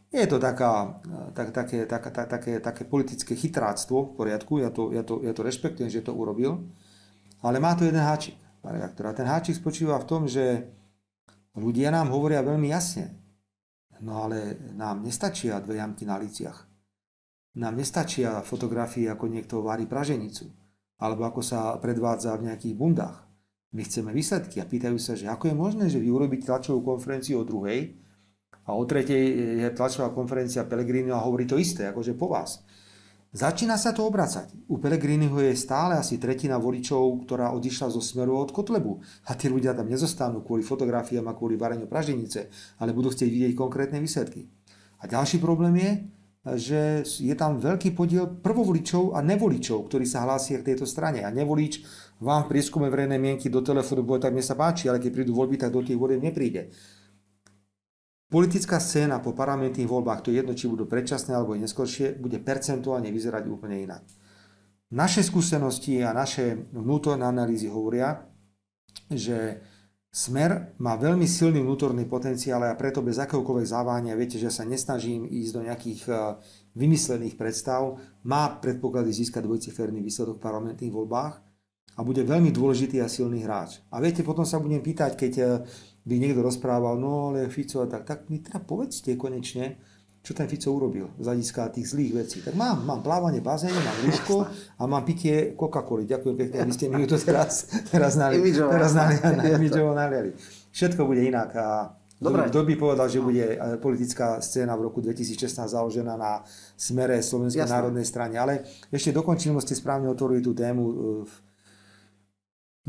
Je 0.07 0.23
to 0.23 0.39
taká, 0.39 1.03
tak, 1.35 1.51
také, 1.51 1.83
tak, 1.83 2.07
tak, 2.15 2.27
také, 2.31 2.63
také 2.63 2.83
politické 2.87 3.35
chytráctvo 3.35 4.07
v 4.07 4.13
poriadku, 4.15 4.63
ja 4.63 4.71
to, 4.71 4.95
ja, 4.95 5.03
to, 5.03 5.19
ja 5.19 5.35
to 5.35 5.43
rešpektujem, 5.43 5.91
že 5.91 5.99
to 5.99 6.15
urobil, 6.15 6.63
ale 7.43 7.59
má 7.59 7.75
to 7.75 7.83
jeden 7.83 7.99
háčik. 7.99 8.39
A 8.63 9.11
ten 9.11 9.27
háčik 9.27 9.59
spočíva 9.59 9.99
v 9.99 10.07
tom, 10.07 10.23
že 10.27 10.71
ľudia 11.59 11.91
nám 11.91 12.11
hovoria 12.15 12.39
veľmi 12.39 12.71
jasne, 12.71 13.19
no 13.99 14.23
ale 14.23 14.55
nám 14.79 15.03
nestačia 15.03 15.59
dve 15.59 15.79
jamky 15.79 16.07
na 16.07 16.15
liciach. 16.15 16.67
Nám 17.59 17.75
nestačia 17.75 18.39
fotografie, 18.47 19.11
ako 19.11 19.27
niekto 19.27 19.59
varí 19.59 19.89
praženicu, 19.89 20.47
alebo 21.03 21.27
ako 21.27 21.43
sa 21.43 21.75
predvádza 21.83 22.31
v 22.39 22.47
nejakých 22.47 22.75
bundách. 22.79 23.27
My 23.75 23.83
chceme 23.83 24.15
výsledky 24.15 24.63
a 24.63 24.69
pýtajú 24.69 24.95
sa, 24.95 25.19
že 25.19 25.27
ako 25.27 25.51
je 25.51 25.55
možné, 25.55 25.85
že 25.91 25.99
vy 25.99 26.07
urobíte 26.07 26.47
tlačovú 26.47 26.95
konferenciu 26.95 27.43
o 27.43 27.47
druhej, 27.47 28.06
a 28.67 28.75
o 28.75 28.83
tretej 28.83 29.23
je 29.63 29.67
tlačová 29.71 30.11
konferencia 30.11 30.67
Pellegriniho 30.67 31.15
a 31.15 31.23
hovorí 31.23 31.47
to 31.47 31.55
isté, 31.55 31.87
akože 31.87 32.19
po 32.19 32.27
vás. 32.27 32.61
Začína 33.31 33.75
sa 33.75 33.91
to 33.91 34.07
obracať. 34.07 34.71
U 34.71 34.79
Pellegriniho 34.79 35.39
je 35.43 35.53
stále 35.55 35.99
asi 35.99 36.15
tretina 36.15 36.55
voličov, 36.55 37.27
ktorá 37.27 37.51
odišla 37.55 37.91
zo 37.91 37.99
smeru 37.99 38.39
od 38.39 38.55
Kotlebu. 38.55 39.03
A 39.27 39.35
tí 39.35 39.51
ľudia 39.51 39.75
tam 39.75 39.91
nezostanú 39.91 40.41
kvôli 40.41 40.63
fotografiám 40.63 41.27
a 41.27 41.35
kvôli 41.35 41.59
vareniu 41.59 41.91
praženice, 41.91 42.47
ale 42.79 42.95
budú 42.95 43.11
chcieť 43.11 43.27
vidieť 43.27 43.53
konkrétne 43.53 43.99
výsledky. 43.99 44.47
A 45.03 45.11
ďalší 45.11 45.43
problém 45.43 45.75
je, 45.75 45.91
že 46.55 46.81
je 47.03 47.35
tam 47.35 47.59
veľký 47.59 47.91
podiel 47.91 48.39
prvovoličov 48.39 49.13
a 49.13 49.19
nevoličov, 49.19 49.91
ktorí 49.91 50.07
sa 50.07 50.23
hlásia 50.23 50.63
k 50.63 50.73
tejto 50.73 50.87
strane. 50.87 51.27
A 51.27 51.29
nevolič 51.29 51.83
vám 52.23 52.47
v 52.47 52.55
prieskume 52.55 52.87
verejnej 52.87 53.19
mienky 53.19 53.51
do 53.51 53.59
telefónu 53.59 54.07
bude 54.07 54.23
tak 54.23 54.31
mne 54.31 54.41
sa 54.41 54.55
páči, 54.55 54.87
ale 54.87 55.03
keď 55.03 55.11
prídu 55.11 55.35
voľby, 55.35 55.59
tak 55.59 55.75
do 55.75 55.83
tých 55.83 55.99
volieb 55.99 56.23
nepríde. 56.23 56.71
Politická 58.27 58.83
scéna 58.83 59.23
po 59.23 59.31
parlamentných 59.31 59.87
voľbách, 59.87 60.27
to 60.27 60.29
je 60.35 60.43
jedno, 60.43 60.51
či 60.51 60.67
budú 60.67 60.83
predčasné 60.83 61.31
alebo 61.31 61.55
neskôršie, 61.55 62.19
bude 62.19 62.43
percentuálne 62.43 63.07
vyzerať 63.07 63.47
úplne 63.47 63.87
inak. 63.87 64.03
Naše 64.91 65.23
skúsenosti 65.23 66.03
a 66.03 66.11
naše 66.11 66.67
vnútorné 66.75 67.23
analýzy 67.23 67.71
hovoria, 67.71 68.27
že 69.07 69.63
Smer 70.17 70.73
má 70.81 70.97
veľmi 70.97 71.29
silný 71.29 71.61
vnútorný 71.61 72.09
potenciál 72.09 72.65
a 72.65 72.73
preto 72.73 73.05
bez 73.05 73.21
akéhokoľvek 73.21 73.67
závania, 73.69 74.17
viete, 74.17 74.41
že 74.41 74.49
sa 74.49 74.65
nesnažím 74.65 75.29
ísť 75.29 75.51
do 75.53 75.61
nejakých 75.61 76.01
eh, 76.09 76.17
vymyslených 76.73 77.37
predstav, 77.37 78.01
má 78.25 78.57
predpoklady 78.57 79.13
získať 79.13 79.45
dvojciferný 79.45 80.01
výsledok 80.01 80.41
v 80.41 80.45
parlamentných 80.49 80.89
voľbách 80.89 81.33
a 81.97 81.99
bude 82.01 82.25
veľmi 82.25 82.49
dôležitý 82.49 82.97
a 82.97 83.11
silný 83.11 83.45
hráč. 83.45 83.83
A 83.93 84.01
viete, 84.01 84.25
potom 84.25 84.41
sa 84.41 84.57
budem 84.57 84.81
pýtať, 84.81 85.13
keď 85.13 85.33
eh, 85.37 85.49
by 86.07 86.15
niekto 86.15 86.39
rozprával, 86.39 86.95
no 86.95 87.35
ale 87.35 87.51
Fico 87.51 87.83
a 87.83 87.87
tak, 87.91 88.07
tak 88.07 88.19
mi 88.31 88.39
teda 88.39 88.63
povedzte 88.63 89.11
konečne, 89.19 89.75
čo 90.23 90.31
ten 90.31 90.47
Fico 90.47 90.71
urobil 90.71 91.11
z 91.19 91.27
hľadiska 91.27 91.75
tých 91.75 91.91
zlých 91.91 92.11
vecí. 92.15 92.37
Tak 92.39 92.55
mám, 92.55 92.87
mám 92.87 93.03
plávanie 93.03 93.43
bazéne, 93.43 93.75
mám 93.75 93.99
lúžko 94.07 94.47
a 94.79 94.83
mám 94.87 95.03
pitie 95.03 95.51
Coca-Coly. 95.59 96.07
Ďakujem 96.07 96.35
pekne, 96.39 96.57
vy 96.63 96.71
ste 96.71 96.87
mi 96.87 97.03
to 97.03 97.19
teraz, 97.19 97.67
teraz, 97.91 98.15
nali, 98.15 98.39
teraz 98.55 98.95
nali, 98.95 99.19
imidžovo 99.59 99.91
naliali. 99.91 100.31
Všetko 100.71 101.03
bude 101.03 101.27
inak 101.27 101.51
a 101.59 101.67
Dobre. 102.17 102.49
Kto 102.49 102.65
by 102.65 102.73
povedal, 102.81 103.07
že 103.13 103.21
bude 103.21 103.45
eh, 103.45 103.77
politická 103.77 104.41
scéna 104.41 104.73
v 104.73 104.89
roku 104.89 105.05
2016 105.05 105.53
založená 105.69 106.17
na 106.17 106.41
smere 106.73 107.21
Slovenskej 107.21 107.61
Jasne. 107.61 107.77
národnej 107.77 108.09
strane. 108.09 108.41
Ale 108.41 108.65
ešte 108.89 109.13
dokončím, 109.13 109.53
ste 109.61 109.77
správne 109.77 110.09
otvorili 110.09 110.41
tú 110.41 110.57
tému. 110.57 110.81
Eh, 110.81 111.29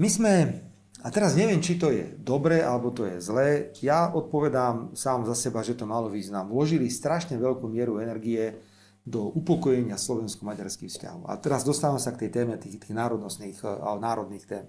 my 0.00 0.08
sme 0.08 0.32
a 0.98 1.14
teraz 1.14 1.38
neviem, 1.38 1.62
či 1.62 1.78
to 1.78 1.94
je 1.94 2.10
dobre 2.18 2.58
alebo 2.58 2.90
to 2.90 3.06
je 3.06 3.22
zlé. 3.22 3.70
Ja 3.78 4.10
odpovedám 4.10 4.98
sám 4.98 5.30
za 5.30 5.38
seba, 5.38 5.62
že 5.62 5.78
to 5.78 5.86
malo 5.86 6.10
význam. 6.10 6.50
Vložili 6.50 6.90
strašne 6.90 7.38
veľkú 7.38 7.70
mieru 7.70 8.02
energie 8.02 8.58
do 9.06 9.30
upokojenia 9.30 9.94
slovensko-maďarských 9.94 10.90
vzťahov. 10.90 11.30
A 11.30 11.38
teraz 11.38 11.62
dostávam 11.62 12.02
sa 12.02 12.10
k 12.10 12.26
tej 12.26 12.42
téme 12.42 12.58
tých, 12.58 12.82
tých 12.82 12.92
národnostných 12.92 13.62
a 13.62 13.94
národných 13.96 14.44
tém. 14.44 14.66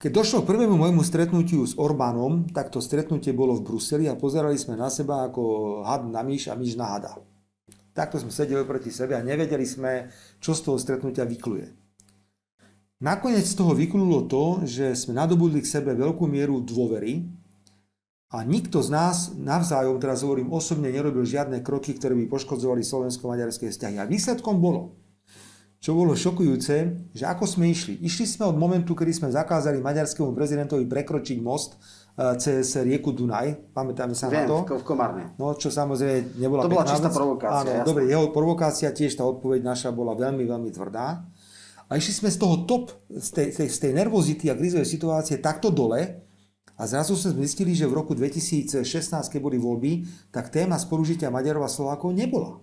Keď 0.00 0.10
došlo 0.12 0.44
k 0.44 0.50
prvému 0.52 0.76
môjmu 0.76 1.00
stretnutiu 1.04 1.64
s 1.64 1.76
Orbánom, 1.76 2.48
tak 2.52 2.68
to 2.68 2.80
stretnutie 2.80 3.32
bolo 3.32 3.56
v 3.56 3.64
Bruseli 3.64 4.04
a 4.08 4.18
pozerali 4.18 4.56
sme 4.56 4.76
na 4.76 4.92
seba 4.92 5.28
ako 5.28 5.80
had 5.84 6.04
na 6.08 6.20
myš 6.20 6.52
a 6.52 6.58
myš 6.58 6.76
na 6.76 6.96
hada. 6.96 7.16
Takto 7.94 8.18
sme 8.18 8.34
sedeli 8.34 8.66
proti 8.66 8.90
sebe 8.90 9.14
a 9.14 9.22
nevedeli 9.22 9.64
sme, 9.64 10.10
čo 10.42 10.52
z 10.52 10.60
toho 10.66 10.76
stretnutia 10.76 11.24
vykluje. 11.24 11.83
Nakoniec 13.04 13.44
z 13.44 13.60
toho 13.60 13.76
vyklúlo 13.76 14.24
to, 14.24 14.64
že 14.64 14.96
sme 14.96 15.12
nadobudli 15.12 15.60
k 15.60 15.68
sebe 15.68 15.92
veľkú 15.92 16.24
mieru 16.24 16.64
dôvery 16.64 17.28
a 18.32 18.40
nikto 18.48 18.80
z 18.80 18.88
nás 18.88 19.16
navzájom, 19.36 20.00
teraz 20.00 20.24
hovorím 20.24 20.48
osobne, 20.48 20.88
nerobil 20.88 21.28
žiadne 21.28 21.60
kroky, 21.60 21.92
ktoré 21.92 22.16
by 22.16 22.32
poškodzovali 22.32 22.80
slovensko-maďarské 22.80 23.68
vzťahy. 23.68 24.00
A 24.00 24.08
výsledkom 24.08 24.56
bolo, 24.56 24.96
čo 25.84 25.92
bolo 25.92 26.16
šokujúce, 26.16 26.76
že 27.12 27.24
ako 27.28 27.44
sme 27.44 27.68
išli. 27.68 28.00
Išli 28.00 28.24
sme 28.24 28.48
od 28.48 28.56
momentu, 28.56 28.96
kedy 28.96 29.12
sme 29.12 29.28
zakázali 29.28 29.84
maďarskému 29.84 30.32
prezidentovi 30.32 30.88
prekročiť 30.88 31.44
most 31.44 31.76
eh, 31.76 32.32
cez 32.40 32.72
rieku 32.80 33.12
Dunaj. 33.12 33.76
Pamätáme 33.76 34.16
sa 34.16 34.32
Viem, 34.32 34.48
na 34.48 34.64
to? 34.64 34.80
v 34.80 34.84
Komárne. 34.88 35.36
No, 35.36 35.52
čo 35.60 35.68
samozrejme 35.68 36.40
nebola 36.40 36.64
To 36.64 36.72
bola 36.72 36.88
čistá 36.88 37.12
provokácia. 37.12 37.84
Áno, 37.84 37.84
dobre, 37.84 38.08
jeho 38.08 38.32
provokácia 38.32 38.96
tiež, 38.96 39.12
tá 39.12 39.28
odpoveď 39.28 39.60
naša 39.60 39.92
bola 39.92 40.16
veľmi, 40.16 40.48
veľmi 40.48 40.72
tvrdá. 40.72 41.20
A 41.88 42.00
išli 42.00 42.24
sme 42.24 42.30
z 42.32 42.38
toho 42.40 42.64
top, 42.64 42.92
z 43.12 43.28
tej, 43.30 43.48
tej, 43.52 43.68
z 43.68 43.78
tej 43.78 43.92
nervozity 43.92 44.48
a 44.48 44.56
krizovej 44.56 44.88
situácie 44.88 45.36
takto 45.38 45.68
dole 45.68 46.24
a 46.74 46.82
zrazu 46.90 47.14
sme 47.14 47.46
zistili, 47.46 47.76
že 47.76 47.86
v 47.86 48.02
roku 48.02 48.18
2016, 48.18 48.82
keď 49.30 49.40
boli 49.40 49.60
voľby, 49.60 49.92
tak 50.34 50.50
téma 50.50 50.74
spolužitia 50.74 51.30
Maďarov 51.30 51.68
a 51.68 51.70
Slovákov 51.70 52.10
nebola. 52.10 52.58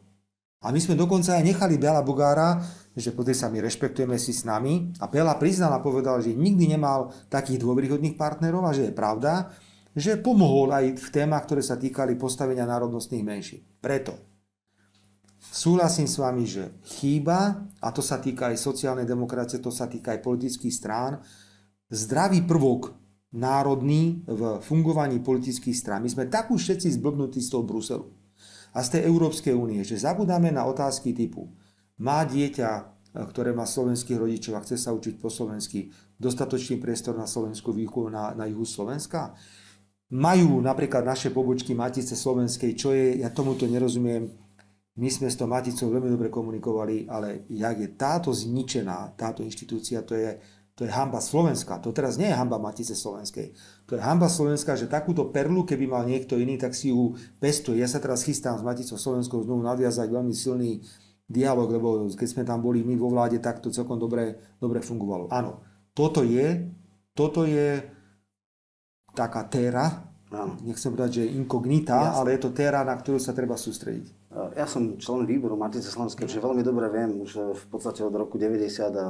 A 0.62 0.70
my 0.70 0.78
sme 0.78 0.94
dokonca 0.94 1.40
aj 1.40 1.48
nechali 1.48 1.82
Bela 1.82 2.06
Bugára, 2.06 2.62
že 2.94 3.16
poďte 3.16 3.40
sa 3.42 3.50
my 3.50 3.64
rešpektujeme 3.66 4.20
si 4.22 4.30
s 4.30 4.46
nami. 4.46 4.94
A 5.02 5.10
Bela 5.10 5.34
priznal 5.40 5.74
a 5.74 5.82
povedal, 5.82 6.22
že 6.22 6.38
nikdy 6.38 6.78
nemal 6.78 7.10
takých 7.34 7.66
dôveryhodných 7.66 8.14
partnerov 8.14 8.70
a 8.70 8.76
že 8.76 8.92
je 8.92 8.94
pravda, 8.94 9.50
že 9.98 10.22
pomohol 10.22 10.70
aj 10.76 11.02
v 11.02 11.08
témach, 11.10 11.50
ktoré 11.50 11.66
sa 11.66 11.80
týkali 11.82 12.14
postavenia 12.14 12.70
národnostných 12.70 13.26
menší. 13.26 13.58
Preto 13.82 14.31
Súhlasím 15.52 16.08
s 16.08 16.16
vami, 16.16 16.48
že 16.48 16.80
chýba, 16.88 17.68
a 17.84 17.92
to 17.92 18.00
sa 18.00 18.24
týka 18.24 18.56
aj 18.56 18.56
sociálnej 18.56 19.04
demokracie, 19.04 19.60
to 19.60 19.68
sa 19.68 19.92
týka 19.92 20.16
aj 20.16 20.24
politických 20.24 20.72
strán, 20.72 21.20
zdravý 21.92 22.48
prvok 22.48 22.96
národný 23.36 24.24
v 24.24 24.64
fungovaní 24.64 25.20
politických 25.20 25.76
strán. 25.76 26.08
My 26.08 26.12
sme 26.12 26.32
tak 26.32 26.56
už 26.56 26.56
všetci 26.56 26.96
zblbnutí 26.96 27.44
z 27.44 27.52
toho 27.52 27.68
Bruselu 27.68 28.08
a 28.72 28.80
z 28.80 28.96
tej 28.96 29.12
Európskej 29.12 29.52
únie, 29.52 29.84
že 29.84 30.00
zabudáme 30.00 30.56
na 30.56 30.64
otázky 30.64 31.12
typu 31.12 31.52
má 32.00 32.24
dieťa, 32.24 32.88
ktoré 33.12 33.52
má 33.52 33.68
slovenských 33.68 34.18
rodičov 34.18 34.56
a 34.56 34.64
chce 34.64 34.80
sa 34.80 34.96
učiť 34.96 35.20
po 35.20 35.28
slovensky, 35.28 35.92
dostatočný 36.16 36.80
priestor 36.80 37.20
na 37.20 37.28
Slovensku 37.28 37.76
výuku 37.76 38.08
na, 38.08 38.32
na 38.32 38.48
juhu 38.48 38.64
Slovenska? 38.64 39.36
Majú 40.12 40.64
napríklad 40.64 41.04
naše 41.04 41.32
pobočky 41.32 41.76
Matice 41.76 42.16
Slovenskej, 42.16 42.72
čo 42.76 42.96
je, 42.96 43.20
ja 43.20 43.32
tomuto 43.32 43.68
nerozumiem, 43.68 44.32
my 45.00 45.08
sme 45.08 45.32
s 45.32 45.40
tou 45.40 45.48
Maticou 45.48 45.88
veľmi 45.88 46.12
dobre 46.12 46.28
komunikovali, 46.28 47.08
ale 47.08 47.48
jak 47.48 47.80
je 47.80 47.90
táto 47.96 48.36
zničená, 48.36 49.16
táto 49.16 49.40
inštitúcia, 49.40 50.04
to 50.04 50.20
je, 50.20 50.36
to 50.76 50.84
je 50.84 50.92
hamba 50.92 51.24
Slovenska. 51.24 51.80
To 51.80 51.96
teraz 51.96 52.20
nie 52.20 52.28
je 52.28 52.36
hamba 52.36 52.60
Matice 52.60 52.92
Slovenskej. 52.92 53.56
To 53.88 53.96
je 53.96 54.02
hamba 54.04 54.28
Slovenska, 54.28 54.76
že 54.76 54.92
takúto 54.92 55.32
perlu, 55.32 55.64
keby 55.64 55.88
mal 55.88 56.04
niekto 56.04 56.36
iný, 56.36 56.60
tak 56.60 56.76
si 56.76 56.92
ju 56.92 57.16
pestuje. 57.40 57.80
Ja 57.80 57.88
sa 57.88 58.04
teraz 58.04 58.28
chystám 58.28 58.60
s 58.60 58.68
Maticou 58.68 59.00
Slovenskou 59.00 59.40
znovu 59.48 59.64
nadviazať 59.64 60.12
veľmi 60.12 60.36
silný 60.36 60.84
dialog, 61.32 61.72
lebo 61.72 62.12
keď 62.12 62.28
sme 62.28 62.44
tam 62.44 62.60
boli 62.60 62.84
my 62.84 63.00
vo 63.00 63.08
vláde, 63.08 63.40
tak 63.40 63.64
to 63.64 63.72
celkom 63.72 63.96
dobre, 63.96 64.36
dobre 64.60 64.84
fungovalo. 64.84 65.32
Áno, 65.32 65.64
toto 65.96 66.28
je, 66.28 66.68
toto 67.16 67.48
je 67.48 67.80
taká 69.16 69.48
téra, 69.48 70.12
Áno. 70.32 70.60
nechcem 70.64 70.92
povedať, 70.92 71.24
že 71.24 71.32
inkognita, 71.32 71.96
Jasne. 71.96 72.16
ale 72.20 72.28
je 72.36 72.40
to 72.44 72.52
téra, 72.52 72.84
na 72.84 72.96
ktorú 72.96 73.20
sa 73.20 73.32
treba 73.32 73.56
sústrediť. 73.56 74.21
Ja 74.32 74.64
som 74.64 74.96
člen 74.96 75.28
výboru 75.28 75.60
Matice 75.60 75.92
Slovenskej, 75.92 76.32
že 76.32 76.40
veľmi 76.40 76.64
dobre 76.64 76.88
viem, 76.88 77.20
už 77.20 77.52
v 77.52 77.66
podstate 77.68 78.00
od 78.00 78.16
roku 78.16 78.40
90, 78.40 78.64
a, 78.64 78.88
a, 78.96 79.06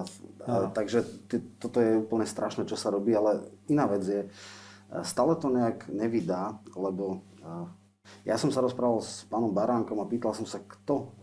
takže 0.73 1.05
t- 1.29 1.45
toto 1.61 1.77
je 1.77 2.01
úplne 2.01 2.25
strašné, 2.25 2.65
čo 2.65 2.73
sa 2.73 2.89
robí, 2.89 3.13
ale 3.13 3.45
iná 3.69 3.85
vec 3.85 4.01
je, 4.01 4.21
eh, 4.25 5.03
stále 5.05 5.37
to 5.37 5.53
nejak 5.53 5.93
nevydá, 5.93 6.57
lebo 6.73 7.21
eh, 7.37 7.69
ja 8.25 8.37
som 8.37 8.49
sa 8.49 8.65
rozprával 8.65 9.01
s 9.01 9.25
pánom 9.29 9.53
Baránkom 9.53 10.01
a 10.01 10.09
pýtal 10.09 10.33
som 10.33 10.45
sa, 10.45 10.61
kto 10.61 11.15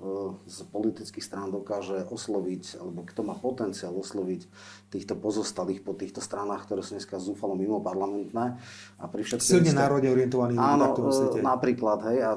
z 0.47 0.59
politických 0.73 1.23
strán 1.23 1.51
dokáže 1.51 2.07
osloviť, 2.07 2.81
alebo 2.81 3.07
kto 3.07 3.21
má 3.23 3.35
potenciál 3.39 3.95
osloviť 3.95 4.49
týchto 4.91 5.15
pozostalých 5.19 5.85
po 5.85 5.95
týchto 5.95 6.19
stranách, 6.19 6.67
ktoré 6.67 6.81
sú 6.83 6.99
dneska 6.99 7.21
zúfalo 7.23 7.55
mimo 7.55 7.83
parlamentné. 7.83 8.59
A 8.99 9.05
pri 9.11 9.23
Silne 9.39 9.75
národne 9.75 10.11
orientovaný 10.11 10.59
Áno, 10.59 10.97
napríklad, 11.39 11.99
hej, 12.09 12.19
a 12.25 12.31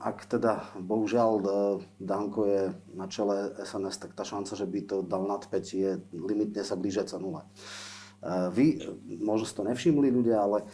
ak 0.00 0.28
teda 0.28 0.76
bohužiaľ 0.78 1.30
Danko 2.00 2.40
je 2.48 2.62
na 2.94 3.06
čele 3.08 3.56
SNS, 3.62 3.96
tak 4.02 4.12
tá 4.16 4.24
šanca, 4.24 4.52
že 4.56 4.66
by 4.66 4.80
to 4.84 4.96
dal 5.02 5.24
nad 5.24 5.42
5 5.44 5.52
je 5.72 6.00
limitne 6.12 6.62
sa 6.64 6.76
blížiaca 6.76 7.16
nule. 7.20 7.44
Vy, 8.52 8.82
možno 9.20 9.44
ste 9.44 9.56
to 9.60 9.68
nevšimli 9.68 10.08
ľudia, 10.10 10.40
ale 10.40 10.66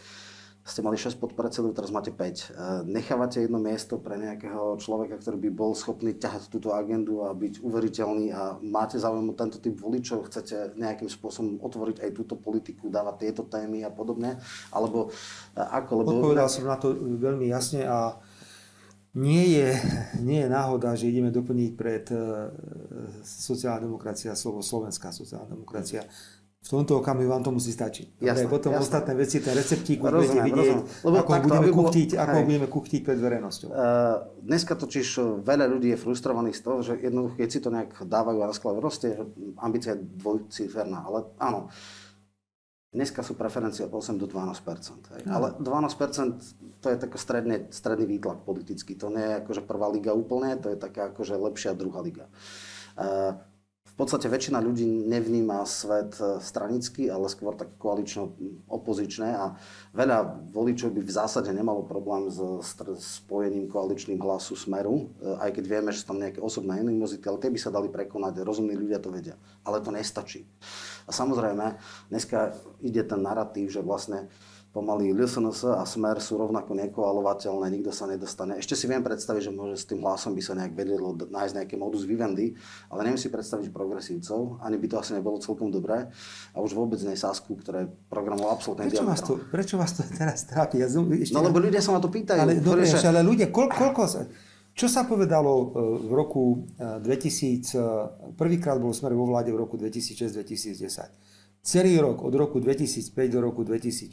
ste 0.63 0.79
mali 0.79 0.95
6 0.95 1.19
podpredsedov, 1.19 1.75
teraz 1.75 1.91
máte 1.91 2.07
5. 2.07 2.87
Nechávate 2.87 3.43
jedno 3.43 3.59
miesto 3.59 3.99
pre 3.99 4.15
nejakého 4.15 4.79
človeka, 4.79 5.19
ktorý 5.19 5.35
by 5.35 5.49
bol 5.51 5.75
schopný 5.75 6.15
ťahať 6.15 6.47
túto 6.47 6.71
agendu 6.71 7.27
a 7.27 7.35
byť 7.35 7.59
uveriteľný 7.59 8.31
a 8.31 8.55
máte 8.63 8.95
záujem 8.95 9.27
o 9.27 9.35
tento 9.35 9.59
typ 9.59 9.75
voličov, 9.75 10.31
chcete 10.31 10.79
nejakým 10.79 11.11
spôsobom 11.11 11.59
otvoriť 11.59 12.07
aj 12.07 12.09
túto 12.15 12.39
politiku, 12.39 12.87
dávať 12.87 13.27
tieto 13.27 13.43
témy 13.43 13.83
a 13.83 13.91
podobne? 13.91 14.39
Alebo 14.71 15.11
ako? 15.51 15.91
Lebo... 15.99 16.09
Odpovedal 16.15 16.47
som 16.47 16.63
na 16.63 16.79
to 16.79 16.95
veľmi 16.95 17.51
jasne 17.51 17.83
a 17.83 18.23
nie 19.13 19.45
je, 19.53 19.67
nie 20.25 20.41
je 20.41 20.49
náhoda, 20.49 20.97
že 20.97 21.09
ideme 21.09 21.29
doplniť 21.29 21.71
pred 21.77 22.05
sociálna 23.21 23.85
demokracia 23.85 24.33
slovo 24.33 24.65
slovenská 24.65 25.13
sociálna 25.13 25.53
demokracia 25.53 26.05
v 26.63 26.69
tomto 26.71 27.03
okamihu 27.03 27.27
vám 27.27 27.43
to 27.43 27.51
musí 27.51 27.75
stačiť. 27.75 28.23
Jasné, 28.23 28.47
potom 28.47 28.71
jasné. 28.71 28.87
ostatné 28.87 29.13
veci, 29.19 29.43
ten 29.43 29.51
receptík 29.51 29.99
už 29.99 30.11
budete 30.15 30.39
vidieť, 30.47 30.77
Lebo 31.03 31.15
ako, 31.19 31.31
takto, 31.35 31.47
budeme 31.51 31.69
kuchtiť, 31.75 32.09
bolo, 32.15 32.23
ako 32.23 32.35
budeme 32.47 32.67
kuchtiť 32.71 32.99
pred 33.03 33.19
verejnosťou. 33.19 33.67
Uh, 33.67 33.75
dneska 34.47 34.73
totiž 34.79 35.07
veľa 35.43 35.65
ľudí 35.67 35.91
je 35.91 35.99
frustrovaných 35.99 36.55
z 36.55 36.61
toho, 36.63 36.79
že 36.79 36.93
jednoducho, 37.03 37.35
keď 37.35 37.49
si 37.51 37.59
to 37.59 37.67
nejak 37.67 37.91
dávajú 38.07 38.39
a 38.39 38.47
na 38.47 38.55
sklave 38.55 38.79
roste, 38.79 39.11
že 39.11 39.23
ambícia 39.59 39.99
je 39.99 40.07
dvojciferná. 40.07 41.03
Ale 41.03 41.35
áno, 41.35 41.67
dneska 42.93 43.25
sú 43.25 43.33
preferencie 43.33 43.83
od 43.83 43.93
8 43.93 44.21
do 44.21 44.29
12 44.29 45.17
hej. 45.17 45.21
No. 45.25 45.41
Ale 45.41 45.47
12% 45.57 46.79
to 46.79 46.87
je 46.93 46.97
taký 47.01 47.17
stredný, 47.17 47.67
stredný 47.73 48.05
výtlak 48.05 48.45
politický. 48.45 48.93
To 49.01 49.09
nie 49.09 49.25
je 49.25 49.39
akože 49.41 49.65
prvá 49.65 49.89
liga 49.89 50.13
úplne, 50.13 50.55
to 50.61 50.69
je 50.69 50.77
taká 50.77 51.09
akože 51.09 51.35
lepšia 51.35 51.73
druhá 51.73 52.05
liga. 52.05 52.29
Uh, 52.93 53.33
v 53.93 53.95
podstate 54.01 54.25
väčšina 54.25 54.57
ľudí 54.57 54.89
nevníma 54.89 55.61
svet 55.69 56.17
e, 56.17 56.41
stranicky, 56.41 57.13
ale 57.13 57.29
skôr 57.29 57.53
tak 57.53 57.77
koalično-opozičné 57.77 59.29
a 59.37 59.53
veľa 59.93 60.49
voličov 60.49 60.97
by 60.97 61.05
v 61.05 61.13
zásade 61.13 61.53
nemalo 61.53 61.85
problém 61.85 62.25
s 62.25 62.41
spojením 63.21 63.69
koaličným 63.69 64.17
hlasu 64.17 64.57
Smeru, 64.57 65.13
e, 65.21 65.37
aj 65.37 65.61
keď 65.61 65.63
vieme, 65.69 65.93
že 65.93 66.01
sú 66.01 66.09
tam 66.09 66.17
nejaké 66.17 66.41
osobné 66.41 66.81
animozity, 66.81 67.21
ale 67.29 67.37
tie 67.37 67.53
by 67.53 67.59
sa 67.61 67.69
dali 67.69 67.85
prekonať, 67.85 68.41
rozumní 68.41 68.73
ľudia 68.73 68.97
to 68.97 69.13
vedia. 69.13 69.37
Ale 69.61 69.77
to 69.77 69.93
nestačí. 69.93 70.49
A 71.07 71.11
samozrejme, 71.11 71.77
dneska 72.09 72.55
ide 72.79 73.03
ten 73.03 73.19
narratív, 73.19 73.69
že 73.71 73.83
vlastne 73.83 74.31
pomaly 74.73 75.13
LSNS 75.13 75.69
a 75.77 75.85
Smer 75.85 76.17
sú 76.17 76.41
rovnako 76.41 76.73
nekoalovateľné, 76.73 77.69
nikto 77.69 77.93
sa 77.93 78.09
nedostane. 78.09 78.57
Ešte 78.57 78.73
si 78.73 78.89
viem 78.89 79.05
predstaviť, 79.05 79.47
že 79.47 79.51
môže 79.53 79.77
s 79.77 79.85
tým 79.85 80.01
hlasom 80.01 80.33
by 80.33 80.41
sa 80.41 80.57
nejak 80.57 80.73
vedelo 80.73 81.13
nájsť 81.13 81.53
nejaké 81.61 81.75
modus 81.77 82.09
vivendi, 82.09 82.57
ale 82.89 83.05
neviem 83.05 83.21
si 83.21 83.29
predstaviť 83.29 83.69
progresívcov, 83.69 84.65
ani 84.65 84.81
by 84.81 84.87
to 84.89 84.95
asi 84.97 85.13
nebolo 85.13 85.37
celkom 85.37 85.69
dobré. 85.69 86.09
A 86.51 86.57
už 86.57 86.73
vôbec 86.73 86.97
nie 87.05 87.13
Sasku, 87.13 87.53
ktoré 87.53 87.85
programoval 88.09 88.57
absolútne 88.57 88.89
prečo 88.89 89.05
vás, 89.05 89.21
to, 89.21 89.33
prečo 89.53 89.75
vás 89.77 89.93
to 89.93 90.01
teraz 90.19 90.49
trápi? 90.49 90.81
Ja 90.81 90.89
zum, 90.89 91.05
ešte 91.13 91.37
no 91.37 91.45
lebo 91.45 91.61
ľudia 91.61 91.77
sa 91.77 91.93
ma 91.93 92.01
to 92.01 92.09
pýtajú. 92.09 92.41
Ale, 92.41 92.57
dobre, 92.57 92.89
že... 92.89 92.97
ale 93.05 93.21
ľudia, 93.21 93.53
koľko, 93.53 93.77
koľko 93.77 94.01
čo 94.73 94.89
sa 94.89 95.05
povedalo 95.05 95.53
e, 95.53 95.65
v 96.01 96.11
roku 96.17 96.65
2000, 96.81 97.05
e, 97.05 97.77
e, 97.77 97.81
prvýkrát 98.33 98.81
bol 98.81 98.89
smer 98.89 99.13
vo 99.13 99.29
vláde 99.29 99.53
v 99.53 99.61
roku 99.61 99.77
2006-2010. 99.77 101.61
Celý 101.63 101.95
rok, 102.01 102.25
od 102.25 102.33
roku 102.35 102.57
2005 102.59 103.29
do 103.29 103.39
roku 103.39 103.61
2006, 103.63 104.11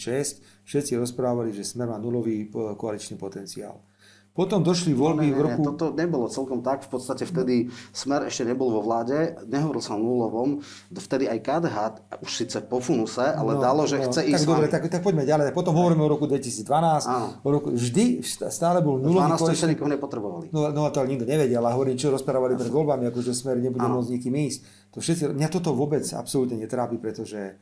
všetci 0.63 0.93
rozprávali, 1.01 1.51
že 1.51 1.67
Smer 1.67 1.91
má 1.91 1.99
nulový 1.99 2.47
koaličný 2.79 3.19
potenciál. 3.19 3.83
Potom 4.31 4.63
došli 4.63 4.95
voľby 4.95 5.27
no, 5.27 5.33
ne, 5.35 5.37
v 5.37 5.41
roku... 5.43 5.61
Toto 5.75 5.91
nebolo 5.91 6.31
celkom 6.31 6.63
tak. 6.63 6.87
V 6.87 6.95
podstate 6.95 7.27
vtedy 7.27 7.67
Smer 7.91 8.31
ešte 8.31 8.47
nebol 8.47 8.71
vo 8.71 8.79
vláde, 8.79 9.35
nehovoril 9.51 9.83
sa 9.83 9.99
o 9.99 10.01
nulovom. 10.01 10.63
Vtedy 10.95 11.27
aj 11.27 11.39
KDH, 11.43 11.77
už 12.23 12.31
síce 12.31 12.59
po 12.63 12.79
funuse, 12.79 13.27
ale 13.27 13.59
no, 13.59 13.61
dalo, 13.61 13.91
že 13.91 13.99
no, 13.99 14.07
chce 14.07 14.23
tak 14.23 14.31
ísť... 14.31 14.45
Dobre, 14.47 14.67
tak, 14.71 14.87
tak 14.87 15.03
poďme 15.03 15.27
ďalej. 15.27 15.51
Potom 15.51 15.75
hovoríme 15.75 16.07
o 16.07 16.11
roku 16.15 16.31
2012. 16.31 16.63
Áno. 17.11 17.27
O 17.43 17.49
roku, 17.51 17.69
vždy 17.75 18.23
stále 18.55 18.79
bol 18.79 19.03
nulový 19.03 19.35
12 19.35 19.51
ešte 19.51 19.67
nikoho 19.75 19.91
nepotrebovali. 19.91 20.55
No, 20.55 20.71
no 20.71 20.87
to 20.95 21.03
nikto 21.11 21.27
nevedel. 21.27 21.67
A 21.67 21.75
hovorím, 21.75 21.99
čo 21.99 22.15
rozprávali 22.15 22.55
pred 22.55 22.71
voľbami, 22.71 23.11
akože 23.11 23.35
Smer 23.35 23.59
nebude 23.59 23.83
môcť 23.83 24.15
nikým 24.15 24.35
ísť. 24.47 24.59
To 24.95 25.03
všetci, 25.03 25.35
mňa 25.35 25.49
toto 25.51 25.75
vôbec 25.75 26.07
absolútne 26.15 26.55
netrápi, 26.55 27.03
pretože 27.03 27.59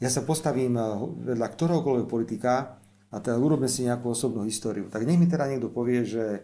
ja 0.00 0.10
sa 0.10 0.24
postavím 0.24 0.80
eh, 0.80 0.84
vedľa 1.32 1.46
ktoréhokoľvek 1.52 2.06
politika 2.08 2.80
a 3.14 3.22
teda 3.22 3.38
urobme 3.38 3.70
si 3.70 3.86
nejakú 3.86 4.10
osobnú 4.10 4.42
históriu. 4.42 4.90
Tak 4.90 5.06
nech 5.06 5.14
mi 5.14 5.30
teda 5.30 5.46
niekto 5.46 5.70
povie, 5.70 6.02
že 6.02 6.42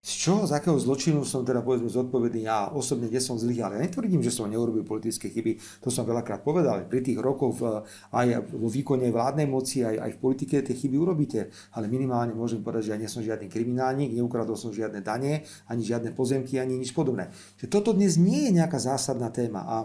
z 0.00 0.12
čoho, 0.16 0.48
z 0.48 0.56
akého 0.56 0.80
zločinu 0.80 1.28
som 1.28 1.44
teda 1.44 1.60
povedzme 1.60 1.92
zodpovedný 1.92 2.48
ja 2.48 2.72
osobne, 2.72 3.12
kde 3.12 3.20
som 3.20 3.36
zlyhal. 3.36 3.76
Ja 3.76 3.84
netvrdím, 3.84 4.24
že 4.24 4.32
som 4.32 4.48
neurobil 4.48 4.80
politické 4.80 5.28
chyby, 5.28 5.60
to 5.84 5.92
som 5.92 6.08
veľakrát 6.08 6.40
povedal. 6.40 6.88
Pri 6.88 7.04
tých 7.04 7.20
rokoch 7.20 7.60
aj 8.08 8.48
vo 8.48 8.68
výkone 8.72 9.12
vládnej 9.12 9.44
moci, 9.44 9.84
aj, 9.84 10.00
aj 10.00 10.10
v 10.16 10.18
politike 10.24 10.64
tie 10.64 10.72
chyby 10.72 10.96
urobíte. 10.96 11.52
Ale 11.76 11.84
minimálne 11.92 12.32
môžem 12.32 12.64
povedať, 12.64 12.88
že 12.88 12.92
ja 12.96 13.00
nie 13.00 13.12
som 13.12 13.20
žiadny 13.20 13.52
kriminálnik, 13.52 14.16
neukradol 14.16 14.56
som 14.56 14.72
žiadne 14.72 15.04
dane, 15.04 15.44
ani 15.68 15.82
žiadne 15.84 16.16
pozemky, 16.16 16.56
ani 16.56 16.80
nič 16.80 16.96
podobné. 16.96 17.28
Že 17.60 17.68
toto 17.68 17.92
dnes 17.92 18.16
nie 18.16 18.48
je 18.48 18.56
nejaká 18.56 18.80
zásadná 18.80 19.28
téma. 19.28 19.68
A 19.68 19.76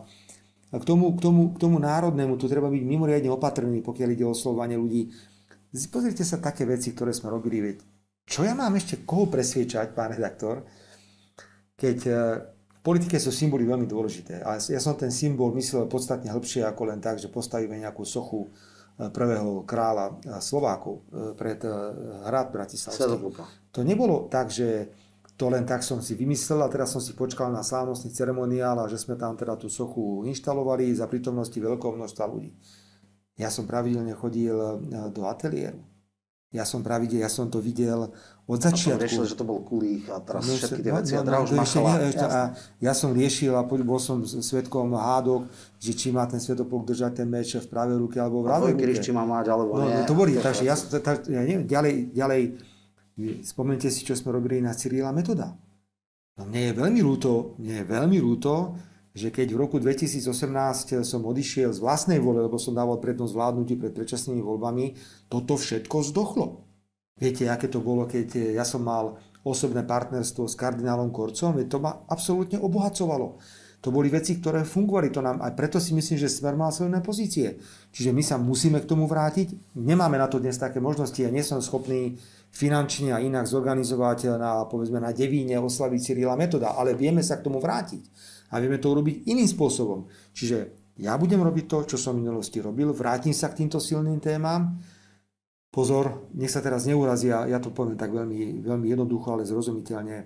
k 0.80 0.84
tomu, 0.88 1.12
k, 1.12 1.20
tomu, 1.20 1.52
k 1.52 1.60
tomu 1.60 1.76
národnému 1.76 2.40
tu 2.40 2.48
treba 2.48 2.72
byť 2.72 2.84
mimoriadne 2.88 3.28
opatrný, 3.36 3.84
pokiaľ 3.84 4.10
ide 4.16 4.24
o 4.24 4.32
oslovanie 4.32 4.80
ľudí. 4.80 5.12
Pozrite 5.92 6.24
sa 6.24 6.40
také 6.40 6.64
veci, 6.64 6.96
ktoré 6.96 7.12
sme 7.12 7.30
robili. 7.30 7.60
Veď 7.60 7.78
čo 8.26 8.42
ja 8.42 8.58
mám 8.58 8.74
ešte 8.74 9.06
koho 9.06 9.30
presviečať, 9.30 9.94
pán 9.94 10.16
redaktor, 10.16 10.66
keď 11.78 11.98
e, 12.08 12.12
v 12.74 12.80
politike 12.82 13.22
sú 13.22 13.30
symboly 13.30 13.70
veľmi 13.70 13.86
dôležité. 13.86 14.42
A 14.42 14.58
ja 14.58 14.82
som 14.82 14.98
ten 14.98 15.14
symbol 15.14 15.54
myslel 15.54 15.86
podstatne 15.86 16.34
hĺbšie 16.34 16.66
ako 16.66 16.90
len 16.90 16.98
tak, 16.98 17.22
že 17.22 17.30
postavíme 17.30 17.78
nejakú 17.78 18.02
sochu 18.02 18.50
e, 18.50 18.50
prvého 19.14 19.62
kráľa 19.70 20.06
e, 20.10 20.42
Slovákov 20.42 21.06
pred 21.38 21.62
hrad 22.26 22.50
Bratislavský. 22.50 23.04
To 23.76 23.86
nebolo 23.86 24.26
tak, 24.26 24.50
že 24.50 24.90
to 25.36 25.52
len 25.52 25.68
tak 25.68 25.84
som 25.84 26.00
si 26.00 26.16
vymyslel 26.16 26.64
a 26.64 26.72
teraz 26.72 26.96
som 26.96 27.04
si 27.04 27.12
počkal 27.12 27.52
na 27.52 27.60
slávnostný 27.60 28.16
ceremoniál 28.16 28.80
a 28.80 28.88
že 28.88 28.96
sme 28.96 29.20
tam 29.20 29.36
teda 29.36 29.60
tú 29.60 29.68
sochu 29.68 30.24
inštalovali 30.24 30.96
za 30.96 31.12
prítomnosti 31.12 31.60
veľkého 31.60 31.92
množstva 31.92 32.24
ľudí. 32.32 32.56
Ja 33.36 33.52
som 33.52 33.68
pravidelne 33.68 34.16
chodil 34.16 34.56
e, 34.56 34.68
do 35.12 35.28
ateliéru. 35.28 35.80
Ja 36.56 36.64
som 36.64 36.80
pravidel, 36.80 37.20
ja 37.20 37.28
som 37.28 37.52
to 37.52 37.60
videl 37.60 38.16
od 38.48 38.60
začiatku. 38.64 38.96
A 38.96 39.04
riešil, 39.04 39.28
že 39.28 39.36
to 39.36 39.44
bol 39.44 39.60
kulích 39.60 40.08
a 40.08 40.24
teraz 40.24 40.48
no, 40.48 40.56
všetky 40.56 40.82
tie 40.88 40.94
no, 40.94 40.98
veci 41.04 41.12
no, 41.12 41.20
a 41.20 41.24
no, 41.28 41.44
ešte, 41.44 41.80
ešte, 41.84 42.26
a 42.32 42.42
ja 42.80 42.94
som 42.96 43.12
riešil 43.12 43.52
a 43.52 43.68
bol 43.68 44.00
som 44.00 44.24
svetkom 44.24 44.96
hádok, 44.96 45.52
že 45.84 45.92
či 45.92 46.16
má 46.16 46.24
ten 46.32 46.40
svetopolk 46.40 46.88
držať 46.88 47.12
ten 47.20 47.28
meč 47.28 47.60
v 47.60 47.68
pravej 47.68 48.00
ruke 48.00 48.24
alebo 48.24 48.40
v 48.40 48.56
ľavej 48.56 48.72
ruke. 48.72 49.04
či 49.04 49.12
má 49.12 49.28
mať 49.28 49.52
alebo 49.52 49.76
no, 49.76 49.84
nie. 49.84 50.00
No, 50.00 50.08
to 50.08 50.16
boli, 50.16 50.40
takže 50.40 50.64
ja, 50.64 50.80
tak, 50.80 51.28
ja 51.28 51.44
neviem, 51.44 51.68
ďalej, 51.68 52.16
ďalej 52.16 52.42
Spomente 53.48 53.88
si, 53.88 54.04
čo 54.04 54.12
sme 54.12 54.36
robili 54.36 54.60
na 54.60 54.76
Cyrila 54.76 55.16
Metoda. 55.16 55.56
No 56.36 56.44
mne 56.44 56.68
je 56.68 56.74
veľmi 56.76 57.00
ľúto, 57.00 57.56
mne 57.64 57.80
je 57.80 57.86
veľmi 57.88 58.18
ľúto, 58.20 58.76
že 59.16 59.32
keď 59.32 59.56
v 59.56 59.62
roku 59.64 59.80
2018 59.80 60.28
som 61.08 61.24
odišiel 61.24 61.72
z 61.72 61.80
vlastnej 61.80 62.20
vole, 62.20 62.44
lebo 62.44 62.60
som 62.60 62.76
dával 62.76 63.00
prednosť 63.00 63.32
vládnutí 63.32 63.80
pred 63.80 63.96
predčasnými 63.96 64.44
voľbami, 64.44 64.92
toto 65.32 65.56
všetko 65.56 66.04
zdochlo. 66.12 66.68
Viete, 67.16 67.48
aké 67.48 67.72
to 67.72 67.80
bolo, 67.80 68.04
keď 68.04 68.60
ja 68.60 68.68
som 68.68 68.84
mal 68.84 69.16
osobné 69.48 69.88
partnerstvo 69.88 70.52
s 70.52 70.60
kardinálom 70.60 71.16
Korcom, 71.16 71.56
to 71.64 71.80
ma 71.80 72.04
absolútne 72.12 72.60
obohacovalo. 72.60 73.40
To 73.80 73.94
boli 73.94 74.10
veci, 74.10 74.42
ktoré 74.42 74.66
fungovali. 74.66 75.14
To 75.14 75.22
nám, 75.22 75.46
aj 75.46 75.54
preto 75.54 75.78
si 75.78 75.94
myslím, 75.94 76.18
že 76.18 76.26
Smer 76.26 76.58
mal 76.58 76.74
silné 76.74 77.06
pozície. 77.06 77.62
Čiže 77.94 78.10
my 78.10 78.24
sa 78.26 78.42
musíme 78.42 78.82
k 78.82 78.90
tomu 78.90 79.06
vrátiť. 79.06 79.78
Nemáme 79.78 80.18
na 80.18 80.26
to 80.26 80.42
dnes 80.42 80.58
také 80.58 80.82
možnosti. 80.82 81.22
Ja 81.22 81.30
nie 81.30 81.46
som 81.46 81.62
schopný 81.62 82.18
finančne 82.50 83.14
a 83.14 83.22
inak 83.22 83.46
zorganizovať 83.46 84.42
na, 84.42 84.66
povedzme, 84.66 84.98
na 84.98 85.14
Devíne 85.14 85.62
oslaviť 85.62 86.02
Cyrila 86.02 86.34
Metoda, 86.34 86.74
ale 86.74 86.98
vieme 86.98 87.22
sa 87.22 87.38
k 87.38 87.46
tomu 87.46 87.62
vrátiť 87.62 88.35
a 88.52 88.60
vieme 88.62 88.78
to 88.78 88.92
urobiť 88.92 89.30
iným 89.30 89.50
spôsobom. 89.50 90.10
Čiže 90.36 90.58
ja 91.02 91.20
budem 91.20 91.44
robiť 91.44 91.66
to, 91.68 91.78
čo 91.96 91.98
som 92.00 92.16
v 92.16 92.24
minulosti 92.24 92.64
robil, 92.64 92.96
vrátim 92.96 93.36
sa 93.36 93.52
k 93.52 93.66
týmto 93.66 93.84
silným 93.84 94.24
témam. 94.24 94.80
Pozor, 95.72 96.32
nech 96.32 96.52
sa 96.52 96.64
teraz 96.64 96.88
neurazia, 96.88 97.44
ja 97.52 97.60
to 97.60 97.76
poviem 97.76 98.00
tak 98.00 98.16
veľmi, 98.16 98.64
veľmi 98.64 98.88
jednoducho, 98.88 99.36
ale 99.36 99.44
zrozumiteľne. 99.44 100.18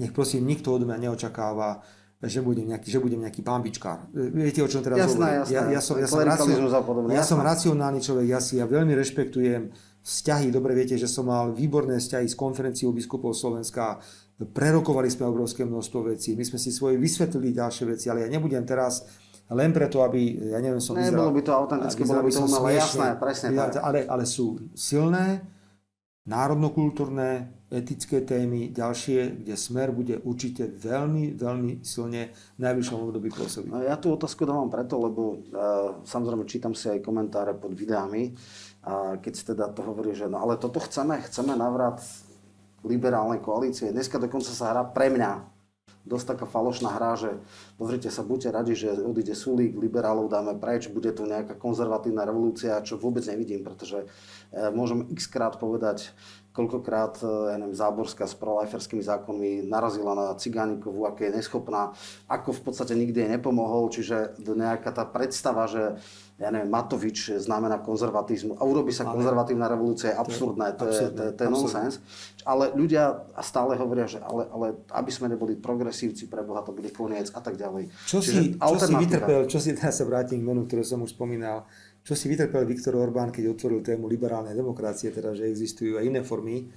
Nech 0.00 0.12
prosím, 0.16 0.48
nikto 0.48 0.72
od 0.72 0.88
mňa 0.88 0.96
neočakáva, 1.08 1.84
že 2.24 2.40
budem 2.40 2.72
nejaký, 2.72 2.88
že 2.88 2.96
budem 2.96 3.20
nejaký 3.28 3.44
bambičkár. 3.44 4.08
Viete, 4.16 4.64
o 4.64 4.68
čom 4.68 4.80
teraz 4.80 4.96
jasné, 4.96 5.12
hovorím? 5.12 5.40
Jasné, 5.44 5.52
ja, 5.52 5.62
ja, 5.68 5.80
som, 5.84 5.96
ja, 6.00 6.08
som 6.08 6.20
racio, 6.24 6.56
ja 7.12 7.24
som 7.28 7.38
racionálny 7.44 8.00
človek, 8.00 8.26
ja 8.32 8.40
si 8.40 8.56
ja 8.56 8.64
veľmi 8.64 8.96
rešpektujem 8.96 9.68
vzťahy. 10.00 10.48
Dobre 10.48 10.72
viete, 10.72 10.96
že 10.96 11.04
som 11.04 11.28
mal 11.28 11.52
výborné 11.52 12.00
vzťahy 12.00 12.24
s 12.24 12.32
konferenciou 12.32 12.96
biskupov 12.96 13.36
Slovenska. 13.36 14.00
Prerokovali 14.36 15.08
sme 15.08 15.32
obrovské 15.32 15.64
množstvo 15.64 16.12
vecí. 16.12 16.36
My 16.36 16.44
sme 16.44 16.60
si 16.60 16.68
svoje 16.68 17.00
vysvetlili 17.00 17.56
ďalšie 17.56 17.84
veci, 17.88 18.12
ale 18.12 18.24
ja 18.24 18.28
nebudem 18.28 18.68
teraz 18.68 19.08
len 19.48 19.70
preto, 19.70 20.02
aby, 20.02 20.52
ja 20.52 20.58
neviem, 20.58 20.82
som 20.82 20.98
ne, 20.98 21.06
vyzeral... 21.06 21.30
by 21.30 21.42
to 21.46 21.52
autenticky, 21.54 22.02
bolo 22.02 22.20
by 22.26 22.30
to 22.34 22.42
umelé, 22.44 22.70
jasné, 22.76 23.08
presne 23.14 23.48
tak. 23.54 23.78
Ale, 23.78 24.02
ale 24.04 24.24
sú 24.26 24.58
silné, 24.74 25.46
národnokultúrne, 26.26 27.54
etické 27.70 28.22
témy, 28.22 28.74
ďalšie, 28.74 29.42
kde 29.42 29.54
smer 29.54 29.94
bude 29.94 30.18
určite 30.22 30.66
veľmi, 30.66 31.38
veľmi 31.38 31.86
silne 31.86 32.34
v 32.58 32.60
najvyššom 32.62 32.98
období 33.06 33.30
pôsobiť. 33.30 33.70
No, 33.70 33.82
ja 33.82 33.94
tú 33.98 34.14
otázku 34.14 34.42
dávam 34.42 34.70
preto, 34.70 34.98
lebo 34.98 35.38
uh, 35.38 36.02
samozrejme 36.02 36.46
čítam 36.46 36.74
si 36.74 36.90
aj 36.90 37.02
komentáre 37.02 37.54
pod 37.54 37.74
videami 37.74 38.34
a 38.86 39.18
keď 39.18 39.32
si 39.34 39.42
teda 39.46 39.70
to 39.74 39.82
hovorí, 39.82 40.14
že 40.14 40.30
no 40.30 40.42
ale 40.42 40.58
toto 40.58 40.78
chceme, 40.82 41.22
chceme 41.26 41.54
navrat 41.58 42.02
liberálnej 42.84 43.40
koalície. 43.40 43.94
Dneska 43.94 44.20
dokonca 44.20 44.50
sa 44.52 44.72
hrá 44.74 44.82
pre 44.84 45.08
mňa 45.08 45.56
dosť 46.06 46.38
taká 46.38 46.46
falošná 46.46 46.94
hra, 46.94 47.18
že 47.18 47.30
pozrite 47.74 48.14
sa, 48.14 48.22
buďte 48.22 48.48
radi, 48.54 48.72
že 48.78 48.94
odíde 48.94 49.34
Sulík, 49.34 49.74
liberálov 49.74 50.30
dáme 50.30 50.54
preč, 50.54 50.86
bude 50.86 51.10
tu 51.10 51.26
nejaká 51.26 51.58
konzervatívna 51.58 52.22
revolúcia, 52.22 52.78
čo 52.86 52.94
vôbec 52.94 53.26
nevidím, 53.26 53.66
pretože 53.66 54.06
e, 54.54 54.70
môžem 54.70 55.02
x 55.10 55.26
krát 55.26 55.58
povedať, 55.58 56.14
koľkokrát, 56.56 57.20
e, 57.20 57.52
ja 57.52 57.56
neviem, 57.60 57.76
Záborská 57.76 58.24
s 58.24 58.32
prolajferskými 58.40 59.04
zákonmi 59.04 59.68
narazila 59.68 60.16
na 60.16 60.26
Cigánikovu, 60.32 61.04
aké 61.04 61.28
je 61.28 61.36
neschopná, 61.36 61.92
ako 62.24 62.56
v 62.56 62.60
podstate 62.64 62.96
nikdy 62.96 63.28
jej 63.28 63.30
nepomohol, 63.36 63.92
čiže 63.92 64.40
nejaká 64.40 64.88
tá 64.96 65.04
predstava, 65.04 65.68
že 65.68 66.00
ja 66.36 66.52
neviem, 66.52 66.68
Matovič 66.68 67.32
znamená 67.40 67.80
konzervatizmu 67.80 68.60
a 68.60 68.62
urobí 68.68 68.92
sa 68.92 69.08
ale, 69.08 69.16
konzervatívna 69.16 69.72
revolúcia, 69.72 70.12
je 70.12 70.20
absurdné, 70.20 70.76
to 70.76 70.84
je, 70.84 71.08
to 71.08 71.22
je, 71.24 71.30
to 71.32 71.40
je 71.40 71.48
nonsens. 71.48 71.94
Ale 72.44 72.76
ľudia 72.76 73.24
stále 73.40 73.72
hovoria, 73.80 74.04
že 74.04 74.20
ale, 74.20 74.44
ale 74.52 74.66
aby 74.92 75.10
sme 75.10 75.32
neboli 75.32 75.56
progresívci, 75.56 76.28
pre 76.28 76.44
Boha 76.44 76.60
to 76.60 76.76
bude 76.76 76.92
koniec 76.92 77.32
a 77.32 77.40
tak 77.40 77.56
ďalej. 77.56 77.88
Čo 78.04 78.20
si, 78.20 78.52
čo 78.52 78.76
si 78.76 78.92
vytrpel, 79.00 79.48
čo 79.48 79.56
si 79.56 79.72
teraz 79.80 79.96
sa 79.96 80.04
vrátim 80.04 80.44
k 80.44 80.44
menu, 80.44 80.68
ktorú 80.68 80.84
som 80.84 81.00
už 81.00 81.16
spomínal, 81.16 81.64
čo 82.06 82.14
si 82.14 82.30
vytrpel 82.30 82.62
Viktor 82.62 82.94
Orbán, 82.94 83.34
keď 83.34 83.50
otvoril 83.50 83.82
tému 83.82 84.06
liberálnej 84.06 84.54
demokracie, 84.54 85.10
teda 85.10 85.34
že 85.34 85.50
existujú 85.50 85.98
aj 85.98 86.04
iné 86.06 86.22
formy 86.22 86.70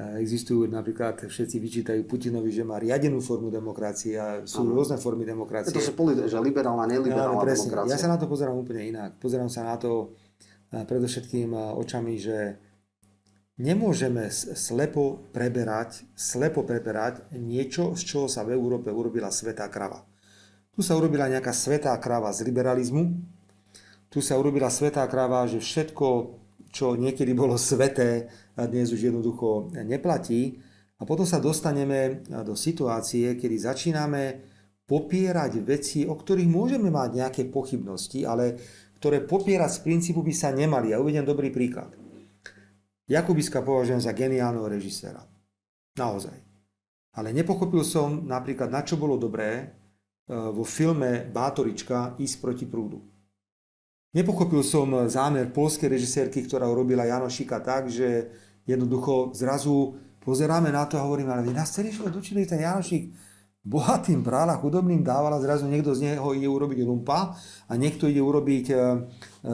Existujú 0.00 0.64
napríklad, 0.70 1.28
všetci 1.28 1.56
vyčítajú 1.60 2.00
Putinovi, 2.08 2.48
že 2.48 2.64
má 2.64 2.80
riadenú 2.80 3.20
formu 3.20 3.52
demokracie 3.52 4.16
a 4.16 4.40
sú 4.48 4.64
ano. 4.64 4.80
rôzne 4.80 4.96
formy 4.96 5.28
demokracie. 5.28 5.74
To 5.76 5.82
sú 5.82 5.92
politi- 5.92 6.24
že 6.24 6.40
liberálna, 6.40 6.88
neliberálna 6.88 7.44
ja, 7.44 7.52
demokracia. 7.52 7.92
Ja 7.92 8.00
sa 8.00 8.08
na 8.08 8.16
to 8.16 8.24
pozerám 8.24 8.56
úplne 8.56 8.86
inak. 8.86 9.20
Pozerám 9.20 9.52
sa 9.52 9.66
na 9.66 9.76
to 9.76 10.16
predovšetkým 10.70 11.52
očami, 11.52 12.16
že 12.16 12.56
nemôžeme 13.60 14.30
slepo 14.32 15.26
preberať, 15.34 16.06
slepo 16.16 16.64
preberať 16.64 17.26
niečo, 17.36 17.92
z 17.92 18.02
čoho 18.06 18.26
sa 18.30 18.46
v 18.46 18.56
Európe 18.56 18.88
urobila 18.88 19.28
svetá 19.28 19.68
krava. 19.68 20.06
Tu 20.72 20.80
sa 20.80 20.96
urobila 20.96 21.28
nejaká 21.28 21.52
svetá 21.52 21.92
krava 22.00 22.30
z 22.32 22.46
liberalizmu, 22.46 23.20
tu 24.10 24.18
sa 24.18 24.34
urobila 24.34 24.66
svetá 24.66 25.06
krava, 25.06 25.46
že 25.46 25.62
všetko, 25.62 26.06
čo 26.74 26.98
niekedy 26.98 27.30
bolo 27.30 27.54
sveté, 27.54 28.26
dnes 28.58 28.90
už 28.90 29.06
jednoducho 29.06 29.70
neplatí. 29.86 30.58
A 31.00 31.06
potom 31.08 31.24
sa 31.24 31.40
dostaneme 31.40 32.26
do 32.26 32.52
situácie, 32.58 33.38
kedy 33.38 33.56
začíname 33.56 34.22
popierať 34.84 35.62
veci, 35.62 36.02
o 36.04 36.18
ktorých 36.18 36.50
môžeme 36.50 36.90
mať 36.90 37.10
nejaké 37.22 37.42
pochybnosti, 37.48 38.26
ale 38.26 38.58
ktoré 38.98 39.22
popierať 39.24 39.80
z 39.80 39.80
princípu 39.86 40.20
by 40.20 40.34
sa 40.34 40.50
nemali. 40.50 40.92
Ja 40.92 41.00
uvedem 41.00 41.24
dobrý 41.24 41.54
príklad. 41.54 41.94
Jakubiska 43.06 43.62
považujem 43.62 44.02
za 44.02 44.12
geniálneho 44.12 44.66
režiséra. 44.66 45.22
Naozaj. 45.96 46.36
Ale 47.16 47.34
nepochopil 47.34 47.82
som 47.82 48.26
napríklad, 48.26 48.70
na 48.70 48.86
čo 48.86 48.94
bolo 48.94 49.18
dobré 49.18 49.50
e, 49.58 49.64
vo 50.30 50.62
filme 50.62 51.26
Bátorička 51.26 52.14
ísť 52.22 52.36
proti 52.38 52.66
prúdu. 52.70 53.09
Nepochopil 54.10 54.66
som 54.66 54.90
zámer 55.06 55.54
polskej 55.54 55.86
režisérky, 55.86 56.42
ktorá 56.42 56.66
urobila 56.66 57.06
Janošika 57.06 57.62
tak, 57.62 57.86
že 57.86 58.26
jednoducho 58.66 59.30
zrazu 59.38 59.94
pozeráme 60.18 60.74
na 60.74 60.82
to 60.90 60.98
a 60.98 61.06
hovoríme, 61.06 61.30
ale 61.30 61.46
vy 61.46 61.54
nás 61.54 61.70
celý 61.70 61.94
život 61.94 62.10
učili 62.18 62.42
ten 62.42 62.58
Janošik 62.58 63.14
bohatým 63.60 64.24
bral 64.24 64.48
a 64.48 64.56
chudobným 64.56 65.04
dával 65.04 65.36
a 65.36 65.42
zrazu 65.44 65.68
niekto 65.68 65.92
z 65.92 66.10
neho 66.10 66.32
ide 66.32 66.48
urobiť 66.48 66.80
lumpa 66.80 67.36
a 67.68 67.72
niekto 67.76 68.08
ide 68.08 68.24
urobiť 68.24 68.66
e, 68.72 68.74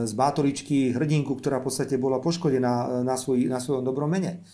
z 0.07 0.13
bátoričky 0.15 0.95
hrdinku, 0.95 1.35
ktorá 1.35 1.59
v 1.59 1.67
podstate 1.67 1.99
bola 1.99 2.23
poškodená 2.23 2.73
e, 2.73 2.87
na, 3.03 3.19
svoj, 3.19 3.51
na 3.51 3.59
svojom 3.59 3.83
dobrom 3.83 4.07
mene. 4.07 4.47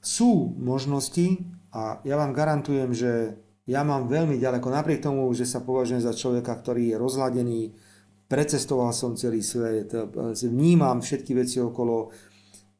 Sú 0.00 0.56
možnosti 0.56 1.36
a 1.68 2.00
ja 2.02 2.16
vám 2.16 2.32
garantujem, 2.32 2.96
že 2.96 3.36
ja 3.68 3.84
mám 3.84 4.08
veľmi 4.08 4.40
ďaleko, 4.40 4.66
napriek 4.72 5.04
tomu, 5.04 5.28
že 5.36 5.44
sa 5.44 5.60
považujem 5.60 6.02
za 6.02 6.16
človeka, 6.16 6.56
ktorý 6.56 6.90
je 6.90 6.96
rozhladený, 6.96 7.60
precestoval 8.32 8.96
som 8.96 9.12
celý 9.12 9.44
svet, 9.44 9.92
e, 9.92 10.08
vnímam 10.48 11.04
všetky 11.04 11.36
veci 11.36 11.60
okolo, 11.60 12.08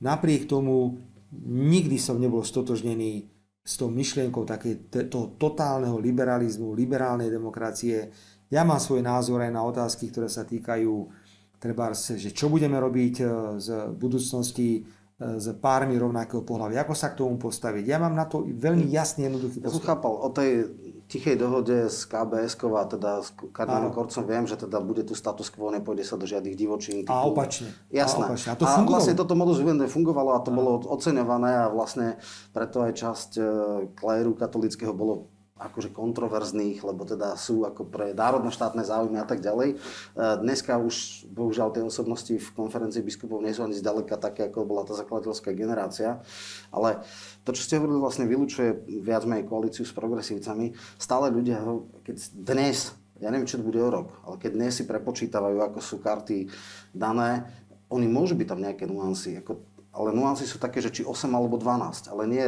Napriek 0.02 0.50
tomu 0.50 0.98
nikdy 1.46 1.94
som 1.96 2.18
nebol 2.18 2.42
stotožnený 2.42 3.30
s 3.62 3.78
tou 3.78 3.86
myšlienkou 3.86 4.42
také, 4.42 4.90
toho 5.06 5.38
totálneho 5.38 5.94
liberalizmu, 6.02 6.74
liberálnej 6.74 7.30
demokracie. 7.30 8.10
Ja 8.50 8.66
mám 8.66 8.82
svoj 8.82 9.06
názor 9.06 9.38
aj 9.46 9.52
na 9.54 9.62
otázky, 9.62 10.10
ktoré 10.10 10.26
sa 10.26 10.42
týkajú 10.42 10.92
treba, 11.62 11.94
že 11.94 12.34
čo 12.34 12.50
budeme 12.50 12.74
robiť 12.82 13.14
e, 13.22 13.24
z 13.62 13.68
budúcnosti 13.94 14.70
e, 14.74 14.80
s 15.38 15.46
pármi 15.62 15.94
rovnakého 15.94 16.42
pohľavy, 16.42 16.74
ako 16.82 16.94
sa 16.98 17.14
k 17.14 17.22
tomu 17.22 17.38
postaviť. 17.38 17.86
Ja 17.86 18.02
mám 18.02 18.18
na 18.18 18.26
to 18.26 18.42
veľmi 18.42 18.90
jasný, 18.90 19.30
jednoduchý 19.30 19.62
postoj. 19.62 19.70
Ja 19.70 19.76
som 19.78 19.86
chápal, 19.86 20.12
o 20.18 20.28
tej 20.34 20.50
tichej 21.12 21.36
dohode 21.36 21.92
s 21.92 22.08
KBS 22.08 22.56
a 22.56 22.84
teda 22.88 23.10
s 23.20 23.36
kardinálom 23.52 23.92
Korcom 23.92 24.24
viem, 24.24 24.48
že 24.48 24.56
teda 24.56 24.80
bude 24.80 25.04
tu 25.04 25.12
status 25.12 25.52
quo, 25.52 25.68
nepôjde 25.68 26.08
sa 26.08 26.16
do 26.16 26.24
žiadnych 26.24 26.56
divočín. 26.56 27.04
A 27.04 27.28
opačne. 27.28 27.68
Jasné. 27.92 28.24
A, 28.24 28.28
opačne. 28.32 28.48
a 28.48 28.56
to 28.56 28.64
a 28.64 28.80
vlastne 28.88 29.12
toto 29.12 29.36
modus 29.36 29.60
vivendi 29.60 29.84
fungovalo 29.84 30.32
a 30.32 30.40
to 30.40 30.48
a. 30.48 30.56
bolo 30.56 30.80
oceňované 30.88 31.52
a 31.52 31.64
vlastne 31.68 32.16
preto 32.56 32.80
aj 32.80 32.92
časť 32.96 33.30
e, 33.36 33.42
kléru 33.92 34.32
katolického 34.32 34.96
bolo 34.96 35.31
akože 35.70 35.94
kontroverzných, 35.94 36.82
lebo 36.82 37.06
teda 37.06 37.38
sú 37.38 37.62
ako 37.62 37.86
pre 37.86 38.10
národno-štátne 38.16 38.82
záujmy 38.82 39.18
a 39.22 39.26
tak 39.26 39.44
ďalej. 39.44 39.74
E, 39.74 39.76
dneska 40.42 40.78
už 40.80 41.26
bohužiaľ 41.30 41.70
tie 41.70 41.84
osobnosti 41.86 42.34
v 42.34 42.48
konferencii 42.54 43.04
biskupov 43.04 43.42
nie 43.42 43.54
sú 43.54 43.62
ani 43.62 43.78
zďaleka 43.78 44.18
také, 44.18 44.50
ako 44.50 44.66
bola 44.66 44.82
tá 44.82 44.98
zakladateľská 44.98 45.54
generácia. 45.54 46.22
Ale 46.74 47.02
to, 47.46 47.54
čo 47.54 47.62
ste 47.62 47.78
hovorili, 47.78 48.02
vlastne 48.02 48.26
vylúčuje 48.26 48.86
viac 49.02 49.22
menej 49.26 49.46
koalíciu 49.46 49.86
s 49.86 49.94
progresívcami. 49.94 50.74
Stále 50.98 51.30
ľudia, 51.30 51.62
keď 52.02 52.16
dnes, 52.34 52.94
ja 53.22 53.30
neviem, 53.30 53.46
čo 53.46 53.62
to 53.62 53.66
bude 53.66 53.78
o 53.78 53.90
rok, 53.90 54.08
ale 54.26 54.36
keď 54.42 54.50
dnes 54.58 54.72
si 54.74 54.84
prepočítavajú, 54.84 55.62
ako 55.62 55.78
sú 55.78 56.02
karty 56.02 56.50
dané, 56.90 57.46
oni 57.92 58.08
môžu 58.08 58.34
byť 58.34 58.48
tam 58.48 58.60
nejaké 58.64 58.88
nuancy. 58.88 59.36
Ako 59.36 59.71
ale 59.92 60.08
nuancy 60.16 60.48
sú 60.48 60.56
také, 60.56 60.80
že 60.80 60.88
či 60.88 61.04
8 61.04 61.28
alebo 61.36 61.60
12, 61.60 62.08
ale 62.08 62.24
nie 62.24 62.40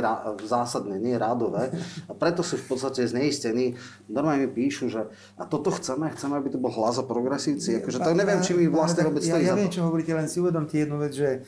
zásadné, 0.48 0.96
nie 0.96 1.12
rádové. 1.12 1.76
A 2.08 2.16
preto 2.16 2.40
sú 2.40 2.56
v 2.56 2.72
podstate 2.72 3.04
zneistení. 3.04 3.76
Normálne 4.08 4.48
mi 4.48 4.50
píšu, 4.50 4.88
že 4.88 5.12
a 5.36 5.44
toto 5.44 5.68
chceme, 5.68 6.08
chceme, 6.16 6.40
aby 6.40 6.48
to 6.48 6.56
bol 6.56 6.72
hlas 6.72 6.96
a 6.96 7.04
progresívci. 7.04 7.84
Akože 7.84 8.00
to 8.00 8.16
neviem, 8.16 8.40
či 8.40 8.56
mi 8.56 8.64
vlastne 8.64 9.04
vôbec 9.04 9.20
ja, 9.28 9.36
ja 9.36 9.52
viem, 9.52 9.68
čo 9.68 9.84
hovoríte, 9.84 10.16
len 10.16 10.24
si 10.24 10.40
uvedomte 10.40 10.72
jednu 10.72 10.96
vec, 10.96 11.12
že 11.12 11.44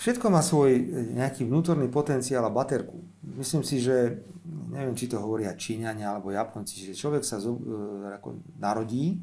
všetko 0.00 0.32
má 0.32 0.40
svoj 0.40 0.72
e, 0.72 0.82
nejaký 1.20 1.44
vnútorný 1.44 1.92
potenciál 1.92 2.48
a 2.48 2.52
baterku. 2.52 2.96
Myslím 3.36 3.60
si, 3.60 3.76
že 3.84 4.24
neviem, 4.72 4.96
či 4.96 5.04
to 5.04 5.20
hovoria 5.20 5.52
Číňania 5.52 6.16
alebo 6.16 6.32
Japonci, 6.32 6.80
že 6.80 6.96
človek 6.96 7.28
sa 7.28 7.36
zo, 7.36 7.60
e, 7.60 8.08
ako 8.16 8.40
narodí 8.56 9.20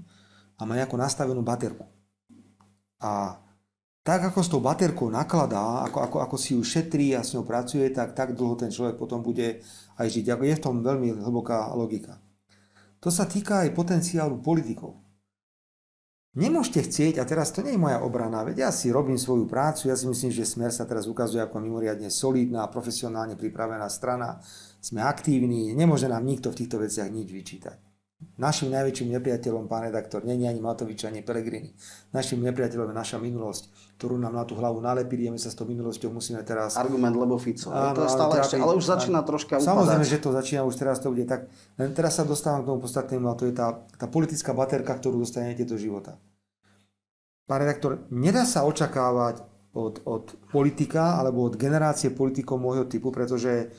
a 0.57 0.69
má 0.69 0.77
nejakú 0.77 0.93
nastavenú 0.93 1.41
baterku. 1.41 1.89
A 3.01 3.41
tak 4.03 4.19
ako 4.19 4.39
s 4.43 4.51
tou 4.51 4.59
baterkou 4.59 5.07
nakladá, 5.07 5.87
ako, 5.87 6.03
ako, 6.03 6.17
ako 6.27 6.35
si 6.35 6.59
ju 6.59 6.61
šetrí 6.61 7.15
a 7.15 7.23
s 7.23 7.31
ňou 7.31 7.47
pracuje, 7.47 7.87
tak 7.87 8.11
tak 8.11 8.35
dlho 8.35 8.59
ten 8.59 8.67
človek 8.67 8.99
potom 8.99 9.23
bude 9.23 9.63
aj 9.95 10.07
žiť. 10.11 10.27
Je 10.27 10.59
v 10.59 10.63
tom 10.63 10.83
veľmi 10.83 11.23
hlboká 11.23 11.71
logika. 11.71 12.19
To 12.99 13.07
sa 13.07 13.23
týka 13.23 13.63
aj 13.63 13.71
potenciálu 13.71 14.43
politikov. 14.43 14.99
Nemôžete 16.33 16.89
chcieť, 16.89 17.15
a 17.21 17.29
teraz 17.29 17.53
to 17.53 17.61
nie 17.61 17.77
je 17.77 17.83
moja 17.83 18.01
obrana, 18.01 18.41
veď 18.41 18.65
ja 18.65 18.71
si 18.73 18.89
robím 18.89 19.21
svoju 19.21 19.45
prácu, 19.45 19.93
ja 19.93 19.95
si 19.95 20.09
myslím, 20.09 20.33
že 20.33 20.49
Smer 20.49 20.73
sa 20.73 20.81
teraz 20.89 21.05
ukazuje 21.05 21.45
ako 21.45 21.61
mimoriadne 21.61 22.09
solidná, 22.09 22.65
profesionálne 22.73 23.37
pripravená 23.37 23.85
strana, 23.85 24.41
sme 24.81 25.05
aktívni, 25.05 25.77
nemôže 25.77 26.09
nám 26.09 26.25
nikto 26.25 26.49
v 26.49 26.65
týchto 26.65 26.81
veciach 26.81 27.05
nič 27.13 27.29
vyčítať. 27.29 27.92
Našim 28.39 28.73
najväčším 28.73 29.13
nepriateľom, 29.19 29.69
pán 29.71 29.87
redaktor, 29.87 30.25
není 30.25 30.49
ani 30.49 30.59
Matovič, 30.59 31.05
ani 31.05 31.21
Pelegrini. 31.23 31.71
Našim 32.11 32.41
nepriateľom 32.41 32.91
je 32.91 32.95
naša 32.95 33.17
minulosť, 33.21 33.95
ktorú 33.99 34.19
nám 34.19 34.33
na 34.35 34.43
tú 34.43 34.57
hlavu 34.57 34.83
nalepili 34.83 35.29
my 35.29 35.39
sa 35.39 35.49
s 35.49 35.55
tou 35.55 35.69
minulosťou 35.69 36.11
musíme 36.11 36.41
teraz... 36.41 36.75
Argument, 36.75 37.15
lebo 37.15 37.39
Fico. 37.39 37.71
Áno, 37.71 37.93
to 37.93 38.09
stále 38.09 38.39
ešte, 38.39 38.59
ale 38.59 38.73
už 38.75 38.85
začína 38.85 39.21
áno, 39.23 39.29
troška 39.29 39.59
upadať. 39.59 39.69
Samozrejme, 39.69 40.05
že 40.05 40.17
to 40.19 40.29
začína, 40.35 40.61
už 40.67 40.75
teraz 40.75 40.97
to 40.99 41.13
bude 41.13 41.25
tak. 41.25 41.47
Len 41.75 41.89
teraz 41.91 42.17
sa 42.17 42.23
dostávam 42.27 42.63
k 42.63 42.69
tomu 42.73 42.79
podstatnému 42.83 43.25
a 43.29 43.37
to 43.37 43.47
je 43.47 43.53
tá, 43.55 43.83
tá 43.97 44.05
politická 44.11 44.51
baterka, 44.51 44.93
ktorú 44.95 45.21
dostanete 45.23 45.63
do 45.63 45.79
života. 45.79 46.19
Pán 47.43 47.59
redaktor, 47.59 48.07
nedá 48.07 48.47
sa 48.47 48.63
očakávať 48.63 49.43
od, 49.73 50.05
od 50.05 50.25
politika 50.53 51.17
alebo 51.17 51.49
od 51.49 51.57
generácie 51.57 52.13
politikov 52.13 52.61
môjho 52.61 52.85
typu, 52.85 53.09
pretože 53.09 53.73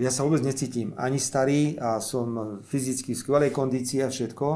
ja 0.00 0.08
sa 0.08 0.24
vôbec 0.24 0.40
necítim 0.40 0.96
ani 0.96 1.20
starý 1.20 1.76
a 1.76 2.00
som 2.00 2.60
fyzicky 2.64 3.12
v 3.12 3.20
skvelej 3.20 3.50
kondícii 3.52 4.00
a 4.00 4.08
všetko, 4.08 4.48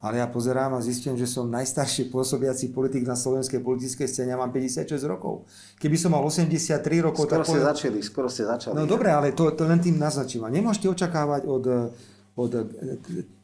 ale 0.00 0.20
ja 0.20 0.28
pozerám 0.28 0.76
a 0.76 0.84
zistím, 0.84 1.16
že 1.16 1.28
som 1.28 1.48
najstarší 1.48 2.08
pôsobiaci 2.12 2.72
politik 2.72 3.04
na 3.04 3.16
slovenskej 3.16 3.60
politickej 3.60 4.08
scéne 4.08 4.36
a 4.36 4.40
mám 4.40 4.52
56 4.52 4.96
rokov. 5.08 5.48
Keby 5.80 5.96
som 5.96 6.12
mal 6.12 6.24
83 6.24 6.78
rokov... 7.04 7.28
Skoro 7.28 7.32
tak 7.32 7.48
ste 7.48 7.52
poviem... 7.52 7.68
začali, 7.68 7.98
skoro 8.04 8.28
ste 8.28 8.44
začali. 8.44 8.74
No 8.76 8.84
dobre, 8.84 9.12
ale 9.12 9.32
to, 9.32 9.52
to 9.56 9.64
len 9.64 9.80
tým 9.80 9.96
naznačím. 9.96 10.44
A 10.44 10.52
nemôžete 10.52 10.88
očakávať 10.92 11.48
od, 11.48 11.64
od 12.36 12.52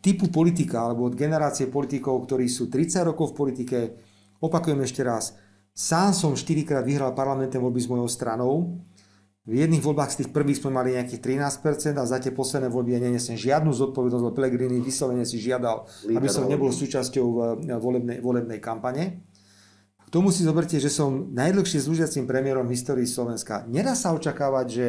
typu 0.05 0.29
politika 0.29 0.85
alebo 0.89 1.09
od 1.09 1.17
generácie 1.17 1.73
politikov, 1.73 2.25
ktorí 2.29 2.49
sú 2.49 2.69
30 2.69 3.09
rokov 3.13 3.33
v 3.33 3.37
politike. 3.37 3.79
Opakujem 4.41 4.81
ešte 4.85 5.01
raz. 5.05 5.33
Sám 5.73 6.13
som 6.13 6.37
4 6.37 6.69
krát 6.69 6.85
vyhral 6.85 7.17
parlamentné 7.17 7.57
voľby 7.57 7.81
s 7.81 7.89
mojou 7.89 8.09
stranou 8.13 8.77
v 9.43 9.59
jedných 9.59 9.83
voľbách 9.83 10.15
z 10.15 10.19
tých 10.23 10.31
prvých 10.31 10.63
sme 10.63 10.71
mali 10.71 10.95
nejakých 10.95 11.19
13% 11.19 11.99
a 11.99 12.07
za 12.07 12.23
tie 12.23 12.31
posledné 12.31 12.71
voľby 12.71 12.95
ja 12.95 13.01
nenesem 13.03 13.35
žiadnu 13.35 13.75
zodpovednosť, 13.75 14.23
lebo 14.23 14.37
Pelegrini 14.39 14.79
vyslovene 14.79 15.27
si 15.27 15.43
žiadal, 15.43 15.83
Líder 16.07 16.23
aby 16.23 16.29
som 16.31 16.47
nebol 16.47 16.71
súčasťou 16.71 17.27
eh, 17.27 17.75
volebnej, 17.75 18.23
volebnej 18.23 18.63
kampane. 18.63 19.27
K 20.07 20.09
tomu 20.15 20.31
si 20.31 20.47
zoberte, 20.47 20.79
že 20.79 20.93
som 20.93 21.35
najdlhšie 21.35 21.83
slúžiacím 21.83 22.29
premiérom 22.29 22.71
v 22.71 22.79
histórii 22.79 23.09
Slovenska. 23.09 23.67
Nedá 23.67 23.99
sa 23.99 24.15
očakávať, 24.15 24.67
že 24.71 24.87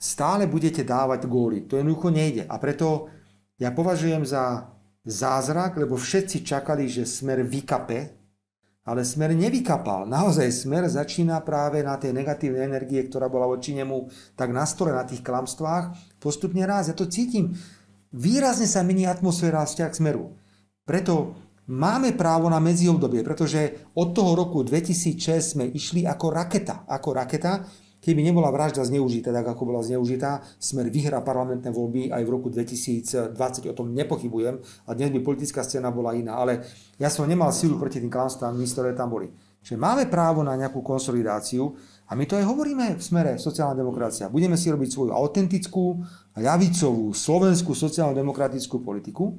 stále 0.00 0.48
budete 0.48 0.80
dávať 0.80 1.28
góly. 1.28 1.68
To 1.68 1.76
jednoducho 1.76 2.08
nejde. 2.08 2.48
A 2.48 2.56
preto 2.56 3.12
ja 3.60 3.74
považujem 3.76 4.24
za 4.24 4.72
zázrak, 5.04 5.76
lebo 5.76 6.00
všetci 6.00 6.46
čakali, 6.48 6.88
že 6.88 7.04
smer 7.04 7.44
vykape 7.44 8.19
ale 8.90 9.06
smer 9.06 9.30
nevykapal. 9.38 10.10
Naozaj 10.10 10.66
smer 10.66 10.90
začína 10.90 11.38
práve 11.46 11.78
na 11.86 11.94
tej 11.94 12.10
negatívnej 12.10 12.66
energie, 12.66 13.06
ktorá 13.06 13.30
bola 13.30 13.46
voči 13.46 13.70
nemu 13.70 14.10
tak 14.34 14.50
na 14.50 14.66
stole, 14.66 14.90
na 14.90 15.06
tých 15.06 15.22
klamstvách, 15.22 16.18
postupne 16.18 16.66
raz. 16.66 16.90
Ja 16.90 16.98
to 16.98 17.06
cítim. 17.06 17.54
Výrazne 18.10 18.66
sa 18.66 18.82
mení 18.82 19.06
atmosféra 19.06 19.62
vzťah 19.62 19.90
k 19.94 19.98
smeru. 20.02 20.34
Preto 20.82 21.38
máme 21.70 22.18
právo 22.18 22.50
na 22.50 22.58
medziobdobie, 22.58 23.22
pretože 23.22 23.94
od 23.94 24.10
toho 24.10 24.34
roku 24.34 24.66
2006 24.66 25.54
sme 25.54 25.70
išli 25.70 26.02
ako 26.02 26.26
raketa. 26.34 26.82
Ako 26.90 27.14
raketa 27.14 27.62
Keby 28.00 28.24
nebola 28.24 28.48
vražda 28.48 28.80
zneužitá, 28.80 29.28
tak 29.28 29.44
ako 29.52 29.68
bola 29.68 29.84
zneužitá, 29.84 30.40
Smer 30.56 30.88
vyhrá 30.88 31.20
parlamentné 31.20 31.68
voľby 31.68 32.08
aj 32.08 32.22
v 32.24 32.32
roku 32.32 32.48
2020, 32.48 33.36
o 33.68 33.76
tom 33.76 33.92
nepochybujem 33.92 34.56
a 34.88 34.90
dnes 34.96 35.12
by 35.12 35.20
politická 35.20 35.60
scéna 35.60 35.92
bola 35.92 36.16
iná, 36.16 36.40
ale 36.40 36.64
ja 36.96 37.12
som 37.12 37.28
nemal 37.28 37.52
silu 37.52 37.76
proti 37.76 38.00
tým 38.00 38.08
klamstvám, 38.08 38.56
ktoré 38.56 38.96
tam 38.96 39.12
boli. 39.12 39.28
Čiže 39.60 39.76
máme 39.76 40.08
právo 40.08 40.40
na 40.40 40.56
nejakú 40.56 40.80
konsolidáciu 40.80 41.76
a 42.08 42.16
my 42.16 42.24
to 42.24 42.40
aj 42.40 42.48
hovoríme 42.48 42.96
v 42.96 43.02
smere 43.04 43.36
sociálna 43.36 43.76
demokracia. 43.76 44.32
Budeme 44.32 44.56
si 44.56 44.72
robiť 44.72 44.88
svoju 44.88 45.12
autentickú, 45.12 46.00
ľavicovú, 46.40 47.12
slovenskú 47.12 47.76
sociálno-demokratickú 47.76 48.80
politiku. 48.80 49.36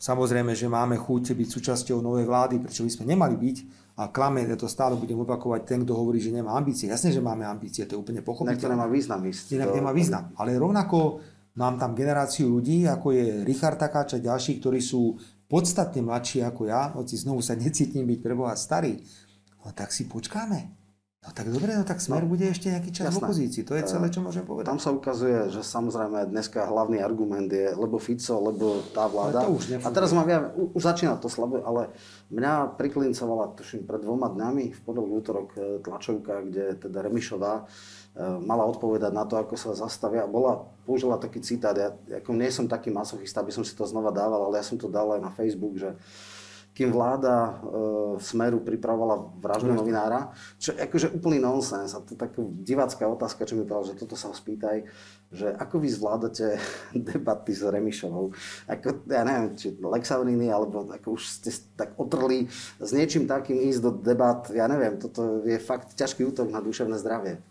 Samozrejme, 0.00 0.56
že 0.56 0.64
máme 0.64 0.96
chuť 0.96 1.36
byť 1.36 1.48
súčasťou 1.52 2.00
novej 2.00 2.24
vlády, 2.24 2.64
prečo 2.64 2.80
by 2.80 2.90
sme 2.90 3.04
nemali 3.12 3.36
byť, 3.36 3.56
a 4.00 4.08
klame, 4.08 4.48
ja 4.48 4.56
to 4.56 4.64
stále 4.64 4.96
budem 4.96 5.20
opakovať, 5.20 5.60
ten, 5.68 5.84
kto 5.84 5.92
hovorí, 5.92 6.16
že 6.24 6.32
nemá 6.32 6.56
ambície. 6.56 6.88
Jasne, 6.88 7.12
že 7.12 7.20
máme 7.20 7.44
ambície, 7.44 7.84
to 7.84 7.92
je 7.92 8.00
úplne 8.00 8.24
pochopiteľné. 8.24 8.56
Inak 8.56 8.64
to 8.64 8.72
nemá 8.72 8.86
význam 8.88 9.20
ísť. 9.28 9.44
Inak 9.60 9.68
to... 9.68 9.76
nemá 9.76 9.92
význam. 9.92 10.24
Ale 10.40 10.56
rovnako 10.56 11.20
mám 11.60 11.76
tam 11.76 11.92
generáciu 11.92 12.48
ľudí, 12.48 12.88
ako 12.88 13.12
je 13.12 13.44
Richard 13.44 13.76
Takáč 13.76 14.16
a 14.16 14.24
ďalší, 14.24 14.56
ktorí 14.56 14.80
sú 14.80 15.20
podstatne 15.44 16.00
mladší 16.00 16.40
ako 16.48 16.62
ja, 16.64 16.96
hoci 16.96 17.20
znovu 17.20 17.44
sa 17.44 17.52
necítim 17.52 18.08
byť 18.08 18.18
preboha 18.24 18.56
starý. 18.56 19.04
No 19.60 19.68
tak 19.76 19.92
si 19.92 20.08
počkáme. 20.08 20.79
No 21.20 21.36
tak 21.36 21.52
dobre, 21.52 21.76
no 21.76 21.84
tak 21.84 22.00
Smer 22.00 22.24
bude 22.24 22.48
ešte 22.48 22.72
nejaký 22.72 22.96
čas 22.96 23.12
jasné. 23.12 23.20
v 23.20 23.24
opozícii. 23.28 23.62
To 23.68 23.76
je 23.76 23.84
celé, 23.84 24.08
čo 24.08 24.24
môžem 24.24 24.40
povedať. 24.40 24.72
Tam 24.72 24.80
sa 24.80 24.88
ukazuje, 24.88 25.52
že 25.52 25.60
samozrejme 25.60 26.24
dneska 26.32 26.64
hlavný 26.64 27.04
argument 27.04 27.44
je 27.44 27.76
lebo 27.76 28.00
Fico, 28.00 28.40
lebo 28.40 28.80
tá 28.96 29.04
vláda. 29.04 29.44
to 29.44 29.52
už 29.52 29.84
a 29.84 29.88
teraz 29.92 30.16
mám, 30.16 30.24
ja, 30.24 30.48
už 30.56 30.80
začína 30.80 31.20
to 31.20 31.28
slabo, 31.28 31.60
ale 31.60 31.92
mňa 32.32 32.72
priklincovala, 32.80 33.52
tuším, 33.52 33.84
pred 33.84 34.00
dvoma 34.00 34.32
dňami, 34.32 34.72
v 34.72 34.80
pondelok, 34.80 35.10
útorok, 35.12 35.48
e, 35.60 35.84
tlačovka, 35.84 36.40
kde 36.40 36.88
teda 36.88 37.04
Remišová 37.04 37.52
e, 37.52 37.64
mala 38.40 38.64
odpovedať 38.72 39.12
na 39.12 39.28
to, 39.28 39.36
ako 39.36 39.60
sa 39.60 39.76
zastavia. 39.76 40.24
Bola, 40.24 40.72
použila 40.88 41.20
taký 41.20 41.44
citát, 41.44 41.76
ja 41.76 41.92
ako 42.16 42.32
nie 42.32 42.48
som 42.48 42.64
taký 42.64 42.88
masochista, 42.88 43.44
aby 43.44 43.52
som 43.52 43.60
si 43.60 43.76
to 43.76 43.84
znova 43.84 44.08
dával, 44.08 44.48
ale 44.48 44.56
ja 44.56 44.64
som 44.64 44.80
to 44.80 44.88
dal 44.88 45.12
aj 45.12 45.20
na 45.20 45.28
Facebook, 45.28 45.76
že 45.76 46.00
kým 46.80 46.96
vláda 46.96 47.36
e, 47.36 47.52
Smeru 48.24 48.64
pripravovala 48.64 49.36
vraždu 49.36 49.76
novinára, 49.76 50.32
čo 50.56 50.72
je 50.72 50.80
akože 50.80 51.12
úplný 51.12 51.36
nonsens. 51.36 51.92
A 51.92 52.00
to 52.00 52.16
je 52.16 52.18
taká 52.24 52.40
divácká 52.40 53.04
otázka, 53.04 53.44
čo 53.44 53.60
mi 53.60 53.68
povedal, 53.68 53.92
že 53.92 54.00
toto 54.00 54.16
sa 54.16 54.32
ho 54.32 54.34
spýtaj, 54.34 54.88
že 55.28 55.52
ako 55.60 55.76
vy 55.76 55.88
zvládate 55.92 56.56
debaty 57.12 57.52
s 57.52 57.68
Remišovou. 57.68 58.32
Ako, 58.64 59.04
ja 59.12 59.28
neviem, 59.28 59.52
či 59.60 59.76
Lex 59.76 60.08
alebo 60.08 60.88
ako 60.88 61.20
už 61.20 61.22
ste 61.28 61.52
tak 61.76 62.00
otrli 62.00 62.48
s 62.80 62.90
niečím 62.96 63.28
takým 63.28 63.60
ísť 63.60 63.80
do 63.84 63.92
debat, 64.00 64.40
ja 64.48 64.64
neviem, 64.64 64.96
toto 64.96 65.44
je 65.44 65.60
fakt 65.60 65.92
ťažký 66.00 66.24
útok 66.32 66.48
na 66.48 66.64
duševné 66.64 66.96
zdravie. 66.96 67.44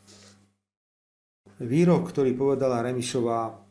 Výrok, 1.61 2.09
ktorý 2.09 2.33
povedala 2.33 2.81
Remišová, 2.81 3.61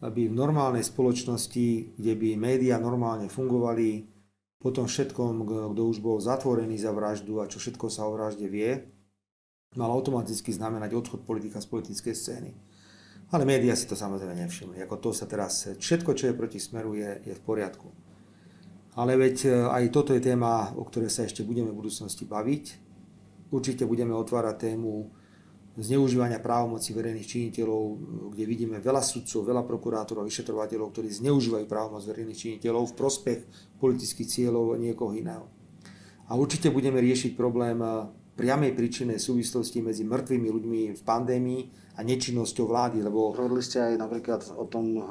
aby 0.00 0.26
v 0.26 0.34
normálnej 0.34 0.82
spoločnosti, 0.82 1.94
kde 1.94 2.12
by 2.18 2.28
médiá 2.34 2.80
normálne 2.80 3.30
fungovali, 3.30 4.09
po 4.60 4.68
všetkom, 4.68 5.48
kto 5.72 5.82
už 5.88 6.04
bol 6.04 6.20
zatvorený 6.20 6.76
za 6.76 6.92
vraždu 6.92 7.40
a 7.40 7.48
čo 7.48 7.56
všetko 7.56 7.88
sa 7.88 8.04
o 8.04 8.12
vražde 8.12 8.44
vie, 8.44 8.92
mal 9.72 9.88
automaticky 9.88 10.52
znamenať 10.52 10.92
odchod 10.92 11.24
politika 11.24 11.64
z 11.64 11.66
politickej 11.72 12.14
scény. 12.14 12.52
Ale 13.30 13.46
médiá 13.46 13.72
si 13.78 13.86
to 13.88 13.96
samozrejme 13.96 14.36
nevšimli. 14.36 14.82
Ako 14.84 15.00
to 15.00 15.10
sa 15.16 15.24
teraz, 15.24 15.64
všetko, 15.78 16.12
čo 16.12 16.28
je 16.28 16.36
proti 16.36 16.58
smeru, 16.58 16.98
je, 16.98 17.22
je 17.24 17.32
v 17.32 17.42
poriadku. 17.46 17.88
Ale 18.98 19.14
veď 19.14 19.36
e, 19.46 19.50
aj 19.70 19.94
toto 19.94 20.10
je 20.10 20.20
téma, 20.20 20.74
o 20.74 20.82
ktorej 20.82 21.14
sa 21.14 21.22
ešte 21.22 21.46
budeme 21.46 21.70
v 21.70 21.78
budúcnosti 21.78 22.26
baviť. 22.26 22.64
Určite 23.54 23.86
budeme 23.86 24.18
otvárať 24.18 24.74
tému 24.74 25.14
zneužívania 25.80 26.38
právomoci 26.38 26.92
verejných 26.92 27.28
činiteľov, 27.28 27.82
kde 28.36 28.44
vidíme 28.44 28.76
veľa 28.78 29.00
sudcov, 29.00 29.48
veľa 29.48 29.64
prokurátorov, 29.64 30.28
vyšetrovateľov, 30.28 30.92
ktorí 30.92 31.08
zneužívajú 31.08 31.64
právomoc 31.64 32.04
verejných 32.04 32.38
činiteľov 32.38 32.92
v 32.92 32.96
prospech 32.96 33.38
politických 33.80 34.28
cieľov 34.28 34.76
niekoho 34.76 35.16
iného. 35.16 35.48
A 36.30 36.38
určite 36.38 36.70
budeme 36.70 37.02
riešiť 37.02 37.34
problém 37.34 37.80
eh, 37.82 38.06
priamej 38.38 38.72
príčinnej 38.76 39.18
súvislosti 39.18 39.82
medzi 39.82 40.06
mŕtvými 40.06 40.48
ľuďmi 40.48 40.80
v 40.96 41.02
pandémii 41.02 41.60
a 41.98 42.06
nečinnosťou 42.06 42.64
vlády, 42.70 43.04
lebo... 43.04 43.36
Hovorili 43.36 43.60
ste 43.60 43.82
aj 43.82 43.94
napríklad 43.98 44.40
o 44.54 44.64
tom 44.70 44.84
eh, 44.94 45.02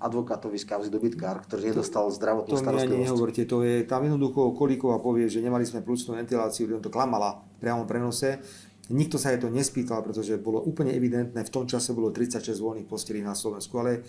advokátovi 0.00 0.56
z 0.56 0.64
kauzy 0.64 0.88
dobytkár, 0.88 1.44
ktorý 1.44 1.74
nedostal 1.74 2.08
zdravotnú 2.14 2.54
to 2.54 2.62
starostlivosť. 2.62 2.96
To 2.96 3.06
nehovorte, 3.10 3.42
to 3.44 3.58
je 3.66 3.84
tam 3.84 4.06
jednoducho 4.06 4.54
Kolíková 4.54 5.02
povie, 5.02 5.26
že 5.26 5.44
nemali 5.44 5.68
sme 5.68 5.84
plusnú 5.84 6.16
ventiláciu, 6.16 6.70
on 6.70 6.80
to 6.80 6.88
klamala 6.88 7.44
v 7.58 7.66
priamom 7.66 7.84
prenose 7.84 8.40
Nikto 8.88 9.20
sa 9.20 9.36
jej 9.36 9.40
to 9.40 9.52
nespýtal, 9.52 10.00
pretože 10.00 10.40
bolo 10.40 10.64
úplne 10.64 10.96
evidentné, 10.96 11.44
v 11.44 11.52
tom 11.52 11.68
čase 11.68 11.92
bolo 11.92 12.08
36 12.08 12.56
voľných 12.56 12.88
postelí 12.88 13.20
na 13.20 13.36
Slovensku, 13.36 13.76
ale 13.76 14.00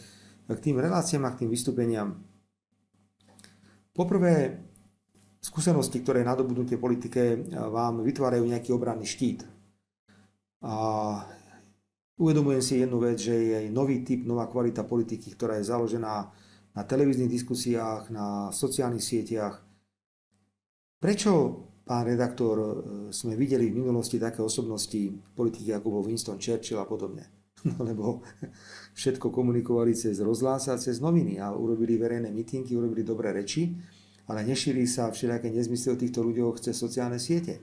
k 0.48 0.60
tým 0.60 0.80
reláciám 0.80 1.28
a 1.28 1.36
k 1.36 1.44
tým 1.44 1.52
vystúpeniam. 1.52 2.16
Poprvé, 3.92 4.64
skúsenosti, 5.44 6.00
ktoré 6.00 6.24
nadobudnutie 6.24 6.80
politike 6.80 7.44
vám 7.52 8.00
vytvárajú 8.02 8.48
nejaký 8.48 8.72
obranný 8.72 9.04
štít. 9.04 9.44
A 10.64 10.76
uvedomujem 12.16 12.64
si 12.64 12.80
jednu 12.80 13.04
vec, 13.04 13.20
že 13.20 13.36
je 13.36 13.60
nový 13.68 14.04
typ, 14.08 14.24
nová 14.24 14.48
kvalita 14.48 14.88
politiky, 14.88 15.36
ktorá 15.36 15.60
je 15.60 15.68
založená 15.68 16.32
na 16.72 16.84
televíznych 16.88 17.28
diskusiách, 17.28 18.08
na 18.08 18.56
sociálnych 18.56 19.04
sieťach. 19.04 19.60
Prečo 21.00 21.64
pán 21.90 22.06
redaktor, 22.06 22.56
e, 22.62 22.66
sme 23.10 23.34
videli 23.34 23.74
v 23.74 23.82
minulosti 23.82 24.22
také 24.22 24.46
osobnosti 24.46 25.10
politiky, 25.34 25.74
ako 25.74 25.88
bol 25.90 26.04
Winston 26.06 26.38
Churchill 26.38 26.78
a 26.78 26.86
podobne. 26.86 27.26
No, 27.60 27.84
lebo 27.84 28.24
všetko 28.96 29.36
komunikovali 29.36 29.92
cez 29.92 30.24
rozhlás 30.24 30.72
a 30.72 30.80
cez 30.80 31.04
noviny 31.04 31.44
a 31.44 31.52
urobili 31.52 32.00
verejné 32.00 32.32
mitingy, 32.32 32.72
urobili 32.72 33.04
dobré 33.04 33.36
reči, 33.36 33.76
ale 34.32 34.48
nešíri 34.48 34.88
sa 34.88 35.12
všelijaké 35.12 35.52
nezmysly 35.52 35.92
o 35.92 36.00
týchto 36.00 36.24
ľuďoch 36.24 36.64
cez 36.64 36.80
sociálne 36.80 37.20
siete. 37.20 37.60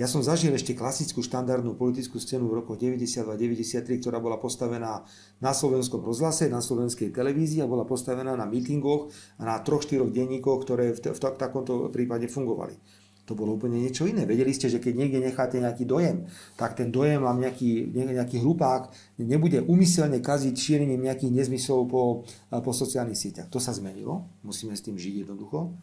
Ja 0.00 0.08
som 0.08 0.24
zažil 0.24 0.56
ešte 0.56 0.72
klasickú 0.72 1.20
štandardnú 1.20 1.76
politickú 1.76 2.16
scénu 2.16 2.48
v 2.48 2.64
rokoch 2.64 2.80
92-93, 2.80 4.00
ktorá 4.00 4.16
bola 4.16 4.40
postavená 4.40 5.04
na 5.44 5.52
slovenskom 5.52 6.00
rozhlase, 6.00 6.48
na 6.48 6.64
slovenskej 6.64 7.12
televízii 7.12 7.60
a 7.60 7.68
bola 7.68 7.84
postavená 7.84 8.32
na 8.32 8.48
mítingoch 8.48 9.12
a 9.36 9.44
na 9.44 9.60
troch, 9.60 9.84
štyroch 9.84 10.08
denníkoch, 10.08 10.64
ktoré 10.64 10.96
v, 10.96 11.04
t- 11.04 11.12
v 11.12 11.20
takomto 11.20 11.92
prípade 11.92 12.32
fungovali 12.32 12.80
to 13.28 13.36
bolo 13.36 13.60
úplne 13.60 13.76
niečo 13.76 14.08
iné. 14.08 14.24
Vedeli 14.24 14.56
ste, 14.56 14.72
že 14.72 14.80
keď 14.80 14.96
niekde 14.96 15.20
necháte 15.20 15.60
nejaký 15.60 15.84
dojem, 15.84 16.24
tak 16.56 16.80
ten 16.80 16.88
dojem 16.88 17.20
vám 17.20 17.36
nejaký, 17.44 17.92
nejaký 17.92 18.40
hlupák 18.40 18.88
nebude 19.20 19.60
umyselne 19.68 20.24
kaziť 20.24 20.56
šírením 20.56 21.04
nejakých 21.04 21.44
nezmyslov 21.44 21.80
po, 21.84 22.24
po 22.48 22.72
sociálnych 22.72 23.20
sieťach. 23.20 23.52
To 23.52 23.60
sa 23.60 23.76
zmenilo, 23.76 24.32
musíme 24.40 24.72
s 24.72 24.80
tým 24.80 24.96
žiť 24.96 25.28
jednoducho. 25.28 25.76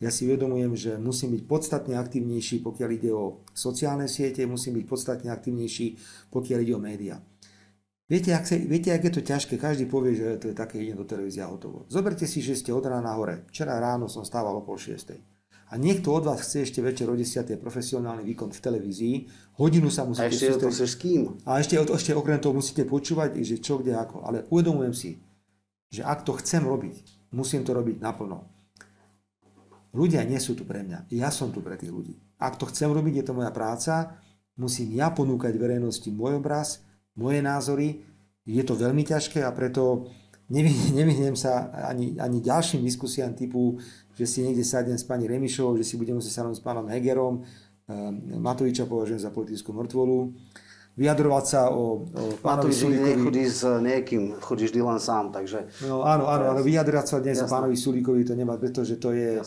Ja 0.00 0.12
si 0.12 0.28
uvedomujem, 0.28 0.72
že 0.76 0.92
musím 0.96 1.36
byť 1.36 1.42
podstatne 1.48 1.96
aktívnejší, 1.96 2.64
pokiaľ 2.64 2.90
ide 2.96 3.12
o 3.12 3.44
sociálne 3.52 4.08
siete, 4.08 4.44
musím 4.48 4.80
byť 4.80 4.84
podstatne 4.88 5.28
aktívnejší, 5.32 5.86
pokiaľ 6.32 6.58
ide 6.64 6.74
o 6.76 6.80
médiá. 6.80 7.16
Viete, 8.06 8.30
ak, 8.36 8.46
sa, 8.46 8.54
viete, 8.54 8.94
ak 8.94 9.02
je 9.02 9.12
to 9.18 9.22
ťažké, 9.24 9.58
každý 9.58 9.90
povie, 9.90 10.14
že 10.14 10.38
to 10.38 10.46
je 10.52 10.54
také, 10.54 10.78
idem 10.78 10.94
do 10.94 11.08
televízie 11.08 11.42
a 11.42 11.50
hotovo. 11.50 11.90
Zoberte 11.90 12.22
si, 12.28 12.38
že 12.38 12.54
ste 12.54 12.70
od 12.70 12.86
rána 12.86 13.18
hore. 13.18 13.42
Včera 13.50 13.82
ráno 13.82 14.06
som 14.06 14.22
stával 14.22 14.54
o 14.54 14.62
pol 14.62 14.78
šiestej. 14.78 15.35
A 15.66 15.74
niekto 15.74 16.14
od 16.14 16.22
vás 16.22 16.46
chce 16.46 16.62
ešte 16.62 16.78
večer 16.78 17.10
o 17.10 17.18
10. 17.18 17.42
profesionálny 17.58 18.22
výkon 18.22 18.54
v 18.54 18.60
televízii, 18.62 19.14
hodinu 19.58 19.90
sa 19.90 20.06
musíte... 20.06 20.30
A 20.30 20.30
ešte 20.30 20.62
to 20.62 20.70
s 20.70 20.94
kým? 20.94 21.42
A 21.42 21.58
ešte, 21.58 21.74
ešte 21.74 22.14
okrem 22.14 22.38
toho 22.38 22.54
musíte 22.54 22.86
počúvať, 22.86 23.42
že 23.42 23.58
čo, 23.58 23.82
kde, 23.82 23.98
ako. 23.98 24.22
Ale 24.22 24.46
uvedomujem 24.46 24.94
si, 24.94 25.10
že 25.90 26.06
ak 26.06 26.22
to 26.22 26.38
chcem 26.38 26.62
robiť, 26.62 27.30
musím 27.34 27.66
to 27.66 27.74
robiť 27.74 27.98
naplno. 27.98 28.46
Ľudia 29.90 30.22
nie 30.22 30.38
sú 30.38 30.54
tu 30.54 30.62
pre 30.62 30.86
mňa. 30.86 31.10
Ja 31.10 31.34
som 31.34 31.50
tu 31.50 31.58
pre 31.64 31.74
tých 31.74 31.90
ľudí. 31.90 32.14
Ak 32.38 32.60
to 32.60 32.70
chcem 32.70 32.92
robiť, 32.92 33.22
je 33.22 33.24
to 33.26 33.34
moja 33.34 33.50
práca, 33.50 34.22
musím 34.54 34.94
ja 34.94 35.10
ponúkať 35.10 35.56
verejnosti 35.58 36.06
môj 36.14 36.38
obraz, 36.38 36.84
moje 37.18 37.42
názory. 37.42 38.06
Je 38.46 38.62
to 38.62 38.78
veľmi 38.78 39.02
ťažké 39.02 39.42
a 39.42 39.50
preto 39.50 40.12
nevyhnem 40.94 41.34
sa 41.34 41.74
ani, 41.90 42.14
ani 42.22 42.38
ďalším 42.38 42.86
diskusiám 42.86 43.34
typu, 43.34 43.82
že 44.16 44.24
si 44.24 44.40
niekde 44.40 44.64
sadnem 44.64 44.96
s 44.96 45.04
pani 45.04 45.28
Remišovou, 45.28 45.76
že 45.76 45.84
si 45.84 46.00
budem 46.00 46.16
musieť 46.16 46.40
sadnúť 46.40 46.56
s 46.58 46.64
pánom 46.64 46.88
Hegerom, 46.88 47.44
ehm, 47.86 48.40
Matoviča 48.40 48.88
považujem 48.88 49.20
za 49.20 49.28
politickú 49.28 49.76
mŕtvolu, 49.76 50.32
vyjadrovať 50.96 51.44
sa 51.44 51.68
o, 51.68 52.08
o 52.08 52.24
pánovi 52.40 52.72
Sulíkovi. 52.72 53.44
s 53.44 53.62
niekým, 53.68 54.40
chodíš 54.40 54.72
vždy 54.72 54.80
len 54.80 54.96
sám, 54.96 55.28
takže... 55.28 55.68
No 55.84 56.00
áno, 56.00 56.24
áno, 56.24 56.56
ale 56.56 56.64
vyjadrovať 56.64 57.06
sa 57.06 57.20
dnes 57.20 57.44
o 57.44 57.46
pánovi 57.46 57.76
Sulíkovi 57.76 58.24
to 58.24 58.32
nemá, 58.32 58.56
pretože 58.56 58.96
to 58.96 59.12
je... 59.12 59.44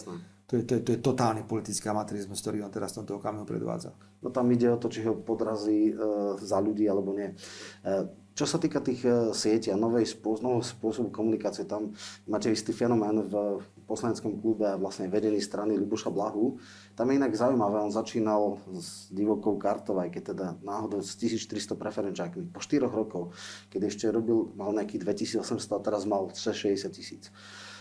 To 0.50 0.58
je, 0.58 0.66
to 0.66 0.74
je, 0.74 0.82
to 0.82 0.90
je 0.98 1.00
totálny 1.06 1.46
politický 1.46 1.94
amatérizmus, 1.94 2.42
ktorý 2.42 2.66
on 2.66 2.74
teraz 2.74 2.98
v 2.98 3.06
tomto 3.06 3.22
okamihu 3.22 3.46
predvádza. 3.46 3.94
No 4.26 4.34
tam 4.34 4.50
ide 4.50 4.66
o 4.74 4.82
to, 4.82 4.90
či 4.90 5.06
ho 5.06 5.14
podrazí 5.14 5.94
e, 5.94 6.02
za 6.42 6.58
ľudí 6.58 6.90
alebo 6.90 7.14
nie. 7.14 7.30
E, 7.30 8.10
čo 8.34 8.50
sa 8.50 8.58
týka 8.58 8.82
tých 8.82 9.06
e, 9.06 9.30
sietí 9.30 9.70
a 9.70 9.78
novej 9.78 10.10
spôsob, 10.10 10.42
nového 10.42 10.66
spôsobu 10.66 11.14
komunikácie, 11.14 11.70
tam 11.70 11.94
máte 12.26 12.50
istý 12.50 12.74
fenomén 12.74 13.30
v 13.30 13.62
poslaneckom 13.90 14.38
klube 14.38 14.70
a 14.70 14.78
vlastne 14.78 15.10
vedení 15.10 15.42
strany 15.42 15.74
Luboša 15.74 16.14
Blahu. 16.14 16.62
Tam 16.94 17.10
je 17.10 17.18
inak 17.18 17.34
zaujímavé, 17.34 17.82
on 17.82 17.90
začínal 17.90 18.62
s 18.78 19.10
divokou 19.10 19.58
kartou, 19.58 19.98
aj 19.98 20.14
keď 20.14 20.24
teda 20.38 20.48
náhodou 20.62 21.02
s 21.02 21.18
1300 21.18 21.74
preferenčákmi. 21.74 22.54
Po 22.54 22.62
4 22.62 22.86
rokov, 22.86 23.34
keď 23.74 23.90
ešte 23.90 24.06
robil, 24.14 24.54
mal 24.54 24.70
nejakých 24.78 25.02
2800 25.42 25.74
a 25.74 25.80
teraz 25.82 26.06
mal 26.06 26.30
660 26.30 26.94
tisíc. 26.94 27.34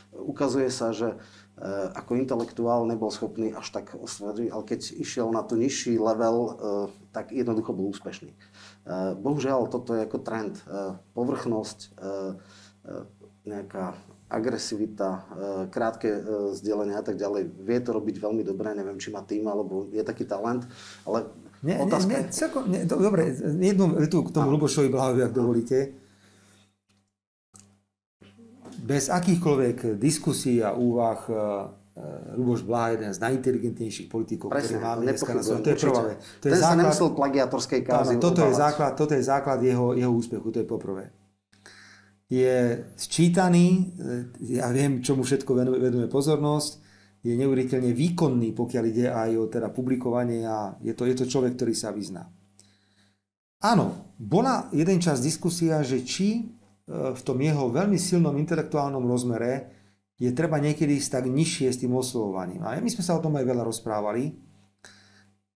Ukazuje 0.09 0.73
sa, 0.73 0.97
že 0.97 1.21
Eh, 1.59 1.91
ako 1.91 2.15
intelektuál 2.15 2.87
nebol 2.87 3.11
schopný 3.11 3.51
až 3.51 3.75
tak 3.75 3.99
osvedčiť, 3.99 4.47
ale 4.55 4.63
keď 4.63 4.81
išiel 4.95 5.27
na 5.35 5.43
tú 5.43 5.59
nižší 5.59 5.99
level, 5.99 6.37
eh, 6.39 6.55
tak 7.11 7.35
jednoducho 7.35 7.75
bol 7.75 7.91
úspešný. 7.91 8.31
Eh, 8.31 9.19
bohužiaľ, 9.19 9.67
toto 9.67 9.99
je 9.99 10.07
ako 10.07 10.19
trend. 10.23 10.63
Povrchnosť, 11.19 11.99
nejaká 13.43 13.97
agresivita, 14.29 15.25
krátke 15.73 16.21
vzdelenie 16.53 16.95
a 16.97 17.05
tak 17.05 17.17
ďalej. 17.17 17.49
Vie 17.65 17.79
to 17.81 17.97
robiť 17.97 18.17
veľmi 18.21 18.45
dobre, 18.45 18.77
neviem, 18.77 19.01
či 19.01 19.09
má 19.09 19.25
tým, 19.25 19.49
alebo 19.49 19.89
je 19.89 20.05
taký 20.05 20.29
talent, 20.29 20.69
ale 21.09 21.33
nie, 21.65 21.75
otázka... 21.75 22.13
Nie, 22.13 22.23
nie, 22.23 22.31
celko, 22.31 22.59
nie, 22.69 22.81
dobre, 22.87 23.35
jednu 23.59 23.99
vetu 23.99 24.23
k 24.23 24.31
tomu 24.31 24.55
Lubošovi 24.55 24.89
Blahovi, 24.93 25.27
ak 25.27 25.33
dovolíte 25.35 26.09
bez 28.89 29.13
akýchkoľvek 29.13 30.01
diskusí 30.01 30.65
a 30.65 30.73
úvah 30.73 31.21
Luboš 32.41 32.61
e, 32.61 32.65
e, 32.65 32.67
Blá 32.67 32.83
je 32.89 32.93
jeden 32.97 33.13
z 33.13 33.19
najinteligentnejších 33.21 34.09
politikov, 34.09 34.49
ktorý 34.55 34.81
máme 34.81 35.03
dneska 35.13 35.33
na 35.37 35.43
svete. 35.45 35.61
To 35.61 35.69
je 35.69 35.77
prvé. 35.77 36.13
To 36.17 36.45
je 36.49 36.53
Ten 36.55 36.61
základ, 36.63 36.73
sa 36.73 36.81
nemyslel 36.81 37.11
plagiatorskej 37.13 37.81
kázy. 37.85 38.15
Áno, 38.17 38.23
toto, 38.23 38.41
je 38.49 38.55
základ, 38.55 38.91
toto 38.97 39.13
je 39.13 39.23
základ 39.23 39.59
jeho, 39.61 39.93
jeho 39.93 40.13
úspechu, 40.15 40.49
to 40.49 40.59
je 40.65 40.67
poprvé. 40.67 41.13
Je 42.29 42.85
sčítaný, 42.97 43.67
e, 43.73 43.83
ja 44.61 44.69
viem, 44.69 45.01
čomu 45.01 45.25
všetko 45.25 45.51
venuje, 45.57 46.07
pozornosť, 46.13 46.73
je 47.25 47.35
neuveriteľne 47.35 47.91
výkonný, 47.97 48.55
pokiaľ 48.55 48.85
ide 48.89 49.07
aj 49.11 49.31
o 49.37 49.45
teda 49.51 49.73
publikovanie 49.75 50.47
a 50.47 50.77
je 50.79 50.95
to, 50.95 51.09
je 51.09 51.17
to 51.19 51.27
človek, 51.27 51.59
ktorý 51.59 51.75
sa 51.75 51.91
vyzná. 51.91 52.31
Áno, 53.59 54.15
bola 54.15 54.71
jeden 54.71 55.03
čas 55.03 55.19
diskusia, 55.19 55.83
že 55.83 56.07
či 56.07 56.59
v 56.89 57.21
tom 57.21 57.37
jeho 57.37 57.69
veľmi 57.69 58.01
silnom 58.01 58.33
intelektuálnom 58.41 59.05
rozmere 59.05 59.77
je 60.19 60.33
treba 60.33 60.57
niekedy 60.59 60.97
ísť 60.97 61.21
tak 61.21 61.25
nižšie 61.29 61.69
s 61.69 61.81
tým 61.85 61.93
oslovovaním. 61.95 62.65
A 62.65 62.81
my 62.81 62.91
sme 62.91 63.05
sa 63.05 63.15
o 63.15 63.23
tom 63.23 63.37
aj 63.37 63.45
veľa 63.45 63.63
rozprávali. 63.63 64.35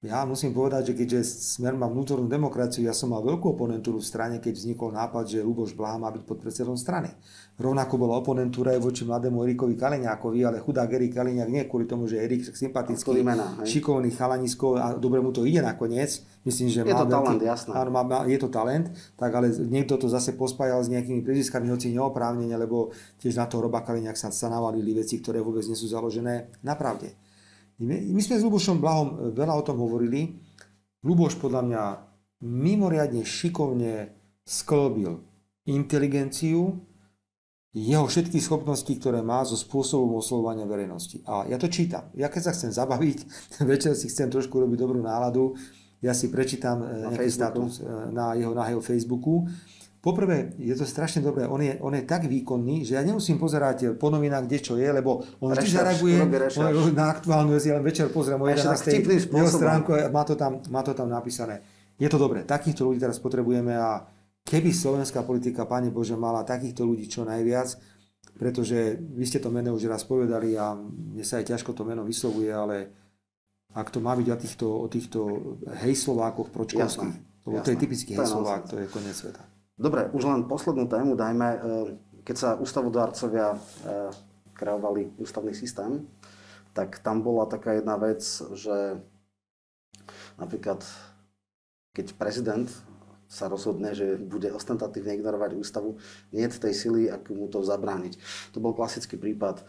Ja 0.03 0.27
musím 0.27 0.51
povedať, 0.51 0.91
že 0.91 0.95
keďže 0.99 1.21
Smer 1.23 1.79
má 1.79 1.87
vnútornú 1.87 2.27
demokraciu, 2.27 2.83
ja 2.83 2.91
som 2.91 3.15
mal 3.15 3.23
veľkú 3.23 3.55
oponentúru 3.55 4.03
v 4.03 4.11
strane, 4.11 4.43
keď 4.43 4.59
vznikol 4.59 4.91
nápad, 4.91 5.31
že 5.31 5.47
Luboš 5.47 5.79
Blaha 5.79 5.95
má 5.95 6.11
byť 6.11 6.27
podpredsedom 6.27 6.75
strany. 6.75 7.07
Rovnako 7.55 8.03
bola 8.03 8.19
oponentúra 8.19 8.75
aj 8.75 8.83
voči 8.83 9.07
mladému 9.07 9.47
Erikovi 9.47 9.79
Kaliňákovi, 9.79 10.43
ale 10.43 10.59
chudák 10.59 10.91
Erik 10.91 11.15
Kaliňák 11.15 11.47
nie 11.47 11.63
kvôli 11.71 11.87
tomu, 11.87 12.11
že 12.11 12.19
Erik 12.19 12.43
sympatický, 12.43 13.23
mena, 13.23 13.63
šikovný 13.63 14.11
chalanisko 14.11 14.75
a 14.75 14.99
dobre 14.99 15.23
mu 15.23 15.31
to 15.31 15.47
ide 15.47 15.63
nakoniec. 15.63 16.19
Myslím, 16.43 16.67
že 16.67 16.83
je 16.83 16.91
má 16.91 17.07
to 17.07 17.07
veľký, 17.07 17.39
talent, 17.39 17.43
jasné. 17.47 17.71
Áno, 17.71 17.91
má, 17.95 18.03
má, 18.03 18.27
je 18.27 18.39
to 18.43 18.51
talent, 18.51 18.91
tak 19.15 19.31
ale 19.31 19.55
niekto 19.55 19.95
to 20.03 20.11
zase 20.11 20.35
pospájal 20.35 20.83
s 20.83 20.91
nejakými 20.91 21.23
príziskami, 21.23 21.71
hoci 21.71 21.95
neoprávnene, 21.95 22.59
lebo 22.59 22.91
tiež 23.23 23.39
na 23.39 23.47
toho 23.47 23.71
Roba 23.71 23.87
Kaliňák 23.87 24.19
sa, 24.19 24.35
sa 24.35 24.51
navalili 24.51 24.99
veci, 24.99 25.23
ktoré 25.23 25.39
vôbec 25.39 25.63
nie 25.63 25.79
sú 25.79 25.87
založené 25.87 26.51
na 26.67 26.75
pravde. 26.75 27.15
My, 27.81 28.21
sme 28.21 28.37
s 28.37 28.45
Lubošom 28.45 28.79
Blahom 28.83 29.09
e, 29.09 29.17
veľa 29.33 29.55
o 29.57 29.63
tom 29.65 29.81
hovorili. 29.81 30.37
Luboš 31.03 31.41
podľa 31.41 31.63
mňa 31.65 31.83
mimoriadne 32.43 33.23
šikovne 33.23 34.13
sklbil 34.43 35.23
inteligenciu, 35.67 36.83
jeho 37.73 38.05
všetky 38.05 38.37
schopnosti, 38.37 38.93
ktoré 38.93 39.25
má 39.25 39.41
so 39.49 39.57
spôsobom 39.57 40.21
oslovovania 40.21 40.69
verejnosti. 40.69 41.25
A 41.25 41.49
ja 41.49 41.57
to 41.57 41.73
čítam. 41.73 42.13
Ja 42.13 42.29
keď 42.29 42.51
sa 42.51 42.53
chcem 42.53 42.69
zabaviť, 42.69 43.19
večer 43.73 43.97
si 43.97 44.13
chcem 44.13 44.29
trošku 44.29 44.61
robiť 44.61 44.79
dobrú 44.79 45.01
náladu, 45.01 45.57
ja 46.03 46.13
si 46.13 46.29
prečítam 46.29 46.83
e, 46.83 47.09
na 47.09 47.09
nejaký 47.15 47.31
status 47.31 47.81
e, 47.81 47.87
na 48.13 48.35
jeho, 48.37 48.53
na 48.53 48.69
jeho 48.69 48.83
Facebooku 48.83 49.47
Poprvé, 50.03 50.59
je 50.59 50.75
to 50.75 50.83
strašne 50.83 51.23
dobré, 51.23 51.47
on 51.47 51.63
je, 51.63 51.79
on 51.79 51.95
je 51.95 52.03
tak 52.03 52.27
výkonný, 52.27 52.83
že 52.83 52.99
ja 52.99 53.07
nemusím 53.07 53.39
pozerať 53.39 53.95
po 53.95 54.11
novinách, 54.11 54.51
kde 54.51 54.59
čo 54.59 54.75
je, 54.75 54.91
lebo 54.91 55.23
on 55.39 55.55
vždy 55.55 55.79
zareaguje 55.79 56.19
na 56.91 57.07
aktuálnu 57.15 57.55
vec, 57.55 57.63
ja 57.63 57.79
len 57.79 57.87
večer 57.87 58.11
pozriem 58.11 58.43
o 58.43 58.51
11. 58.51 58.83
jeho 59.31 59.47
stránku 59.47 59.95
a 59.95 60.11
má 60.11 60.27
to, 60.27 60.35
tam, 60.35 60.59
má 60.75 60.83
to 60.83 60.91
tam 60.91 61.07
napísané. 61.07 61.63
Je 62.03 62.11
to 62.11 62.19
dobré, 62.19 62.43
takýchto 62.43 62.83
ľudí 62.83 62.99
teraz 62.99 63.23
potrebujeme 63.23 63.79
a 63.79 64.03
keby 64.43 64.75
slovenská 64.75 65.23
politika, 65.23 65.71
Pane 65.71 65.95
Bože, 65.95 66.19
mala 66.19 66.43
takýchto 66.43 66.83
ľudí 66.83 67.07
čo 67.07 67.23
najviac, 67.23 67.71
pretože 68.35 68.99
vy 68.99 69.23
ste 69.23 69.39
to 69.39 69.55
meno 69.55 69.71
už 69.71 69.87
raz 69.87 70.03
povedali 70.03 70.59
a 70.59 70.75
mne 70.83 71.23
sa 71.23 71.39
aj 71.39 71.55
ťažko 71.55 71.79
to 71.79 71.87
meno 71.87 72.03
vyslovuje, 72.03 72.51
ale 72.51 72.91
ak 73.71 73.87
to 73.95 74.03
má 74.03 74.19
byť 74.19 74.27
o 74.27 74.37
týchto, 74.37 74.67
o 74.67 74.87
týchto 74.91 75.19
hejslovákoch 75.79 76.51
pročkovských, 76.51 77.47
to 77.47 77.71
je 77.71 77.79
typický 77.79 78.19
hejslovák, 78.19 78.67
to 78.67 78.83
je 78.83 78.91
koniec 78.91 79.15
sveta. 79.15 79.52
Dobre, 79.81 80.13
už 80.13 80.23
len 80.29 80.45
poslednú 80.45 80.85
tému 80.87 81.17
dajme. 81.17 81.49
E, 81.49 81.59
keď 82.23 82.37
sa 82.37 82.51
ústavodárcovia 82.61 83.57
e, 83.57 83.59
kreovali 84.53 85.17
ústavný 85.19 85.57
systém, 85.57 86.07
tak 86.73 87.01
tam 87.01 87.21
bola 87.25 87.49
taká 87.49 87.77
jedna 87.77 87.97
vec, 87.97 88.23
že 88.57 89.01
napríklad 90.41 90.85
keď 91.93 92.17
prezident 92.17 92.69
sa 93.29 93.49
rozhodne, 93.49 93.97
že 93.97 94.21
bude 94.21 94.53
ostentatívne 94.53 95.17
ignorovať 95.17 95.57
ústavu, 95.57 95.97
nie 96.37 96.45
je 96.45 96.69
tej 96.69 96.75
sily, 96.77 97.09
ako 97.09 97.29
mu 97.33 97.47
to 97.49 97.65
zabrániť. 97.65 98.21
To 98.53 98.61
bol 98.61 98.77
klasický 98.77 99.17
prípad 99.17 99.65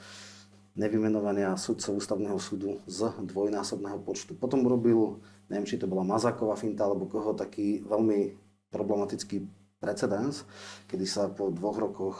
nevymenovania 0.76 1.56
sudcov 1.56 1.95
ústavného 1.95 2.36
súdu 2.43 2.84
z 2.91 3.08
dvojnásobného 3.24 4.04
počtu. 4.04 4.36
Potom 4.36 4.68
urobil, 4.68 5.24
neviem, 5.47 5.64
či 5.64 5.80
to 5.80 5.88
bola 5.88 6.04
Mazáková 6.04 6.60
finta, 6.60 6.84
alebo 6.84 7.08
koho, 7.08 7.32
taký 7.32 7.86
veľmi 7.88 8.36
problematický 8.74 9.47
precedens, 9.84 10.47
kedy 10.88 11.03
sa 11.03 11.27
po 11.27 11.51
dvoch 11.51 11.75
rokoch 11.75 12.17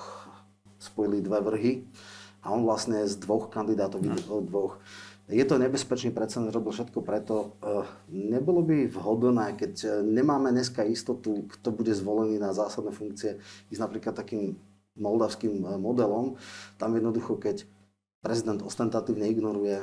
spojili 0.84 1.24
dve 1.24 1.40
vrhy 1.40 1.74
a 2.44 2.52
on 2.52 2.68
vlastne 2.68 3.08
z 3.08 3.16
dvoch 3.24 3.48
kandidátov 3.48 4.04
no. 4.04 4.44
dvoch. 4.44 4.84
Je 5.32 5.48
to 5.48 5.56
nebezpečný 5.56 6.12
precedens, 6.12 6.52
robil 6.52 6.76
všetko 6.76 7.00
preto. 7.00 7.56
Eh, 7.64 7.88
nebolo 8.12 8.60
by 8.60 8.92
vhodné, 8.92 9.56
keď 9.56 9.74
eh, 9.80 9.92
nemáme 10.04 10.52
dneska 10.52 10.84
istotu, 10.84 11.48
kto 11.48 11.72
bude 11.72 11.96
zvolený 11.96 12.36
na 12.44 12.52
zásadné 12.52 12.92
funkcie, 12.92 13.40
ísť 13.72 13.80
napríklad 13.80 14.20
takým 14.20 14.60
moldavským 15.00 15.64
eh, 15.64 15.80
modelom. 15.80 16.36
Tam 16.76 16.92
jednoducho, 16.92 17.40
keď 17.40 17.64
prezident 18.20 18.60
ostentatívne 18.60 19.24
ignoruje 19.32 19.80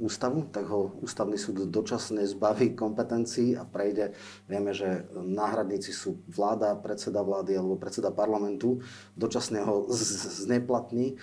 ústavu, 0.00 0.48
tak 0.48 0.66
ho 0.72 0.96
ústavný 1.04 1.36
súd 1.36 1.68
dočasne 1.68 2.24
zbaví 2.24 2.72
kompetencií 2.72 3.54
a 3.54 3.68
prejde. 3.68 4.16
Vieme, 4.48 4.72
že 4.72 5.04
náhradníci 5.12 5.92
sú 5.92 6.24
vláda, 6.24 6.72
predseda 6.80 7.20
vlády 7.20 7.60
alebo 7.60 7.76
predseda 7.76 8.08
parlamentu. 8.08 8.80
Dočasne 9.14 9.60
ho 9.60 9.86
zneplatní. 9.92 11.14
E, 11.14 11.16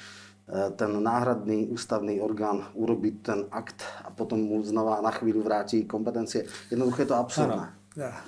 ten 0.78 0.92
náhradný 0.94 1.68
ústavný 1.74 2.22
orgán 2.22 2.70
urobí 2.78 3.20
ten 3.20 3.50
akt 3.50 3.82
a 4.06 4.14
potom 4.14 4.40
mu 4.40 4.62
znova 4.62 5.02
na 5.02 5.12
chvíľu 5.12 5.42
vráti 5.42 5.90
kompetencie. 5.90 6.46
Jednoducho 6.70 7.04
je 7.04 7.10
to 7.10 7.18
absurdné. 7.18 7.66
Ja. 7.98 8.22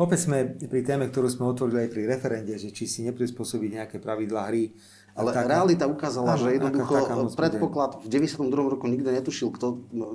Opäť 0.00 0.24
sme 0.24 0.56
pri 0.56 0.80
téme, 0.80 1.12
ktorú 1.12 1.28
sme 1.28 1.44
otvorili 1.52 1.84
aj 1.84 1.92
pri 1.92 2.02
referende, 2.08 2.56
že 2.56 2.72
či 2.72 2.88
si 2.88 3.04
neprispôsobiť 3.04 3.70
nejaké 3.76 3.96
pravidlá 4.00 4.48
hry. 4.48 4.72
Ale 5.20 5.36
tak, 5.36 5.46
realita 5.46 5.84
ukázala, 5.84 6.34
áno, 6.34 6.40
že 6.40 6.56
jednoducho 6.56 6.94
predpoklad 7.36 8.00
v 8.00 8.08
92. 8.08 8.48
roku 8.56 8.88
nikto 8.88 9.12
netušil, 9.12 9.52
kto 9.52 9.66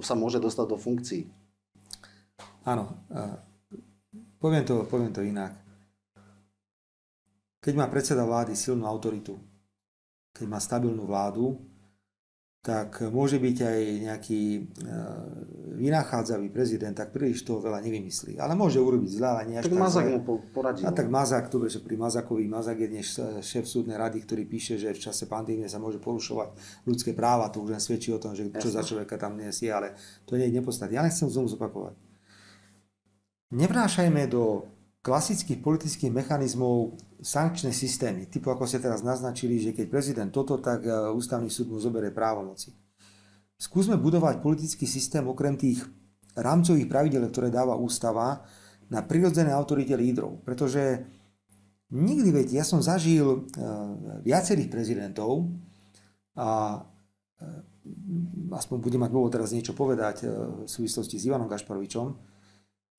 sa 0.02 0.18
môže 0.18 0.42
dostať 0.42 0.66
do 0.66 0.78
funkcií. 0.82 1.30
Áno, 2.66 2.98
poviem 4.42 4.66
to, 4.66 4.90
poviem 4.90 5.14
to 5.14 5.22
inak. 5.22 5.54
Keď 7.62 7.74
má 7.78 7.86
predseda 7.90 8.26
vlády 8.26 8.58
silnú 8.58 8.90
autoritu, 8.90 9.38
keď 10.34 10.46
má 10.50 10.58
stabilnú 10.58 11.06
vládu, 11.06 11.62
tak 12.66 12.98
môže 13.14 13.38
byť 13.38 13.58
aj 13.62 13.82
nejaký 14.10 14.42
e, 14.58 14.62
vynachádzavý 15.78 16.50
prezident, 16.50 16.98
tak 16.98 17.14
príliš 17.14 17.46
toho 17.46 17.62
veľa 17.62 17.78
nevymyslí. 17.86 18.42
Ale 18.42 18.58
môže 18.58 18.82
urobiť 18.82 19.22
zle, 19.22 19.28
ale 19.30 19.42
nie 19.46 19.58
až 19.62 19.70
tak. 19.70 19.78
Mazak 19.78 20.10
mu 20.10 20.42
poradí. 20.50 20.82
A 20.82 20.90
tak 20.90 21.06
Mazak, 21.06 21.54
dobre, 21.54 21.70
že 21.70 21.78
pri 21.78 21.94
Mazakovi, 21.94 22.50
Mazak 22.50 22.82
je 22.82 22.90
dnes 22.90 23.06
šéf 23.46 23.70
súdnej 23.70 24.02
rady, 24.02 24.26
ktorý 24.26 24.50
píše, 24.50 24.82
že 24.82 24.98
v 24.98 24.98
čase 24.98 25.30
pandémie 25.30 25.70
sa 25.70 25.78
môže 25.78 26.02
porušovať 26.02 26.82
ľudské 26.90 27.14
práva. 27.14 27.54
To 27.54 27.62
už 27.62 27.78
len 27.78 27.84
svedčí 27.86 28.10
o 28.10 28.18
tom, 28.18 28.34
že 28.34 28.50
čo 28.58 28.74
za 28.74 28.82
človeka 28.82 29.22
tam 29.22 29.38
dnes 29.38 29.62
je, 29.62 29.70
ale 29.70 29.94
to 30.26 30.34
nie 30.34 30.50
je 30.50 30.58
nepodstatné. 30.58 30.98
Ja 30.98 31.06
nechcem 31.06 31.30
znovu 31.30 31.54
zopakovať. 31.54 31.94
Nevnášajme 33.54 34.26
do 34.26 34.66
klasických 35.06 35.62
politických 35.62 36.10
mechanizmov 36.10 36.98
sankčné 37.22 37.70
systémy, 37.70 38.26
typu 38.26 38.50
ako 38.50 38.66
ste 38.66 38.82
teraz 38.82 39.06
naznačili, 39.06 39.62
že 39.62 39.78
keď 39.78 39.86
prezident 39.86 40.32
toto, 40.34 40.58
tak 40.58 40.82
e, 40.82 40.90
ústavný 41.14 41.46
súd 41.46 41.70
mu 41.70 41.78
zoberie 41.78 42.10
právomoci. 42.10 42.74
Skúsme 43.54 44.02
budovať 44.02 44.42
politický 44.42 44.90
systém 44.90 45.22
okrem 45.30 45.62
tých 45.62 45.86
rámcových 46.34 46.90
pravidel, 46.90 47.22
ktoré 47.30 47.54
dáva 47.54 47.78
ústava, 47.78 48.42
na 48.90 49.06
prirodzené 49.06 49.54
autorite 49.54 49.94
lídrov. 49.94 50.42
Pretože 50.42 51.06
nikdy, 51.94 52.30
veď, 52.42 52.48
ja 52.58 52.66
som 52.66 52.82
zažil 52.82 53.30
e, 53.30 53.40
viacerých 54.26 54.74
prezidentov 54.74 55.54
a 56.34 56.82
e, 57.38 57.46
aspoň 58.58 58.78
budem 58.82 59.06
mať 59.06 59.12
dôvod 59.14 59.30
teraz 59.30 59.54
niečo 59.54 59.78
povedať 59.78 60.26
v 60.26 60.66
súvislosti 60.66 61.22
s 61.22 61.30
Ivanom 61.30 61.46
Gašparovičom, 61.46 62.35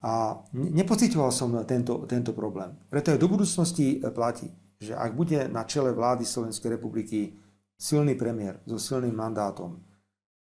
a 0.06 0.38
nepocitoval 0.54 1.34
som 1.34 1.50
tento, 1.66 2.06
tento 2.06 2.30
problém. 2.30 2.70
Preto 2.86 3.10
aj 3.10 3.18
do 3.18 3.26
budúcnosti 3.26 3.98
e, 3.98 4.06
platí, 4.14 4.46
že 4.78 4.94
ak 4.94 5.18
bude 5.18 5.50
na 5.50 5.66
čele 5.66 5.90
vlády 5.90 6.22
Slovenskej 6.22 6.78
republiky 6.78 7.34
silný 7.74 8.14
premiér 8.14 8.62
so 8.70 8.78
silným 8.78 9.18
mandátom, 9.18 9.82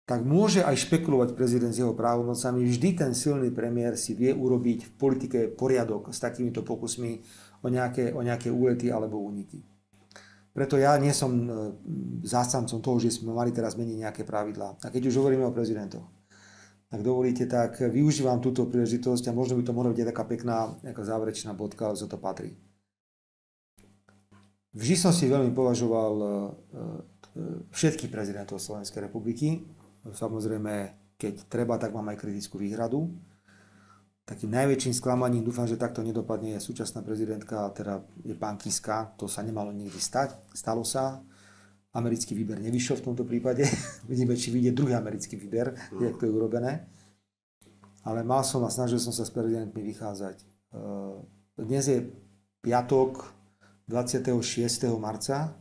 tak 0.06 0.22
môže 0.22 0.62
aj 0.62 0.86
špekulovať 0.86 1.34
prezident 1.34 1.74
s 1.74 1.82
jeho 1.82 1.98
právomocami. 1.98 2.62
Vždy 2.62 2.88
ten 2.94 3.10
silný 3.10 3.50
premiér 3.50 3.98
si 3.98 4.14
vie 4.14 4.30
urobiť 4.30 4.86
v 4.86 4.92
politike 4.94 5.38
poriadok 5.50 6.14
s 6.14 6.22
takýmito 6.22 6.62
pokusmi 6.62 7.18
o 7.62 7.66
nejaké, 7.66 8.14
o 8.14 8.22
nejaké 8.22 8.54
úlety 8.54 8.94
alebo 8.94 9.18
úniky. 9.18 9.66
Preto 10.54 10.78
ja 10.78 10.94
nie 10.98 11.10
som 11.10 11.30
e, 11.34 11.46
zástancom 12.22 12.78
toho, 12.78 13.02
že 13.02 13.18
sme 13.18 13.34
mali 13.34 13.50
teraz 13.50 13.74
meniť 13.74 13.96
nejaké 13.98 14.22
pravidlá. 14.22 14.78
A 14.82 14.86
keď 14.94 15.10
už 15.10 15.18
hovoríme 15.18 15.42
o 15.42 15.54
prezidentoch, 15.54 16.19
ak 16.90 17.00
dovolíte, 17.06 17.46
tak 17.46 17.78
využívam 17.78 18.42
túto 18.42 18.66
príležitosť 18.66 19.30
a 19.30 19.36
možno 19.36 19.54
by 19.54 19.62
to 19.62 19.72
mohla 19.72 19.94
byť 19.94 20.10
taká 20.10 20.26
pekná 20.26 20.74
nejaká 20.82 21.06
záverečná 21.06 21.54
bodka, 21.54 21.94
za 21.94 22.10
to 22.10 22.18
patrí. 22.18 22.58
Vždy 24.74 24.94
som 24.98 25.14
si 25.14 25.30
veľmi 25.30 25.54
považoval 25.54 26.14
e, 26.14 26.26
e, 26.26 26.30
všetkých 27.70 28.10
prezidentov 28.10 28.62
Slovenskej 28.62 29.06
republiky. 29.06 29.66
Samozrejme, 30.02 30.74
keď 31.14 31.46
treba, 31.46 31.78
tak 31.78 31.94
mám 31.94 32.10
aj 32.10 32.18
kritickú 32.22 32.58
výhradu. 32.58 33.10
Takým 34.26 34.50
najväčším 34.50 34.94
sklamaním, 34.94 35.42
dúfam, 35.42 35.66
že 35.66 35.74
takto 35.74 36.06
nedopadne, 36.06 36.54
je 36.54 36.62
súčasná 36.62 37.02
prezidentka, 37.02 37.70
teda 37.74 38.02
je 38.22 38.34
pán 38.38 38.58
Kiska. 38.58 39.14
To 39.18 39.26
sa 39.26 39.42
nemalo 39.42 39.74
nikdy 39.74 39.98
stať. 39.98 40.38
Stalo 40.54 40.86
sa 40.86 41.18
americký 41.94 42.38
výber 42.38 42.62
nevyšiel 42.62 43.02
v 43.02 43.06
tomto 43.10 43.24
prípade. 43.26 43.66
Vidíme, 44.10 44.38
či 44.38 44.54
vyjde 44.54 44.72
druhý 44.72 44.94
americký 44.94 45.34
výber, 45.34 45.74
mm. 45.74 46.02
jak 46.02 46.16
to 46.18 46.26
je 46.26 46.32
urobené. 46.32 46.86
Ale 48.06 48.24
mal 48.24 48.46
som 48.46 48.64
a 48.64 48.72
snažil 48.72 49.02
som 49.02 49.12
sa 49.12 49.26
s 49.26 49.34
prezidentmi 49.34 49.82
vychádzať. 49.82 50.36
Eh, 50.40 51.16
dnes 51.60 51.84
je 51.84 51.98
piatok 52.62 53.34
26. 53.90 54.96
marca. 54.96 55.52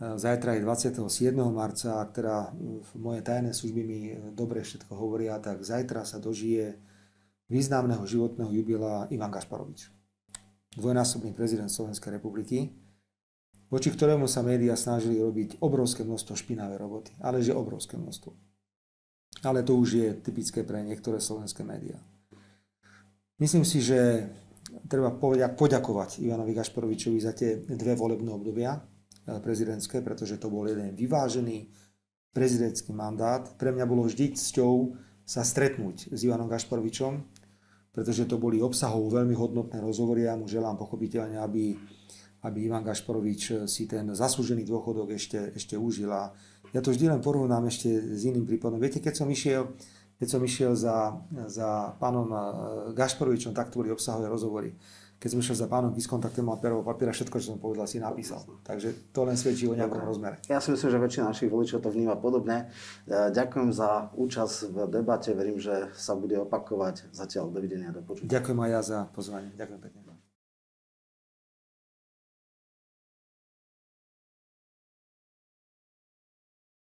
Eh, 0.00 0.14
zajtra 0.16 0.54
je 0.56 0.60
27. 0.62 1.50
marca, 1.50 2.00
a 2.00 2.08
teda 2.08 2.54
moje 2.94 3.20
tajné 3.20 3.50
služby 3.52 3.80
mi 3.82 4.00
dobre 4.32 4.62
všetko 4.62 4.94
hovoria, 4.94 5.36
tak 5.42 5.60
zajtra 5.66 6.06
sa 6.06 6.22
dožije 6.22 6.78
významného 7.50 8.06
životného 8.06 8.48
jubilea 8.54 9.10
Ivan 9.12 9.34
Gašparovič. 9.34 9.90
Dvojnásobný 10.74 11.36
prezident 11.36 11.70
Slovenskej 11.70 12.18
republiky 12.18 12.83
voči 13.74 13.90
ktorému 13.90 14.30
sa 14.30 14.46
médiá 14.46 14.78
snažili 14.78 15.18
robiť 15.18 15.58
obrovské 15.58 16.06
množstvo 16.06 16.38
špinavé 16.38 16.78
roboty. 16.78 17.10
Ale 17.18 17.42
že 17.42 17.50
obrovské 17.50 17.98
množstvo. 17.98 18.30
Ale 19.42 19.66
to 19.66 19.74
už 19.74 19.88
je 19.98 20.08
typické 20.22 20.62
pre 20.62 20.78
niektoré 20.86 21.18
slovenské 21.18 21.66
médiá. 21.66 21.98
Myslím 23.42 23.66
si, 23.66 23.82
že 23.82 24.30
treba 24.86 25.10
poďakovať 25.58 26.22
Ivanovi 26.22 26.54
Gašporovičovi 26.54 27.18
za 27.18 27.34
tie 27.34 27.58
dve 27.66 27.98
volebné 27.98 28.30
obdobia 28.30 28.78
eh, 28.78 29.42
prezidentské, 29.42 30.06
pretože 30.06 30.38
to 30.38 30.46
bol 30.46 30.62
jeden 30.70 30.94
vyvážený 30.94 31.66
prezidentský 32.30 32.94
mandát. 32.94 33.42
Pre 33.58 33.74
mňa 33.74 33.86
bolo 33.90 34.06
vždy 34.06 34.38
cťou 34.38 34.94
sa 35.26 35.42
stretnúť 35.42 36.14
s 36.14 36.20
Ivanom 36.22 36.46
Gašporovičom, 36.46 37.26
pretože 37.90 38.30
to 38.30 38.38
boli 38.38 38.62
obsahovo 38.62 39.10
veľmi 39.10 39.34
hodnotné 39.34 39.82
rozhovory. 39.82 40.30
Ja 40.30 40.38
mu 40.38 40.46
želám 40.46 40.78
pochopiteľne, 40.78 41.42
aby 41.42 41.74
aby 42.44 42.68
Ivan 42.68 42.84
Gašporovič 42.84 43.42
eh, 43.50 43.56
si 43.64 43.88
ten 43.88 44.12
zaslúžený 44.12 44.68
dôchodok 44.68 45.16
ešte, 45.16 45.56
ešte 45.56 45.74
užil. 45.80 46.12
A 46.12 46.30
ja 46.76 46.84
to 46.84 46.92
vždy 46.92 47.08
len 47.08 47.24
porovnám 47.24 47.66
ešte 47.72 47.88
s 47.88 48.22
iným 48.28 48.44
prípadom. 48.44 48.76
Viete, 48.76 49.00
keď 49.00 49.14
som 49.24 49.28
išiel, 49.32 49.72
keď 50.20 50.28
som 50.28 50.40
išiel 50.44 50.72
za, 50.76 51.16
za 51.48 51.96
pánom 51.96 52.28
eh, 52.28 52.40
Gašporovičom, 52.92 53.56
tak 53.56 53.72
to 53.72 53.80
boli 53.80 53.90
obsahové 53.90 54.28
rozhovory. 54.28 54.76
Keď 55.14 55.30
som 55.32 55.40
išiel 55.40 55.56
za 55.56 55.68
pánom 55.72 55.94
Kiskom, 55.94 56.20
tak 56.20 56.36
ten 56.36 56.44
mal 56.44 56.60
perová 56.60 56.92
papiera, 56.92 57.08
všetko, 57.08 57.40
čo 57.40 57.56
som 57.56 57.58
povedal, 57.62 57.88
si 57.88 57.96
napísal. 57.96 58.44
Takže 58.60 59.08
to 59.08 59.24
len 59.24 59.40
svedčí 59.40 59.64
o 59.64 59.72
nejakom 59.72 60.04
Dobre. 60.04 60.10
rozmere. 60.12 60.36
Ja 60.52 60.60
si 60.60 60.68
myslím, 60.68 60.90
že 60.92 60.98
väčšina 61.00 61.32
našich 61.32 61.48
voličov 61.48 61.80
to 61.80 61.88
vníma 61.88 62.20
podobne. 62.20 62.68
Eh, 63.08 63.32
ďakujem 63.32 63.72
za 63.72 64.12
účasť 64.12 64.56
v 64.68 64.76
debate, 64.92 65.32
verím, 65.32 65.56
že 65.56 65.88
sa 65.96 66.12
bude 66.12 66.36
opakovať. 66.44 67.08
Zatiaľ 67.14 67.48
dovidenia, 67.48 67.88
do 67.88 68.04
počutia. 68.04 68.28
Ďakujem 68.28 68.58
aj 68.60 68.68
ja 68.68 68.80
za 68.84 68.98
pozvanie. 69.16 69.48
Ďakujem 69.56 69.80
pekne. 69.80 70.03